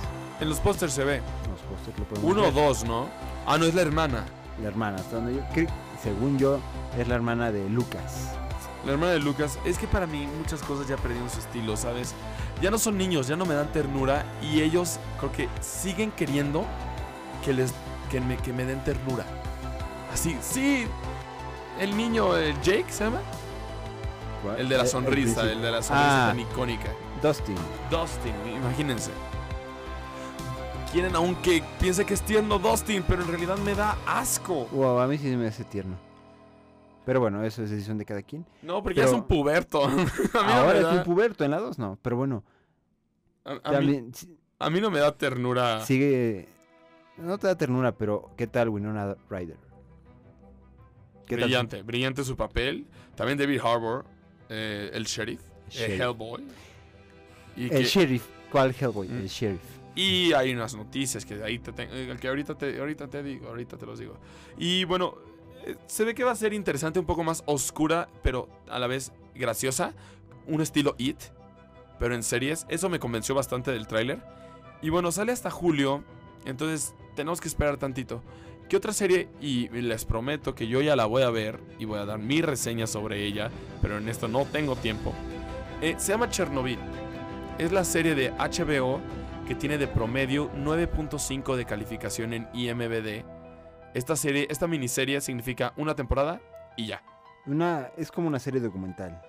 En 0.40 0.48
los 0.48 0.60
pósters 0.60 0.92
se 0.92 1.02
ve. 1.02 1.16
En 1.16 1.50
los 1.50 1.60
pósters 1.62 1.98
lo 1.98 2.04
podemos 2.04 2.30
Uno 2.30 2.46
o 2.46 2.52
dos, 2.52 2.84
¿no? 2.84 3.08
Ah, 3.44 3.58
no, 3.58 3.64
es 3.64 3.74
la 3.74 3.82
hermana. 3.82 4.24
La 4.62 4.68
hermana, 4.68 4.98
hasta 4.98 5.16
donde 5.16 5.34
yo 5.34 5.42
creo, 5.52 5.68
según 6.00 6.38
yo, 6.38 6.60
es 6.96 7.08
la 7.08 7.16
hermana 7.16 7.50
de 7.50 7.68
Lucas. 7.68 8.30
La 8.84 8.92
hermana 8.92 9.12
de 9.12 9.20
Lucas. 9.20 9.58
Es 9.64 9.78
que 9.78 9.86
para 9.86 10.06
mí 10.06 10.26
muchas 10.38 10.60
cosas 10.62 10.88
ya 10.88 10.96
perdieron 10.96 11.30
su 11.30 11.38
estilo, 11.38 11.76
¿sabes? 11.76 12.14
Ya 12.60 12.70
no 12.70 12.78
son 12.78 12.98
niños, 12.98 13.28
ya 13.28 13.36
no 13.36 13.46
me 13.46 13.54
dan 13.54 13.70
ternura. 13.72 14.24
Y 14.42 14.60
ellos 14.60 14.98
creo 15.18 15.30
que 15.32 15.48
siguen 15.60 16.10
queriendo 16.10 16.64
que 17.44 17.52
les 17.52 17.72
que 18.10 18.20
me, 18.20 18.36
que 18.36 18.52
me 18.52 18.64
den 18.64 18.82
ternura. 18.84 19.24
Así, 20.12 20.36
sí. 20.42 20.86
El 21.80 21.96
niño, 21.96 22.36
el 22.36 22.54
Jake, 22.60 22.86
¿se 22.90 23.04
llama? 23.04 23.20
¿Cuál? 24.42 24.58
El 24.60 24.68
de 24.68 24.76
la 24.76 24.84
Eh, 24.84 24.86
sonrisa, 24.88 25.42
el 25.42 25.62
de 25.62 25.70
la 25.70 25.82
sonrisa 25.82 26.24
Ah. 26.24 26.28
tan 26.28 26.40
icónica. 26.40 26.88
Dustin. 27.22 27.54
Dustin, 27.90 28.34
imagínense. 28.56 29.10
Quieren 30.92 31.14
aunque 31.16 31.62
piense 31.80 32.04
que 32.04 32.12
es 32.14 32.20
tierno 32.22 32.58
Dustin, 32.58 33.02
pero 33.08 33.22
en 33.22 33.28
realidad 33.28 33.56
me 33.58 33.74
da 33.74 33.96
asco. 34.06 34.66
Wow, 34.72 34.98
a 35.00 35.06
mí 35.06 35.16
sí 35.16 35.28
me 35.36 35.46
hace 35.48 35.64
tierno. 35.64 35.96
Pero 37.04 37.20
bueno, 37.20 37.42
eso 37.44 37.62
es 37.64 37.70
decisión 37.70 37.98
de 37.98 38.04
cada 38.04 38.22
quien. 38.22 38.46
No, 38.62 38.82
porque 38.82 38.98
ya 39.00 39.04
Pero- 39.06 39.16
es 39.16 39.22
un 39.22 39.26
puberto. 39.28 39.82
Ahora 40.34 40.76
es 40.78 40.82
da, 40.84 40.92
un 40.94 41.02
puberto, 41.04 41.44
en 41.44 41.50
la 41.50 41.58
2 41.58 41.78
no. 41.78 41.98
Pero 42.00 42.16
bueno, 42.16 42.44
a- 43.44 43.58
a 43.76 43.80
mí- 43.80 44.04
si- 44.12 44.36
a 44.58 44.70
mí 44.70 44.80
no 44.80 44.90
me 44.90 45.00
da 45.00 45.16
ternura. 45.16 45.84
sigue... 45.84 46.48
No 47.18 47.36
te 47.38 47.46
da 47.48 47.56
ternura, 47.58 47.92
pero 47.92 48.30
¿qué 48.36 48.46
tal 48.46 48.68
Winona 48.68 49.16
Ryder? 49.28 49.56
¿Qué 51.26 51.36
tal? 51.36 51.44
brillante, 51.44 51.82
brillante 51.82 52.24
su 52.24 52.36
papel. 52.36 52.86
También 53.14 53.38
David 53.38 53.60
Harbour, 53.62 54.04
eh, 54.48 54.90
el 54.92 55.04
sheriff, 55.04 55.40
El 55.40 55.76
eh, 55.76 55.78
sheriff. 55.80 56.00
Hellboy. 56.00 56.42
Y, 57.56 57.64
El 57.64 57.70
que- 57.70 57.84
sheriff. 57.84 58.26
¿Cuál 58.50 58.74
Hellboy? 58.78 59.08
Mm. 59.08 59.16
El 59.18 59.28
sheriff. 59.28 59.60
y 59.94 60.32
hay 60.32 60.54
unas 60.54 60.74
noticias 60.74 61.24
que 61.26 61.42
ahí 61.42 61.58
te 61.58 61.70
tengo, 61.72 61.92
eh, 61.94 62.16
que 62.18 62.28
ahorita 62.28 62.56
te, 62.56 62.78
ahorita 62.80 63.08
te 63.08 63.22
digo, 63.22 63.48
ahorita 63.48 63.76
te 63.76 63.84
los 63.86 63.98
digo. 63.98 64.14
Y 64.56 64.84
bueno, 64.84 65.14
se 65.86 66.04
ve 66.04 66.14
que 66.14 66.24
va 66.24 66.32
a 66.32 66.36
ser 66.36 66.52
interesante, 66.52 66.98
un 66.98 67.06
poco 67.06 67.24
más 67.24 67.42
oscura, 67.46 68.08
pero 68.22 68.48
a 68.68 68.78
la 68.78 68.86
vez 68.86 69.12
graciosa. 69.34 69.94
Un 70.46 70.60
estilo 70.60 70.94
It, 70.98 71.18
pero 71.98 72.14
en 72.14 72.22
series. 72.22 72.66
Eso 72.68 72.88
me 72.88 72.98
convenció 72.98 73.34
bastante 73.34 73.70
del 73.70 73.86
tráiler. 73.86 74.20
Y 74.80 74.90
bueno, 74.90 75.12
sale 75.12 75.32
hasta 75.32 75.50
julio, 75.50 76.02
entonces 76.44 76.94
tenemos 77.14 77.40
que 77.40 77.48
esperar 77.48 77.76
tantito. 77.76 78.22
¿Qué 78.68 78.76
otra 78.76 78.92
serie? 78.92 79.28
Y 79.40 79.68
les 79.68 80.04
prometo 80.04 80.54
que 80.54 80.66
yo 80.66 80.80
ya 80.80 80.96
la 80.96 81.06
voy 81.06 81.22
a 81.22 81.30
ver 81.30 81.60
y 81.78 81.84
voy 81.84 81.98
a 81.98 82.06
dar 82.06 82.18
mi 82.18 82.42
reseña 82.42 82.86
sobre 82.86 83.24
ella, 83.24 83.50
pero 83.80 83.98
en 83.98 84.08
esto 84.08 84.28
no 84.28 84.44
tengo 84.46 84.76
tiempo. 84.76 85.12
Eh, 85.80 85.94
se 85.98 86.12
llama 86.12 86.30
Chernobyl. 86.30 86.78
Es 87.58 87.70
la 87.70 87.84
serie 87.84 88.14
de 88.14 88.30
HBO 88.32 89.00
que 89.46 89.54
tiene 89.54 89.78
de 89.78 89.88
promedio 89.88 90.50
9.5 90.54 91.56
de 91.56 91.64
calificación 91.66 92.32
en 92.32 92.48
IMBD. 92.54 93.24
Esta 93.94 94.16
serie, 94.16 94.46
esta 94.50 94.66
miniserie 94.66 95.20
significa 95.20 95.72
una 95.76 95.94
temporada 95.94 96.40
y 96.76 96.86
ya. 96.86 97.02
Una, 97.46 97.90
es 97.96 98.10
como 98.10 98.28
una 98.28 98.38
serie 98.38 98.60
documental. 98.60 99.20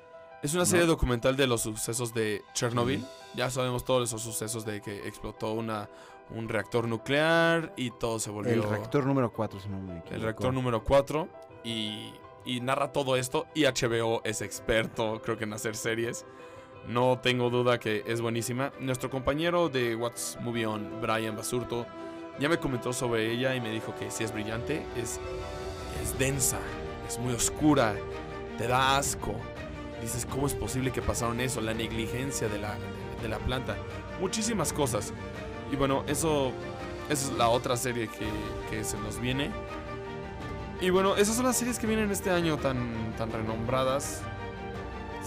Es 0.42 0.54
una 0.54 0.66
serie 0.66 0.86
documental 0.86 1.38
de 1.38 1.48
los 1.48 1.62
sucesos 1.62 2.14
de 2.14 2.44
Chernobyl. 2.54 3.06
Ya 3.34 3.50
sabemos 3.50 3.86
todos 3.86 4.10
esos 4.10 4.22
sucesos 4.22 4.66
de 4.66 4.82
que 4.82 5.08
explotó 5.08 5.54
una, 5.54 5.90
un 6.30 6.50
reactor 6.50 6.88
nuclear 6.88 7.74
y 7.78 7.92
todo 7.92 8.20
se 8.20 8.30
volvió... 8.30 8.52
El 8.52 8.64
reactor 8.64 9.06
número 9.06 9.32
4, 9.32 9.60
si 9.60 9.70
no 9.70 9.80
me 9.80 10.00
equivoco. 10.00 10.14
El 10.14 10.22
reactor 10.22 10.54
número 10.54 10.84
4 10.84 11.30
y, 11.64 12.14
y 12.46 12.60
narra 12.60 12.92
todo 12.92 13.16
esto 13.16 13.48
y 13.56 13.64
HBO 13.64 14.22
es 14.26 14.42
experto 14.42 15.22
creo 15.24 15.38
que 15.38 15.46
en 15.46 15.54
hacer 15.54 15.76
series. 15.76 16.26
No 16.88 17.20
tengo 17.20 17.50
duda 17.50 17.80
que 17.80 18.04
es 18.06 18.20
buenísima. 18.20 18.74
Nuestro 18.80 19.10
compañero 19.10 19.70
de 19.70 19.96
What's 19.96 20.38
Movie 20.42 20.66
On, 20.66 21.02
Brian 21.02 21.38
Basurto, 21.38 21.86
ya 22.40 22.50
me 22.50 22.58
comentó 22.58 22.94
sobre 22.94 23.32
ella 23.32 23.56
y 23.56 23.62
me 23.62 23.72
dijo 23.72 23.94
que 23.96 24.10
sí 24.12 24.24
es 24.24 24.34
brillante, 24.34 24.86
es, 24.98 25.20
es 26.02 26.18
densa, 26.18 26.60
es 27.08 27.18
muy 27.20 27.34
oscura, 27.34 27.96
te 28.58 28.68
da 28.68 28.98
asco. 28.98 29.36
Dices, 30.02 30.26
¿cómo 30.26 30.48
es 30.48 30.54
posible 30.54 30.92
que 30.92 31.02
pasaron 31.02 31.40
eso? 31.40 31.62
La 31.62 31.74
negligencia 31.74 32.50
de 32.50 32.60
la, 32.60 32.76
de 33.22 33.30
la 33.30 33.38
planta. 33.38 33.78
Muchísimas 34.20 34.74
cosas. 34.74 35.14
Y 35.72 35.78
bueno, 35.78 36.04
eso, 36.08 36.52
esa 37.10 37.32
es 37.32 37.38
la 37.38 37.48
otra 37.48 37.78
serie 37.78 38.10
que, 38.10 38.28
que 38.70 38.84
se 38.84 38.98
nos 38.98 39.20
viene. 39.20 39.50
Y 40.82 40.90
bueno, 40.90 41.16
esas 41.16 41.38
son 41.38 41.46
las 41.46 41.56
series 41.56 41.80
que 41.80 41.88
vienen 41.88 42.12
este 42.12 42.32
año 42.32 42.58
tan, 42.58 43.16
tan 43.18 43.32
renombradas. 43.32 44.22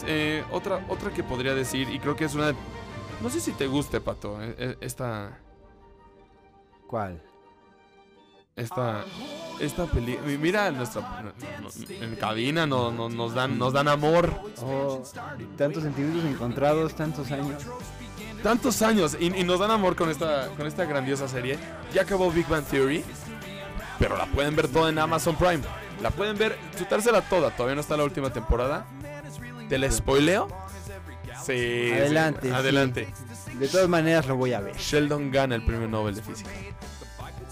Eh, 0.06 0.44
otra, 0.50 0.84
otra 0.90 1.10
que 1.10 1.22
podría 1.22 1.54
decir, 1.54 1.88
y 1.88 1.98
creo 1.98 2.14
que 2.14 2.26
es 2.26 2.34
una... 2.34 2.52
No 3.22 3.30
sé 3.30 3.40
si 3.40 3.52
te 3.52 3.66
guste, 3.66 4.02
Pato, 4.02 4.42
eh, 4.42 4.54
eh, 4.58 4.76
esta... 4.82 5.38
¿Cuál? 6.86 7.22
Esta... 8.54 9.04
Esta 9.60 9.86
película... 9.86 10.26
Mira, 10.38 10.70
nuestra... 10.70 11.32
En 11.88 12.16
cabina 12.16 12.66
no, 12.66 12.90
no- 12.90 13.08
nos, 13.08 13.34
dan, 13.34 13.58
nos 13.58 13.72
dan 13.72 13.88
amor. 13.88 14.30
Oh, 14.62 15.02
tantos 15.56 15.82
sentimientos 15.82 16.24
encontrados, 16.24 16.94
tantos 16.94 17.30
años. 17.32 17.62
Tantos 18.42 18.80
años 18.82 19.16
y, 19.18 19.26
y 19.34 19.44
nos 19.44 19.58
dan 19.60 19.70
amor 19.70 19.96
con 19.96 20.10
esta, 20.10 20.48
con 20.56 20.66
esta 20.66 20.84
grandiosa 20.84 21.26
serie. 21.26 21.58
Ya 21.92 22.02
acabó 22.02 22.30
Big 22.30 22.46
Bang 22.48 22.64
Theory, 22.64 23.02
pero 23.98 24.16
la 24.16 24.26
pueden 24.26 24.54
ver 24.54 24.68
toda 24.68 24.90
en 24.90 24.98
Amazon 24.98 25.36
Prime. 25.36 25.60
La 26.02 26.10
pueden 26.10 26.36
ver, 26.36 26.56
chutársela 26.78 27.22
toda. 27.22 27.50
Todavía 27.50 27.74
no 27.74 27.80
está 27.80 27.96
la 27.96 28.04
última 28.04 28.30
temporada. 28.30 28.86
¿Te 29.68 29.78
la 29.78 29.90
spoileo? 29.90 30.48
Sí. 31.44 31.88
sí. 31.88 31.92
Adelante, 32.50 33.06
sí. 33.06 33.12
De 33.58 33.68
todas 33.68 33.88
maneras 33.88 34.26
lo 34.26 34.36
voy 34.36 34.52
a 34.52 34.60
ver. 34.60 34.76
Sheldon 34.76 35.30
gana 35.30 35.54
el 35.54 35.64
premio 35.64 35.88
Nobel 35.88 36.14
de 36.14 36.22
Física. 36.22 36.50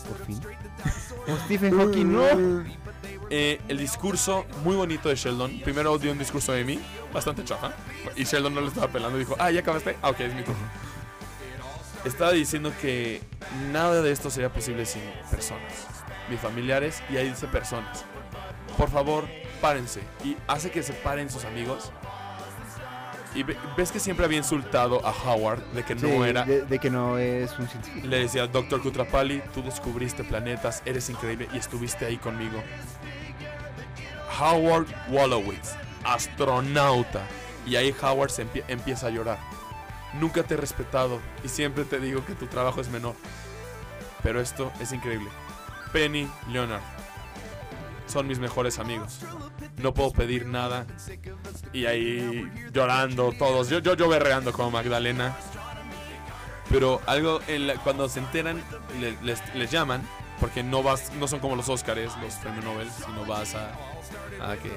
Por 0.09 0.27
fin. 0.27 0.41
O 1.27 1.37
Stephen 1.47 1.79
Hawking, 1.79 2.13
no. 2.13 2.65
Eh, 3.31 3.59
el 3.69 3.79
discurso 3.79 4.45
muy 4.63 4.77
bonito 4.77 5.09
de 5.09 5.17
Sheldon. 5.17 5.61
Primero 5.61 5.97
dio 5.97 6.13
un 6.13 6.19
discurso 6.19 6.53
de 6.53 6.65
mí, 6.65 6.79
bastante 7.15 7.43
chafa. 7.45 7.73
Y 8.15 8.25
Sheldon 8.25 8.55
no 8.55 8.61
le 8.61 8.69
estaba 8.69 8.89
pelando. 8.89 9.17
Dijo, 9.17 9.35
ah, 9.39 9.51
ya 9.51 9.61
acabaste. 9.61 9.97
Ah, 10.03 10.11
ok, 10.11 10.21
es 10.21 10.35
mi 10.35 10.43
turno. 10.43 10.61
Estaba 12.05 12.33
diciendo 12.33 12.71
que 12.83 13.23
nada 13.73 14.03
de 14.03 14.13
esto 14.13 14.29
sería 14.29 14.53
posible 14.53 14.85
sin 14.85 15.01
personas. 15.31 15.87
Mis 16.29 16.39
familiares, 16.39 17.03
y 17.11 17.17
ahí 17.17 17.31
dice 17.31 17.47
personas. 17.47 18.05
Por 18.77 18.91
favor, 18.91 19.25
párense. 19.63 20.01
Y 20.23 20.37
hace 20.47 20.71
que 20.71 20.83
se 20.83 20.93
paren 20.93 21.31
sus 21.31 21.47
amigos. 21.47 21.91
Y 23.35 23.43
ve- 23.43 23.57
ves 23.77 23.91
que 23.91 23.99
siempre 23.99 24.25
había 24.25 24.39
insultado 24.39 25.05
a 25.05 25.11
Howard 25.11 25.61
de 25.73 25.83
que 25.85 25.99
Sí, 25.99 26.07
no 26.07 26.25
era. 26.25 26.45
de, 26.45 26.63
de 26.63 26.79
que 26.79 26.89
no 26.91 27.19
es 27.19 27.51
un 27.59 27.67
científico. 27.69 28.07
Le 28.07 28.21
decía, 28.21 28.47
Doctor 28.47 28.81
Kutrapali, 28.83 29.43
tú 29.53 29.63
descubriste 29.63 30.23
planetas, 30.23 30.83
eres 30.85 31.11
increíble 31.11 31.49
y 31.53 31.59
estuviste 31.59 32.07
ahí 32.07 32.17
conmigo. 32.17 32.63
Howard 34.41 34.87
Wolowitz, 35.09 35.73
astronauta. 36.05 37.23
Y 37.67 37.77
ahí 37.77 37.95
Howard 38.03 38.31
se 38.31 38.47
empie- 38.47 38.65
empieza 38.69 39.07
a 39.07 39.11
llorar. 39.11 39.39
Nunca 40.15 40.43
te 40.43 40.55
he 40.55 40.57
respetado 40.57 41.19
y 41.43 41.49
siempre 41.49 41.85
te 41.85 41.99
digo 41.99 42.25
que 42.25 42.35
tu 42.35 42.47
trabajo 42.47 42.81
es 42.81 42.89
menor. 42.89 43.15
Pero 44.23 44.41
esto 44.41 44.71
es 44.81 44.93
increíble. 44.93 45.29
Penny 45.93 46.29
Leonard 46.49 46.83
son 48.07 48.27
mis 48.27 48.39
mejores 48.39 48.79
amigos. 48.79 49.21
No 49.79 49.93
puedo 49.93 50.13
pedir 50.13 50.47
nada. 50.47 50.87
Y 51.73 51.87
ahí 51.87 52.51
llorando 52.73 53.33
todos. 53.33 53.69
Yo, 53.69 53.81
yo, 53.81 53.95
yo 53.95 54.09
berreando 54.09 54.53
como 54.53 54.71
Magdalena. 54.71 55.37
Pero 56.71 57.01
algo, 57.07 57.41
en 57.47 57.67
la- 57.67 57.75
cuando 57.77 58.09
se 58.09 58.21
enteran, 58.21 58.63
le- 59.01 59.21
les, 59.23 59.55
les 59.55 59.71
llaman, 59.71 60.03
porque 60.41 60.63
no 60.63 60.83
vas, 60.83 61.13
no 61.15 61.29
son 61.29 61.39
como 61.41 61.57
los 61.57 61.69
Óscares, 61.69 62.13
los 62.23 62.35
premios 62.37 62.65
Nobel, 62.65 62.89
sino 62.91 63.25
vas 63.27 63.55
a, 63.55 63.69
a 64.51 64.57
que, 64.57 64.71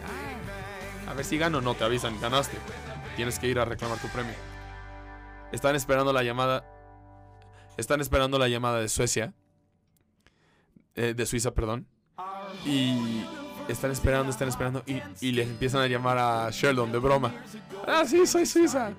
"Ah, 1.08 1.12
a 1.12 1.14
ver 1.14 1.26
si 1.26 1.38
gano, 1.38 1.62
no, 1.62 1.74
te 1.76 1.84
avisan, 1.86 2.20
ganaste, 2.20 2.58
tienes 3.16 3.40
que 3.40 3.48
ir 3.48 3.58
a 3.60 3.66
reclamar 3.66 3.98
tu 4.00 4.08
premio. 4.10 4.34
Están 5.52 5.76
esperando 5.76 6.12
la 6.12 6.24
llamada, 6.24 6.66
están 7.78 8.02
esperando 8.02 8.38
la 8.38 8.50
llamada 8.50 8.80
de 8.80 8.90
Suecia, 8.90 9.34
eh, 10.96 11.14
de 11.16 11.26
Suiza, 11.26 11.52
perdón, 11.52 11.88
y 12.66 13.24
están 13.68 13.92
esperando, 13.92 14.32
están 14.32 14.48
esperando, 14.48 14.84
y, 14.86 15.02
y 15.22 15.32
les 15.32 15.48
empiezan 15.48 15.82
a 15.82 15.88
llamar 15.88 16.18
a 16.18 16.50
Sheldon 16.52 16.92
de 16.92 16.98
broma. 17.00 17.34
Ah, 17.88 18.04
sí, 18.06 18.26
soy 18.28 18.46
Suiza. 18.46 18.92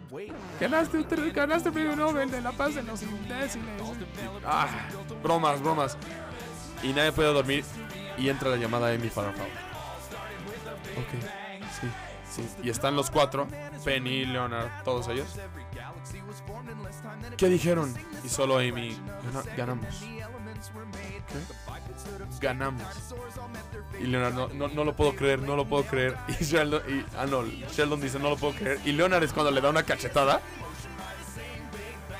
Ganaste, 0.60 1.02
ganaste 1.32 1.68
el 1.68 1.74
premio 1.74 1.94
Nobel 1.96 2.30
de 2.30 2.40
la 2.40 2.52
paz 2.52 2.74
de 2.74 2.82
los 2.82 3.02
imbéciles. 3.02 3.82
Ah, 4.44 4.68
bromas, 5.22 5.60
bromas. 5.60 5.96
Y 6.82 6.92
nadie 6.92 7.12
puede 7.12 7.32
dormir. 7.32 7.64
Y 8.16 8.28
entra 8.28 8.50
la 8.50 8.56
llamada 8.56 8.88
de 8.88 8.96
Amy 8.96 9.08
Farrah. 9.10 9.30
Ok, 9.30 11.10
sí, 11.80 11.88
sí. 12.34 12.48
Y 12.62 12.70
están 12.70 12.96
los 12.96 13.10
cuatro: 13.10 13.46
Penny, 13.84 14.24
Leonard, 14.24 14.68
todos 14.84 15.06
ellos. 15.08 15.28
¿Qué 17.36 17.48
dijeron? 17.48 17.94
Y 18.24 18.28
solo 18.28 18.58
Amy. 18.58 18.96
"Gana- 19.24 19.56
ganamos. 19.56 19.86
¿Qué? 20.00 21.67
Ganamos. 22.40 22.82
Y 24.00 24.04
Leonard, 24.04 24.34
no, 24.34 24.48
no, 24.48 24.68
no 24.68 24.84
lo 24.84 24.94
puedo 24.94 25.14
creer, 25.14 25.40
no 25.40 25.56
lo 25.56 25.64
puedo 25.66 25.84
creer. 25.84 26.16
Y 26.40 26.44
Sheldon, 26.44 26.82
y, 26.88 27.04
ah, 27.16 27.26
no, 27.26 27.44
Sheldon 27.44 28.00
dice, 28.00 28.18
no 28.18 28.30
lo 28.30 28.36
puedo 28.36 28.54
creer. 28.54 28.80
Y 28.84 28.92
Leonard 28.92 29.24
es 29.24 29.32
cuando 29.32 29.50
le 29.50 29.60
da 29.60 29.70
una 29.70 29.82
cachetada. 29.82 30.40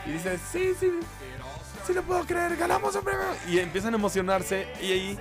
Y 0.07 0.13
dice, 0.13 0.39
sí, 0.51 0.73
sí, 0.79 0.91
sí 1.87 1.93
lo 1.93 2.03
puedo 2.03 2.25
creer, 2.25 2.57
ganamos 2.57 2.97
premio. 2.97 3.27
Y 3.49 3.59
empiezan 3.59 3.93
a 3.95 3.97
emocionarse. 3.97 4.67
Y 4.81 4.93
ahí, 4.93 5.19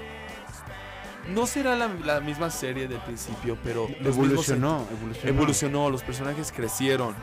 no 1.28 1.46
será 1.46 1.76
la, 1.76 1.88
la 1.88 2.20
misma 2.22 2.50
serie 2.50 2.88
del 2.88 3.00
principio, 3.00 3.58
pero 3.64 3.88
mismos 3.88 4.08
Evolucionó, 4.16 4.88
evolucionó. 4.92 5.30
Evolucionó, 5.30 5.90
los 5.90 6.04
personajes 6.04 6.52
crecieron, 6.52 7.16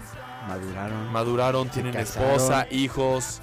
Maduraron. 0.47 1.11
maduraron, 1.13 1.69
tienen 1.71 1.93
casaron. 1.95 2.31
esposa, 2.33 2.67
hijos. 2.71 3.41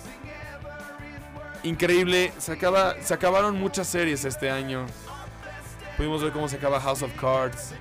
Increíble, 1.64 2.34
se, 2.38 2.54
acaba, 2.54 2.96
se 3.02 3.14
acabaron 3.14 3.60
muchas 3.60 3.88
series 3.88 4.26
este 4.26 4.50
año. 4.50 4.86
Pudimos 5.96 6.24
ver 6.24 6.32
cómo 6.32 6.48
se 6.48 6.56
acaba 6.56 6.80
House 6.80 7.04
of 7.04 7.12
Cards, 7.20 7.74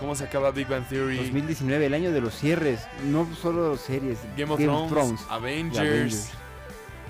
cómo 0.00 0.14
se 0.14 0.24
acaba 0.24 0.50
Big 0.50 0.66
Bang 0.66 0.86
Theory, 0.88 1.16
2019, 1.18 1.86
el 1.86 1.94
año 1.94 2.12
de 2.12 2.20
los 2.20 2.34
cierres. 2.34 2.86
No 3.04 3.28
solo 3.40 3.76
series. 3.76 4.18
Game 4.36 4.52
of 4.52 4.58
Thrones, 4.58 5.20
Avengers, 5.28 5.78
Avengers. 5.78 6.30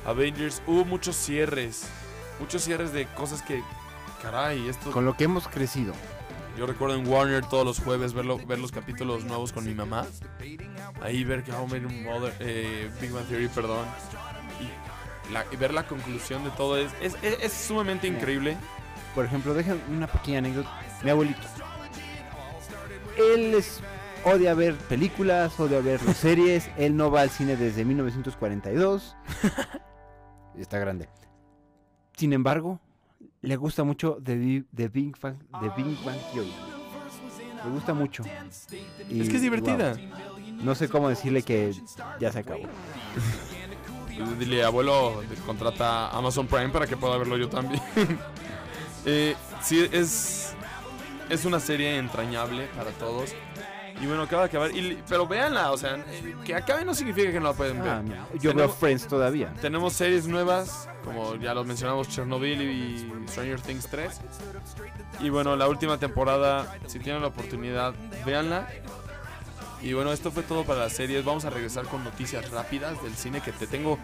Avengers. 0.05 0.63
Hubo 0.67 0.85
muchos 0.85 1.15
cierres, 1.15 1.87
muchos 2.41 2.63
cierres 2.63 2.93
de 2.93 3.07
cosas 3.07 3.43
que, 3.43 3.63
caray, 4.21 4.69
esto. 4.69 4.91
Con 4.91 5.05
lo 5.05 5.17
que 5.17 5.25
hemos 5.25 5.47
crecido. 5.47 5.95
Yo 6.59 6.67
recuerdo 6.67 6.97
en 6.97 7.07
Warner 7.07 7.45
todos 7.45 7.67
los 7.67 7.79
jueves 7.79 8.15
verlo, 8.15 8.39
ver 8.47 8.59
los 8.59 8.73
capítulos 8.73 9.25
nuevos 9.25 9.53
con 9.53 9.65
mi 9.67 9.75
mamá. 9.75 10.07
Ahí 11.03 11.23
ver 11.23 11.45
que 11.45 11.53
How 11.53 11.69
Your 11.69 11.93
Mother, 11.93 12.35
eh, 12.41 12.91
Big 13.01 13.13
Bang 13.13 13.27
Theory, 13.27 13.49
perdón. 13.49 13.87
Y, 15.29 15.33
la- 15.33 15.45
ver 15.59 15.73
la 15.75 15.87
conclusión 15.87 16.45
de 16.45 16.51
todo 16.51 16.77
es, 16.79 16.93
es, 17.01 17.17
es- 17.23 17.39
es 17.43 17.53
sumamente 17.53 18.07
increíble. 18.07 18.57
Por 19.15 19.25
ejemplo, 19.25 19.55
déjenme 19.55 19.81
una 19.91 20.07
pequeña 20.07 20.39
anécdota. 20.39 20.71
Mi 21.03 21.11
abuelito. 21.11 21.41
Él 23.17 23.55
es, 23.55 23.81
odia 24.25 24.53
ver 24.55 24.75
películas, 24.75 25.59
odia 25.59 25.81
ver 25.81 26.03
las 26.05 26.17
series. 26.19 26.69
Él 26.77 26.97
no 26.97 27.11
va 27.11 27.23
al 27.23 27.31
cine 27.31 27.57
desde 27.57 27.85
1942. 27.85 29.17
Está 30.59 30.79
grande. 30.79 31.09
Sin 32.17 32.33
embargo, 32.33 32.81
le 33.43 33.57
gusta 33.57 33.85
mucho 33.85 34.19
The, 34.23 34.65
The 34.75 34.89
Big 34.89 35.17
Bang, 35.21 35.37
The 35.61 35.83
Big 35.83 36.03
Bang 36.05 36.19
Theory. 36.33 36.53
Le 37.65 37.71
gusta 37.71 37.95
mucho. 37.95 38.23
Y, 39.09 39.21
es 39.23 39.29
que 39.29 39.37
es 39.37 39.43
divertida. 39.43 39.95
wow, 39.95 40.63
no 40.63 40.75
sé 40.75 40.89
cómo 40.89 41.09
decirle 41.09 41.43
que 41.43 41.73
ya 42.21 42.31
se 42.33 42.39
acabó. 42.41 42.61
Dile, 44.39 44.65
abuelo, 44.65 45.23
contrata 45.45 46.09
Amazon 46.11 46.47
Prime 46.47 46.69
para 46.71 46.87
que 46.87 46.97
pueda 46.97 47.17
verlo 47.19 47.37
yo 47.37 47.49
también. 47.49 47.83
Eh, 49.09 49.37
sí, 49.63 49.89
es, 49.93 50.53
es 51.31 51.45
una 51.45 51.61
serie 51.61 51.97
entrañable 51.97 52.67
para 52.77 52.91
todos. 52.91 53.31
Y 54.03 54.07
bueno, 54.07 54.23
acaba 54.25 54.43
de 54.43 54.49
acabar. 54.49 54.71
y- 54.77 55.01
pero 55.09 55.29
véanla, 55.29 55.71
o 55.71 55.79
sea, 55.79 56.05
que 56.45 56.53
acabe 56.57 56.85
no 56.85 56.93
significa 56.93 57.31
que 57.31 57.39
no 57.39 57.47
la 57.47 57.53
pueden 57.53 57.81
ver. 57.85 57.93
Ah, 57.93 58.03
yo 58.35 58.51
veo 58.53 58.53
Tenemos- 58.67 58.77
Friends 58.79 59.07
todavía. 59.07 59.55
Tenemos 59.61 59.93
series 59.93 60.27
nuevas, 60.27 60.89
como 61.05 61.37
ya 61.37 61.55
los 61.55 61.65
mencionamos, 61.67 62.09
Chernobyl 62.09 62.61
y 62.63 63.29
Stranger 63.29 63.61
Things 63.61 63.87
3. 63.87 64.21
Y 65.21 65.29
bueno, 65.29 65.55
la 65.55 65.69
última 65.69 65.99
temporada, 65.99 66.77
si 66.89 66.99
tienen 66.99 67.23
la 67.23 67.29
oportunidad, 67.29 67.95
véanla. 68.27 68.69
Y 69.83 69.93
bueno, 69.93 70.13
esto 70.13 70.31
fue 70.31 70.43
todo 70.43 70.65
para 70.65 70.81
las 70.81 70.93
series. 70.93 71.25
Vamos 71.25 71.45
a 71.45 71.51
regresar 71.51 71.87
con 71.87 72.03
noticias 72.03 72.51
rápidas 72.51 73.03
del 73.03 73.15
cine 73.15 73.41
que 73.41 73.53
te 73.53 73.67
tengo, 73.67 73.99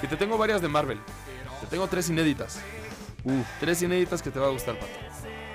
que 0.00 0.06
te 0.06 0.16
tengo 0.16 0.38
varias 0.38 0.62
de 0.62 0.68
Marvel. 0.68 0.98
Te 1.60 1.66
tengo 1.66 1.86
tres 1.88 2.08
inéditas. 2.08 2.60
Uf. 3.24 3.46
Tres 3.60 3.82
inéditas 3.82 4.22
que 4.22 4.30
te 4.30 4.38
va 4.38 4.46
a 4.46 4.50
gustar, 4.50 4.78
Pato. 4.78 4.92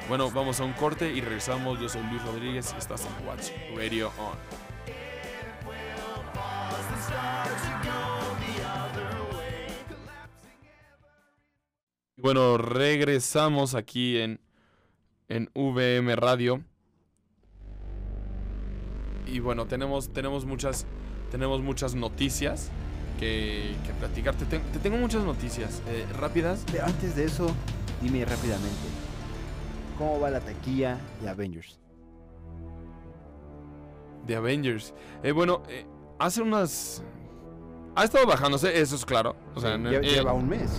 Bueno, 0.08 0.30
vamos 0.32 0.60
a 0.60 0.64
un 0.64 0.74
corte 0.74 1.12
y 1.12 1.22
regresamos. 1.22 1.80
Yo 1.80 1.90
soy 1.90 2.04
Luis 2.04 2.24
Rodríguez 2.24 2.74
y 2.76 2.78
estás 2.78 3.06
en 3.06 3.28
Watch 3.28 3.50
Radio 3.76 4.12
On. 4.20 4.38
Bueno, 12.18 12.58
regresamos 12.58 13.76
aquí 13.76 14.18
en, 14.18 14.40
en 15.28 15.50
VM 15.56 16.16
Radio. 16.16 16.64
Y 19.34 19.40
bueno, 19.40 19.66
tenemos, 19.66 20.10
tenemos, 20.14 20.46
muchas, 20.46 20.86
tenemos 21.32 21.62
muchas 21.62 21.96
noticias 21.96 22.70
que, 23.20 23.76
que 23.86 23.92
platicar. 23.94 24.36
Te, 24.36 24.46
ten- 24.46 24.62
te 24.72 24.78
tengo 24.80 24.98
muchas 24.98 25.24
noticias 25.24 25.82
eh, 25.88 26.06
rápidas. 26.20 26.64
Pero 26.72 26.86
antes 26.86 27.16
de 27.16 27.26
eso, 27.26 27.48
dime 28.02 28.24
rápidamente. 28.26 28.88
¿Cómo 29.98 30.20
va 30.20 30.30
la 30.30 30.40
taquilla 30.40 31.00
de 31.22 31.30
Avengers? 31.30 31.80
de 34.28 34.36
Avengers. 34.38 34.94
Eh, 35.22 35.34
bueno, 35.34 35.64
eh, 35.68 35.86
hace 36.18 36.42
unas... 36.42 37.04
Ha 37.96 38.06
estado 38.06 38.26
bajándose, 38.26 38.80
eso 38.80 38.96
es 38.96 39.04
claro. 39.06 39.36
O 39.54 39.60
sea, 39.60 39.76
Lle- 39.78 40.02
lleva 40.02 40.32
un 40.32 40.48
mes. 40.48 40.72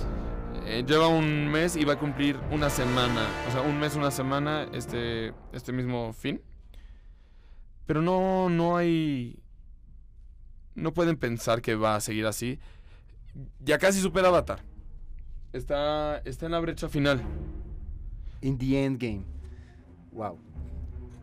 eh, 0.65 0.83
lleva 0.87 1.09
un 1.09 1.49
mes 1.49 1.77
y 1.77 1.85
va 1.85 1.93
a 1.93 1.99
cumplir 1.99 2.39
una 2.51 2.71
semana. 2.71 3.27
O 3.49 3.53
sea, 3.53 3.61
un 3.61 3.79
mes, 3.79 3.97
una 3.97 4.11
semana, 4.11 4.67
este, 4.73 5.35
este 5.53 5.73
mismo 5.73 6.13
fin. 6.15 6.41
Pero 7.87 8.03
no, 8.03 8.49
no 8.49 8.77
hay... 8.77 9.39
No 10.75 10.93
pueden 10.93 11.17
pensar 11.17 11.63
que 11.63 11.77
va 11.77 11.95
a 11.97 12.01
seguir 12.01 12.27
así. 12.27 12.61
Ya 13.61 13.79
casi 13.79 14.01
supera 14.01 14.29
Avatar. 14.29 14.63
Está, 15.53 16.19
está 16.25 16.47
en 16.47 16.53
la 16.53 16.61
brecha 16.61 16.89
final. 16.89 17.21
In 18.41 18.57
the 18.59 18.85
Endgame. 18.85 19.25
Wow. 20.13 20.39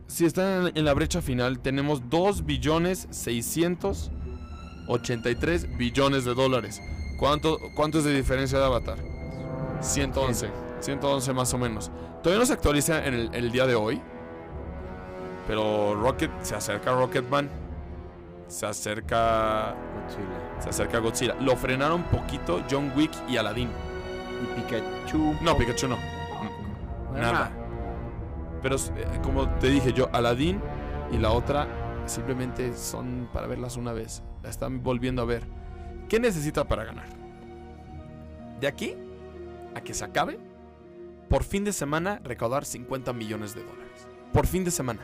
Si 0.06 0.24
está 0.24 0.68
en, 0.68 0.76
en 0.76 0.84
la 0.84 0.94
brecha 0.94 1.20
final, 1.20 1.58
tenemos 1.60 2.08
2 2.08 2.46
billones 2.46 3.08
683 3.10 5.76
billones 5.76 6.24
de 6.24 6.34
dólares. 6.34 6.80
¿Cuánto, 7.18 7.58
¿Cuánto 7.74 7.98
es 7.98 8.04
de 8.04 8.14
diferencia 8.14 8.58
de 8.58 8.64
Avatar? 8.64 8.98
111. 9.80 10.50
111 10.80 11.32
más 11.32 11.52
o 11.54 11.58
menos. 11.58 11.90
Todavía 12.22 12.40
no 12.40 12.46
se 12.46 12.52
actualiza 12.54 13.06
en 13.06 13.14
el, 13.14 13.34
el 13.34 13.52
día 13.52 13.66
de 13.66 13.74
hoy. 13.74 14.00
Pero 15.46 15.94
Rocket 15.94 16.30
se 16.42 16.54
acerca 16.54 16.90
a 16.90 16.94
Rocketman. 16.94 17.48
Se 18.46 18.66
acerca. 18.66 19.74
Godzilla. 19.94 20.60
Se 20.60 20.68
acerca 20.68 20.98
a 20.98 21.00
Godzilla. 21.00 21.34
Lo 21.40 21.56
frenaron 21.56 22.02
poquito 22.04 22.62
John 22.70 22.92
Wick 22.96 23.12
y 23.28 23.36
Aladdin. 23.36 23.68
Y 24.42 24.60
Pikachu. 24.60 25.36
No, 25.40 25.56
Pikachu 25.56 25.88
no. 25.88 25.98
Nada. 27.14 27.50
Pero 28.62 28.76
eh, 28.76 29.20
como 29.22 29.48
te 29.58 29.68
dije 29.68 29.92
yo, 29.92 30.08
Aladdin 30.12 30.60
y 31.10 31.18
la 31.18 31.32
otra 31.32 31.66
simplemente 32.06 32.74
son 32.74 33.28
para 33.32 33.46
verlas 33.46 33.76
una 33.76 33.92
vez. 33.92 34.22
La 34.42 34.50
están 34.50 34.82
volviendo 34.82 35.22
a 35.22 35.24
ver. 35.24 35.44
¿Qué 36.08 36.20
necesita 36.20 36.64
para 36.64 36.84
ganar? 36.84 37.06
De 38.60 38.66
aquí 38.66 38.94
a 39.74 39.80
que 39.80 39.94
se 39.94 40.04
acabe, 40.04 40.38
por 41.28 41.44
fin 41.44 41.64
de 41.64 41.72
semana 41.72 42.20
recaudar 42.22 42.64
50 42.64 43.12
millones 43.12 43.54
de 43.54 43.62
dólares. 43.62 44.06
Por 44.32 44.46
fin 44.46 44.64
de 44.64 44.70
semana. 44.70 45.00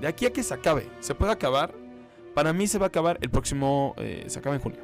De 0.00 0.06
aquí 0.06 0.26
a 0.26 0.32
que 0.32 0.42
se 0.42 0.54
acabe, 0.54 0.88
se 1.00 1.14
puede 1.14 1.32
acabar. 1.32 1.74
Para 2.34 2.52
mí 2.52 2.66
se 2.66 2.78
va 2.78 2.86
a 2.86 2.88
acabar 2.88 3.18
el 3.20 3.30
próximo. 3.30 3.94
eh, 3.98 4.24
se 4.28 4.38
acaba 4.38 4.54
en 4.54 4.62
junio. 4.62 4.80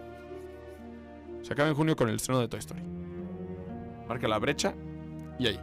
Se 1.42 1.52
acaba 1.52 1.68
en 1.68 1.74
junio 1.74 1.96
con 1.96 2.08
el 2.08 2.16
estreno 2.16 2.40
de 2.40 2.48
Toy 2.48 2.58
Story. 2.58 2.82
Marca 4.08 4.28
la 4.28 4.38
brecha 4.38 4.74
y 5.38 5.46
ahí. 5.46 5.60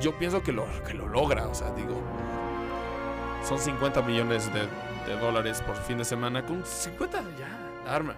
Yo 0.00 0.16
pienso 0.18 0.42
que 0.42 0.52
lo, 0.52 0.66
que 0.86 0.94
lo 0.94 1.08
logra, 1.08 1.48
o 1.48 1.54
sea, 1.54 1.72
digo. 1.72 2.00
Son 3.42 3.58
50 3.58 4.02
millones 4.02 4.50
de, 4.52 5.16
dólares 5.16 5.62
por 5.62 5.76
fin 5.76 5.98
de 5.98 6.04
semana. 6.04 6.44
Con 6.44 6.64
50 6.64 7.22
ya, 7.38 7.92
arma. 7.92 8.14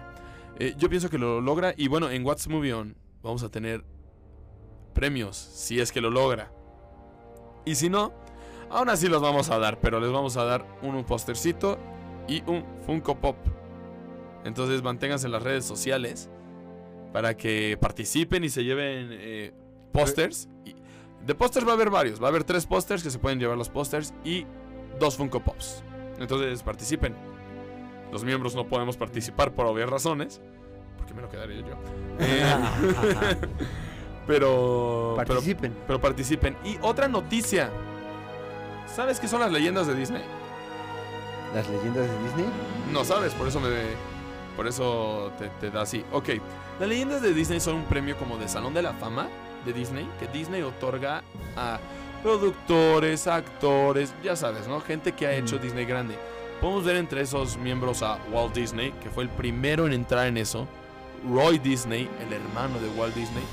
Eh, 0.59 0.73
yo 0.77 0.89
pienso 0.89 1.09
que 1.09 1.17
lo 1.17 1.39
logra. 1.39 1.73
Y 1.77 1.87
bueno, 1.87 2.09
en 2.09 2.25
What's 2.25 2.47
Movie 2.47 2.93
vamos 3.21 3.43
a 3.43 3.49
tener 3.49 3.85
premios 4.93 5.37
si 5.37 5.79
es 5.79 5.91
que 5.91 6.01
lo 6.01 6.09
logra. 6.09 6.51
Y 7.63 7.75
si 7.75 7.89
no, 7.89 8.13
aún 8.69 8.89
así 8.89 9.07
los 9.07 9.21
vamos 9.21 9.49
a 9.49 9.59
dar. 9.59 9.79
Pero 9.79 9.99
les 9.99 10.11
vamos 10.11 10.37
a 10.37 10.43
dar 10.43 10.65
un 10.81 11.03
postercito 11.03 11.77
y 12.27 12.43
un 12.47 12.63
Funko 12.85 13.15
Pop. 13.19 13.37
Entonces 14.45 14.81
manténganse 14.81 15.25
en 15.27 15.33
las 15.33 15.43
redes 15.43 15.65
sociales 15.65 16.29
para 17.11 17.35
que 17.35 17.77
participen 17.79 18.43
y 18.43 18.49
se 18.49 18.63
lleven 18.63 19.09
eh, 19.11 19.51
pósters. 19.91 20.47
De 21.25 21.35
pósters 21.35 21.65
va 21.67 21.71
a 21.71 21.73
haber 21.75 21.89
varios. 21.89 22.21
Va 22.21 22.27
a 22.27 22.29
haber 22.29 22.43
tres 22.43 22.65
pósters 22.65 23.03
que 23.03 23.09
se 23.09 23.19
pueden 23.19 23.39
llevar 23.39 23.57
los 23.57 23.69
pósters 23.69 24.13
y 24.23 24.45
dos 24.99 25.17
Funko 25.17 25.41
Pops. 25.41 25.83
Entonces 26.19 26.63
participen. 26.63 27.15
Los 28.11 28.23
miembros 28.23 28.55
no 28.55 28.67
podemos 28.67 28.97
participar 28.97 29.53
por 29.53 29.65
obvias 29.65 29.89
razones. 29.89 30.41
Porque 30.97 31.13
me 31.13 31.21
lo 31.21 31.29
quedaría 31.29 31.61
yo. 31.61 31.75
Eh, 32.21 32.53
pero, 34.27 35.13
pero, 35.15 35.15
Participen. 35.15 35.73
pero 35.87 36.01
participen. 36.01 36.57
Y 36.65 36.77
otra 36.81 37.07
noticia. 37.07 37.71
¿Sabes 38.95 39.19
qué 39.19 39.27
son 39.27 39.39
las 39.41 39.51
leyendas 39.51 39.87
de 39.87 39.95
Disney? 39.95 40.23
Las 41.53 41.67
leyendas 41.67 42.07
de 42.07 42.23
Disney. 42.23 42.45
No 42.91 43.03
sabes, 43.03 43.33
por 43.33 43.47
eso 43.47 43.59
me 43.59 43.69
por 44.55 44.67
eso 44.67 45.31
te, 45.39 45.47
te 45.61 45.71
da 45.71 45.83
así. 45.83 46.03
Ok, 46.11 46.29
las 46.79 46.89
leyendas 46.89 47.21
de 47.21 47.33
Disney 47.33 47.59
son 47.61 47.75
un 47.75 47.85
premio 47.85 48.17
como 48.17 48.37
de 48.37 48.47
Salón 48.49 48.73
de 48.73 48.81
la 48.81 48.93
Fama 48.93 49.27
de 49.65 49.71
Disney 49.73 50.09
que 50.19 50.27
Disney 50.27 50.61
otorga 50.63 51.23
a 51.55 51.79
productores, 52.23 53.27
actores, 53.27 54.13
ya 54.23 54.35
sabes, 54.35 54.67
¿no? 54.67 54.81
Gente 54.81 55.13
que 55.13 55.27
ha 55.27 55.33
hecho 55.33 55.55
Mm. 55.57 55.61
Disney 55.61 55.85
grande. 55.85 56.15
Podemos 56.59 56.83
ver 56.83 56.97
entre 56.97 57.21
esos 57.21 57.55
miembros 57.57 58.03
a 58.03 58.17
Walt 58.31 58.53
Disney, 58.53 58.91
que 59.01 59.09
fue 59.09 59.23
el 59.23 59.29
primero 59.29 59.87
en 59.87 59.93
entrar 59.93 60.27
en 60.27 60.35
eso. 60.35 60.67
Roy 61.29 61.57
Disney, 61.57 62.09
el 62.19 62.33
hermano 62.33 62.79
de 62.79 62.89
Walt 62.99 63.15
Disney. 63.15 63.43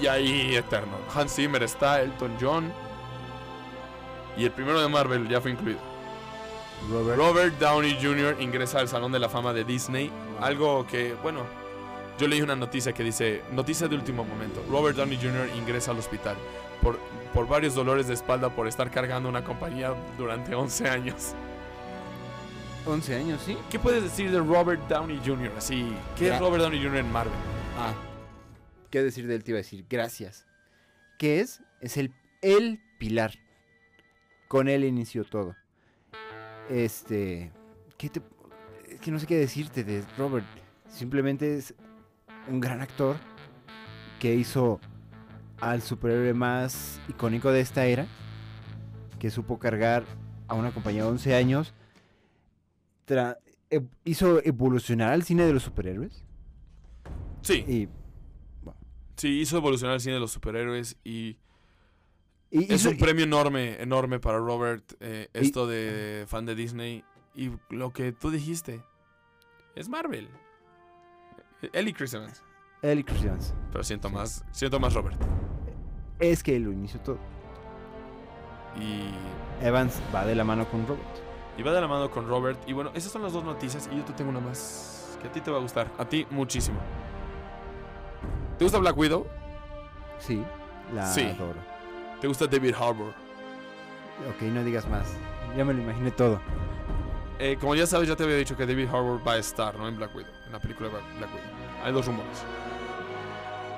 Y 0.00 0.06
ahí 0.06 0.54
eterno. 0.56 0.96
Hans 1.14 1.34
Zimmer 1.34 1.62
está, 1.62 2.00
Elton 2.00 2.34
John. 2.40 2.72
Y 4.38 4.44
el 4.44 4.52
primero 4.52 4.80
de 4.80 4.88
Marvel 4.88 5.28
ya 5.28 5.40
fue 5.40 5.50
incluido. 5.50 5.80
Robert. 6.90 7.18
Robert 7.18 7.58
Downey 7.58 7.98
Jr. 8.00 8.36
ingresa 8.40 8.78
al 8.78 8.88
Salón 8.88 9.10
de 9.10 9.18
la 9.18 9.28
Fama 9.28 9.52
de 9.52 9.64
Disney. 9.64 10.10
Algo 10.40 10.86
que, 10.86 11.14
bueno, 11.22 11.44
yo 12.18 12.28
leí 12.28 12.40
una 12.40 12.54
noticia 12.54 12.92
que 12.92 13.02
dice, 13.02 13.42
noticia 13.52 13.88
de 13.88 13.96
último 13.96 14.24
momento, 14.24 14.64
Robert 14.70 14.96
Downey 14.96 15.16
Jr. 15.16 15.48
ingresa 15.56 15.90
al 15.90 15.98
hospital 15.98 16.36
por, 16.80 16.98
por 17.34 17.48
varios 17.48 17.74
dolores 17.74 18.06
de 18.06 18.14
espalda 18.14 18.54
por 18.54 18.68
estar 18.68 18.90
cargando 18.90 19.28
una 19.28 19.42
compañía 19.42 19.92
durante 20.16 20.54
11 20.54 20.88
años. 20.88 21.34
11 22.86 23.14
años, 23.16 23.42
¿sí? 23.44 23.58
¿Qué 23.70 23.78
puedes 23.78 24.02
decir 24.02 24.30
de 24.30 24.38
Robert 24.38 24.80
Downey 24.88 25.20
Jr. 25.24 25.52
Así, 25.56 25.92
¿qué 26.16 26.30
es 26.30 26.38
Robert 26.38 26.62
Downey 26.62 26.82
Jr. 26.82 26.98
en 26.98 27.12
Marvel? 27.12 27.34
Ah. 27.76 27.92
¿Qué 28.90 29.02
decir 29.02 29.26
de 29.26 29.34
él? 29.34 29.44
Te 29.44 29.50
iba 29.50 29.58
a 29.58 29.62
decir 29.62 29.84
gracias. 29.90 30.46
¿Qué 31.18 31.40
es? 31.40 31.60
Es 31.80 31.96
el, 31.96 32.12
el 32.40 32.80
pilar. 32.98 33.32
Con 34.48 34.68
él 34.68 34.84
inició 34.84 35.24
todo. 35.24 35.54
Este. 36.70 37.52
¿Qué 37.96 38.08
te.? 38.08 38.22
Es 38.90 39.00
que 39.00 39.10
no 39.10 39.18
sé 39.18 39.26
qué 39.26 39.36
decirte 39.36 39.84
de 39.84 40.04
Robert. 40.16 40.46
Simplemente 40.88 41.56
es 41.56 41.74
un 42.48 42.60
gran 42.60 42.80
actor 42.80 43.16
que 44.18 44.34
hizo 44.34 44.80
al 45.60 45.82
superhéroe 45.82 46.32
más 46.34 47.00
icónico 47.08 47.50
de 47.52 47.60
esta 47.60 47.84
era. 47.86 48.06
Que 49.18 49.30
supo 49.30 49.58
cargar 49.58 50.04
a 50.46 50.54
una 50.54 50.72
compañía 50.72 51.02
de 51.02 51.10
11 51.10 51.34
años. 51.34 51.74
e- 53.70 53.82
hizo 54.04 54.42
evolucionar 54.44 55.12
al 55.12 55.22
cine 55.24 55.44
de 55.44 55.52
los 55.52 55.62
superhéroes. 55.62 56.24
Sí, 57.42 57.64
Y 57.68 57.88
sí, 59.16 59.40
hizo 59.40 59.56
evolucionar 59.58 59.94
el 59.96 60.00
cine 60.00 60.14
de 60.14 60.20
los 60.20 60.32
superhéroes 60.32 60.96
y 61.04 61.36
Y 62.50 62.72
es 62.72 62.86
un 62.86 62.96
premio 62.96 63.24
enorme, 63.24 63.80
enorme 63.82 64.18
para 64.20 64.38
Robert, 64.38 64.94
eh, 65.00 65.28
esto 65.34 65.66
de 65.66 66.24
fan 66.26 66.46
de 66.46 66.54
Disney. 66.54 67.04
Y 67.34 67.50
lo 67.70 67.92
que 67.92 68.12
tú 68.12 68.30
dijiste, 68.30 68.82
es 69.74 69.88
Marvel. 69.88 70.28
Él 71.72 71.88
y 71.88 71.92
Chris 71.92 72.14
Evans. 72.14 72.42
Él 72.82 73.00
y 73.00 73.04
Chris 73.04 73.22
Evans. 73.24 73.54
Pero 73.70 73.84
siento 73.84 74.08
Sí. 74.08 74.14
más, 74.14 74.44
siento 74.52 74.80
más 74.80 74.94
Robert. 74.94 75.20
es 76.20 76.42
que 76.42 76.56
él 76.56 76.62
lo 76.64 76.72
inició 76.72 77.00
todo. 77.00 77.18
Y, 78.80 79.64
Evans 79.64 80.00
va 80.14 80.24
de 80.24 80.34
la 80.34 80.44
mano 80.44 80.68
con 80.68 80.86
Robert. 80.86 81.02
y 81.56 81.62
va 81.62 81.72
de 81.72 81.80
la 81.80 81.88
mano 81.88 82.08
con 82.10 82.26
Robert. 82.28 82.58
Y 82.68 82.72
bueno, 82.72 82.92
esas 82.94 83.10
son 83.12 83.22
las 83.22 83.32
dos 83.32 83.42
noticias. 83.44 83.88
Y 83.92 83.96
yo 83.96 84.04
te 84.04 84.12
tengo 84.12 84.30
una 84.30 84.38
más 84.40 85.18
que 85.20 85.26
a 85.28 85.32
ti 85.32 85.40
te 85.40 85.50
va 85.50 85.58
a 85.58 85.60
gustar. 85.60 85.90
A 85.98 86.04
ti 86.08 86.24
muchísimo. 86.30 86.78
¿Te 88.58 88.64
gusta 88.64 88.78
Black 88.78 88.96
Widow? 88.96 89.26
Sí, 90.18 90.40
la 90.94 91.06
Sí. 91.06 91.22
adoro. 91.22 91.58
¿Te 92.20 92.26
gusta 92.26 92.46
David 92.46 92.74
Harbour? 92.74 93.12
Ok, 94.28 94.42
no 94.42 94.64
digas 94.64 94.88
más. 94.88 95.06
Ya 95.56 95.64
me 95.64 95.72
lo 95.72 95.82
imaginé 95.82 96.10
todo. 96.10 96.40
Eh, 97.38 97.56
como 97.60 97.76
ya 97.76 97.86
sabes, 97.86 98.08
ya 98.08 98.16
te 98.16 98.24
había 98.24 98.36
dicho 98.36 98.56
que 98.56 98.66
David 98.66 98.88
Harbour 98.88 99.20
va 99.26 99.34
a 99.34 99.38
estar 99.38 99.76
¿no? 99.76 99.86
en 99.86 99.96
Black 99.96 100.14
Widow, 100.14 100.32
en 100.46 100.52
la 100.52 100.58
película 100.58 100.88
de 100.88 100.96
Black 100.96 101.30
Widow. 101.32 101.84
Hay 101.84 101.92
dos 101.92 102.06
rumores. 102.06 102.42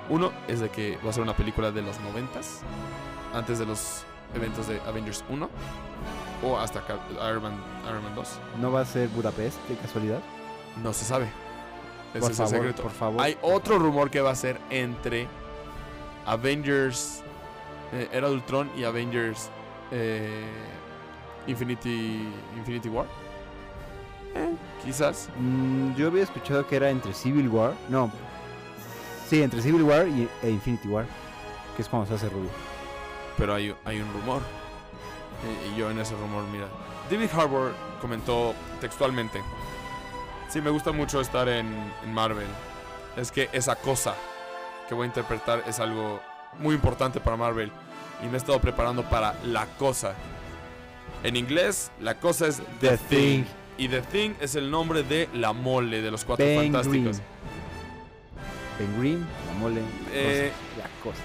Uno 0.09 0.33
es 0.49 0.61
de 0.61 0.71
que 0.71 0.99
va 1.05 1.11
a 1.11 1.13
ser 1.13 1.23
una 1.23 1.37
película 1.37 1.71
de 1.71 1.83
los 1.83 2.01
noventas, 2.01 2.63
antes 3.35 3.59
de 3.59 3.67
los 3.67 4.05
eventos 4.35 4.67
de 4.67 4.81
Avengers 4.81 5.23
1, 5.29 5.49
o 6.43 6.59
hasta 6.59 6.83
Iron 7.29 7.43
Man, 7.43 7.63
Iron 7.89 8.03
Man 8.03 8.15
2. 8.15 8.29
¿No 8.61 8.73
va 8.73 8.81
a 8.81 8.85
ser 8.87 9.09
Budapest 9.09 9.59
de 9.69 9.77
casualidad? 9.77 10.21
No 10.83 10.95
se 10.95 11.05
sabe. 11.05 11.27
Ese 12.15 12.21
por 12.21 12.31
es 12.31 12.41
el 12.41 12.49
secreto. 12.49 12.83
por 12.83 12.93
favor. 12.93 13.23
Hay 13.23 13.37
otro 13.43 13.79
rumor 13.79 14.11
que 14.11 14.21
va 14.21 14.31
a 14.31 14.35
ser 14.35 14.59
entre 14.71 15.29
Avengers 16.27 17.23
eh, 17.93 18.09
Era 18.13 18.29
de 18.29 18.35
Ultron 18.35 18.71
y 18.77 18.85
Avengers 18.85 19.51
eh, 19.91 20.47
Infinity, 21.47 22.29
Infinity 22.57 22.89
War. 22.89 23.07
Eh, 24.35 24.55
quizás. 24.85 25.29
Mm, 25.39 25.95
yo 25.97 26.09
había 26.09 26.23
escuchado 26.23 26.67
que 26.67 26.77
era 26.77 26.91
entre 26.91 27.13
Civil 27.13 27.49
War. 27.49 27.75
No. 27.89 28.11
Sí, 29.29 29.43
entre 29.43 29.63
Civil 29.63 29.83
War 29.83 30.07
y, 30.09 30.29
e 30.43 30.51
Infinity 30.51 30.89
War. 30.89 31.07
Que 31.77 31.83
es 31.83 31.89
cuando 31.89 32.07
se 32.09 32.15
hace 32.15 32.29
rubio. 32.29 32.51
pero 33.37 33.55
hay, 33.55 33.75
hay 33.85 34.01
un 34.01 34.13
rumor. 34.13 34.43
Eh, 35.45 35.73
y 35.73 35.79
yo 35.79 35.91
en 35.91 35.99
ese 35.99 36.15
rumor, 36.15 36.45
mira. 36.53 36.67
David 37.11 37.31
Harbour 37.33 37.73
comentó 38.01 38.55
textualmente: 38.81 39.41
Sí, 40.49 40.61
me 40.61 40.71
gusta 40.71 40.93
mucho 40.93 41.21
estar 41.21 41.49
en, 41.49 41.67
en 42.05 42.15
Marvel. 42.15 42.47
Es 43.17 43.33
que 43.33 43.49
esa 43.53 43.77
cosa 43.77 44.15
que 44.89 44.95
voy 44.95 45.05
a 45.05 45.07
interpretar 45.07 45.65
es 45.67 45.81
algo 45.81 46.21
muy 46.59 46.75
importante 46.75 47.21
para 47.21 47.37
Marvel. 47.37 47.71
Y 48.23 48.27
me 48.27 48.35
he 48.35 48.37
estado 48.37 48.61
preparando 48.61 49.03
para 49.09 49.35
la 49.45 49.67
cosa. 49.79 50.15
En 51.23 51.37
inglés, 51.37 51.91
la 52.01 52.19
cosa 52.19 52.47
es 52.47 52.63
The, 52.81 52.89
The 52.89 52.97
Thing. 52.99 53.19
Thing. 53.19 53.45
Y 53.79 53.89
The 53.89 54.03
Thing 54.03 54.33
es 54.41 54.55
el 54.55 54.71
nombre 54.71 55.03
de 55.03 55.29
la 55.35 55.53
mole 55.53 56.03
de 56.03 56.11
los 56.11 56.25
cuatro 56.25 56.45
Ben 56.45 56.73
fantásticos. 56.73 57.21
Green, 58.99 59.27
la 59.47 59.59
mole. 59.59 59.83
Eh, 60.13 60.53
la 60.79 60.89
cosa. 61.03 61.23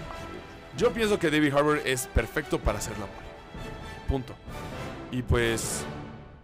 Yo 0.78 0.92
pienso 0.92 1.18
que 1.20 1.30
David 1.30 1.54
Harbour 1.54 1.82
es 1.86 2.08
perfecto 2.08 2.60
para 2.60 2.80
hacer 2.80 2.94
la 2.94 3.06
mole. 3.06 3.26
Punto. 4.08 4.34
Y 5.12 5.22
pues, 5.22 5.86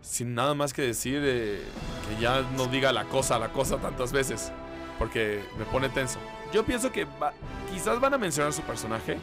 sin 0.01 0.33
nada 0.33 0.53
más 0.53 0.73
que 0.73 0.81
decir, 0.81 1.21
eh, 1.23 1.61
que 2.07 2.21
ya 2.21 2.41
no 2.55 2.67
diga 2.67 2.93
la 2.93 3.05
cosa, 3.05 3.37
la 3.39 3.49
cosa 3.49 3.77
tantas 3.77 4.13
veces. 4.13 4.51
Porque 4.97 5.43
me 5.57 5.65
pone 5.65 5.89
tenso. 5.89 6.19
Yo 6.53 6.63
pienso 6.65 6.91
que 6.91 7.05
va- 7.05 7.33
quizás 7.71 7.99
van 7.99 8.13
a 8.13 8.17
mencionar 8.17 8.51
su 8.53 8.61
personaje, 8.61 9.17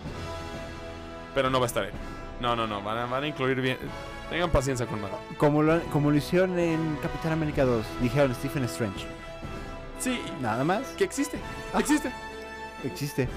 pero 1.34 1.50
no 1.50 1.58
va 1.60 1.66
a 1.66 1.68
estar 1.68 1.84
él. 1.84 1.92
No, 2.40 2.54
no, 2.56 2.66
no, 2.66 2.82
van 2.82 2.98
a, 2.98 3.06
van 3.06 3.24
a 3.24 3.26
incluir 3.26 3.60
bien. 3.60 3.76
Tengan 4.30 4.50
paciencia 4.50 4.86
con 4.86 5.00
Marvel. 5.00 5.18
Como 5.38 5.62
lo, 5.62 5.80
como 5.84 6.10
lo 6.10 6.16
hicieron 6.16 6.58
en 6.58 6.96
Capitán 7.02 7.32
América 7.32 7.64
2. 7.64 7.84
Dijeron 8.02 8.34
Stephen 8.34 8.64
Strange. 8.64 9.06
Sí, 9.98 10.20
Nada 10.40 10.62
más. 10.64 10.82
que 10.96 11.04
existe. 11.04 11.38
Ah. 11.74 11.80
Existe. 11.80 12.12
Existe. 12.84 13.28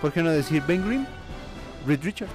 ¿Por 0.00 0.12
qué 0.12 0.22
no 0.22 0.30
decir 0.30 0.62
Ben 0.66 0.84
Green? 0.86 1.06
Reed 1.86 2.02
Richards. 2.02 2.32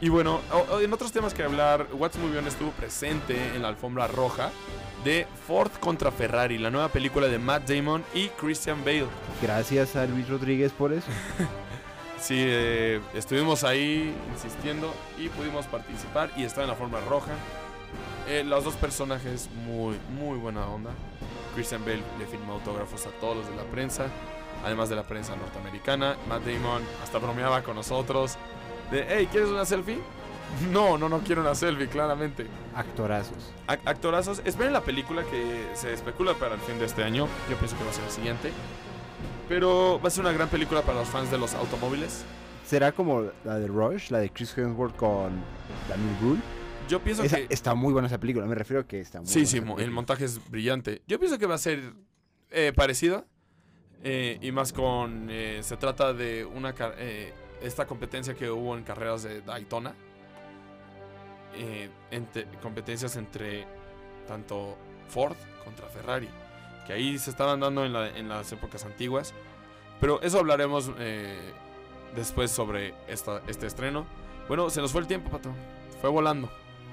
Y 0.00 0.10
bueno, 0.10 0.40
en 0.80 0.92
otros 0.92 1.10
temas 1.10 1.34
que 1.34 1.42
hablar, 1.42 1.88
What's 1.92 2.16
Movie 2.18 2.38
On 2.38 2.46
estuvo 2.46 2.70
presente 2.70 3.54
en 3.56 3.62
la 3.62 3.68
alfombra 3.68 4.06
roja 4.06 4.50
de 5.04 5.26
Ford 5.46 5.72
contra 5.80 6.12
Ferrari, 6.12 6.56
la 6.58 6.70
nueva 6.70 6.88
película 6.88 7.26
de 7.26 7.38
Matt 7.38 7.68
Damon 7.68 8.04
y 8.14 8.28
Christian 8.28 8.84
Bale. 8.84 9.08
Gracias 9.42 9.96
a 9.96 10.06
Luis 10.06 10.28
Rodríguez 10.28 10.72
por 10.72 10.92
eso. 10.92 11.08
Sí, 12.20 12.34
eh, 12.36 13.00
estuvimos 13.14 13.62
ahí 13.62 14.12
insistiendo 14.34 14.92
y 15.18 15.28
pudimos 15.28 15.66
participar 15.66 16.28
y 16.36 16.42
estar 16.42 16.64
en 16.64 16.66
la 16.66 16.72
alfombra 16.72 17.00
roja. 17.08 17.30
Eh, 18.26 18.42
los 18.44 18.64
dos 18.64 18.74
personajes 18.74 19.48
muy, 19.64 19.96
muy 20.18 20.36
buena 20.36 20.66
onda. 20.66 20.90
Christian 21.54 21.84
Bale 21.84 22.02
le 22.18 22.26
firmó 22.26 22.54
autógrafos 22.54 23.06
a 23.06 23.10
todos 23.20 23.36
los 23.36 23.48
de 23.48 23.54
la 23.54 23.62
prensa, 23.62 24.06
además 24.64 24.88
de 24.88 24.96
la 24.96 25.04
prensa 25.04 25.36
norteamericana. 25.36 26.16
Matt 26.28 26.42
Damon 26.42 26.82
hasta 27.04 27.18
bromeaba 27.18 27.62
con 27.62 27.76
nosotros 27.76 28.36
de, 28.90 29.06
hey, 29.08 29.28
¿quieres 29.30 29.48
una 29.50 29.64
selfie? 29.64 29.98
No, 30.72 30.96
no, 30.96 31.10
no 31.10 31.18
quiero 31.20 31.42
una 31.42 31.54
selfie, 31.54 31.88
claramente. 31.88 32.46
Actorazos. 32.74 33.52
Ac- 33.66 33.80
actorazos. 33.84 34.40
Esperen 34.46 34.72
la 34.72 34.80
película 34.80 35.22
que 35.24 35.66
se 35.74 35.92
especula 35.92 36.32
para 36.34 36.54
el 36.54 36.60
fin 36.62 36.78
de 36.78 36.86
este 36.86 37.04
año. 37.04 37.28
Yo 37.50 37.56
pienso 37.58 37.76
que 37.76 37.84
va 37.84 37.90
a 37.90 37.92
ser 37.92 38.04
el 38.04 38.10
siguiente. 38.10 38.50
Pero 39.48 40.00
va 40.02 40.08
a 40.08 40.10
ser 40.10 40.24
una 40.24 40.32
gran 40.32 40.48
película 40.48 40.80
para 40.82 41.00
los 41.00 41.08
fans 41.08 41.30
de 41.30 41.36
los 41.36 41.54
automóviles. 41.54 42.24
¿Será 42.66 42.92
como 42.92 43.30
la 43.44 43.58
de 43.58 43.66
Rush, 43.66 44.10
la 44.10 44.18
de 44.20 44.30
Chris 44.30 44.56
Hemsworth 44.56 44.96
con 44.96 45.32
Daniel 45.88 46.16
Brühl? 46.20 46.38
Yo 46.88 47.00
pienso 47.00 47.22
Esa- 47.24 47.36
que... 47.36 47.46
Está 47.50 47.74
muy 47.74 47.92
buena 47.92 48.08
esa 48.08 48.18
película, 48.18 48.46
me 48.46 48.54
refiero 48.54 48.80
a 48.80 48.86
que 48.86 49.00
está 49.00 49.18
muy 49.20 49.28
Sí, 49.28 49.44
buena 49.60 49.76
sí, 49.76 49.82
el 49.84 49.90
montaje 49.90 50.24
es 50.24 50.50
brillante. 50.50 51.02
Yo 51.06 51.18
pienso 51.18 51.38
que 51.38 51.44
va 51.46 51.56
a 51.56 51.58
ser 51.58 51.92
eh, 52.50 52.72
parecida. 52.74 53.24
eh, 54.02 54.38
y 54.40 54.50
más 54.52 54.72
con... 54.72 55.28
eh, 55.30 55.60
se 55.62 55.76
trata 55.76 56.14
de 56.14 56.44
una... 56.46 56.74
eh, 56.98 57.32
esta 57.62 57.86
competencia 57.86 58.34
que 58.34 58.50
hubo 58.50 58.76
en 58.76 58.84
carreras 58.84 59.22
de 59.22 59.42
Daytona. 59.42 59.94
eh, 61.54 61.88
entre- 62.10 62.44
competencias 62.62 63.16
entre 63.16 63.66
tanto 64.28 64.76
Ford 65.08 65.34
contra 65.64 65.88
Ferrari. 65.88 66.28
Que 66.86 66.92
ahí 66.92 67.18
se 67.18 67.30
estaban 67.30 67.58
dando 67.60 67.84
en, 67.84 67.92
la- 67.92 68.08
en 68.16 68.28
las 68.28 68.52
épocas 68.52 68.84
antiguas. 68.84 69.34
Pero 70.00 70.20
eso 70.22 70.38
hablaremos 70.38 70.90
eh, 70.98 71.52
después 72.14 72.50
sobre 72.50 72.94
esta, 73.08 73.42
este 73.48 73.66
estreno. 73.66 74.06
Bueno, 74.46 74.70
se 74.70 74.80
nos 74.80 74.92
fue 74.92 75.00
el 75.00 75.06
tiempo, 75.06 75.30
Pato. 75.30 75.50
Fue 76.00 76.10
volando. 76.10 76.48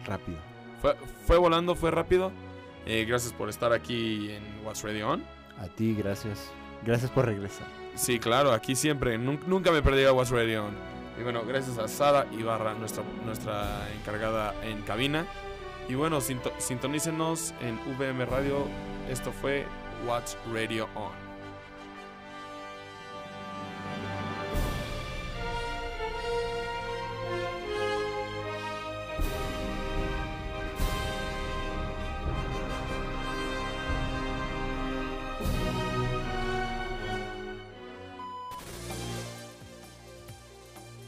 Rápido. 0.06 0.38
Fue, 0.82 0.96
fue 1.28 1.38
volando, 1.38 1.76
fue 1.76 1.92
rápido. 1.92 2.32
Eh, 2.88 3.06
gracias 3.06 3.34
por 3.34 3.50
estar 3.50 3.72
aquí 3.74 4.32
en 4.32 4.44
What's 4.66 4.82
Ready 4.84 5.02
On. 5.04 5.24
A 5.60 5.68
ti, 5.68 5.94
gracias. 5.96 6.52
Gracias 6.84 7.12
por 7.12 7.26
regresar. 7.26 7.68
Sí, 7.96 8.20
claro, 8.20 8.52
aquí 8.52 8.76
siempre. 8.76 9.18
Nun- 9.18 9.40
nunca 9.48 9.72
me 9.72 9.82
perdí 9.82 10.04
a 10.06 10.14
What's 10.14 10.30
Ready 10.32 10.56
On. 10.56 10.74
Y 11.20 11.24
bueno, 11.24 11.44
gracias 11.48 11.78
a 11.78 11.88
Sara 11.88 12.28
Ibarra, 12.32 12.74
nuestra, 12.74 13.04
nuestra 13.26 13.88
encargada 13.98 14.54
en 14.64 14.82
cabina. 14.82 15.26
Y 15.88 15.96
bueno, 15.96 16.20
sinto- 16.20 16.54
sintonícenos 16.58 17.54
en 17.62 17.80
VM 17.98 18.26
Radio. 18.26 18.68
Esto 19.10 19.32
fue 19.32 19.66
What's 20.06 20.38
Radio 20.54 20.90
On. 20.96 21.25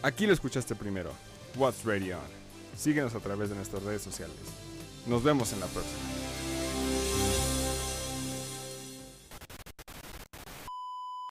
Aquí 0.07 0.25
lo 0.25 0.31
escuchaste 0.31 0.73
primero. 0.73 1.11
What's 1.57 1.83
Radio 1.83 2.17
On. 2.17 2.79
Síguenos 2.79 3.13
a 3.13 3.19
través 3.19 3.49
de 3.49 3.55
nuestras 3.55 3.83
redes 3.83 4.01
sociales. 4.01 4.37
Nos 5.05 5.21
vemos 5.21 5.51
en 5.51 5.59
la 5.59 5.65
próxima. 5.65 5.99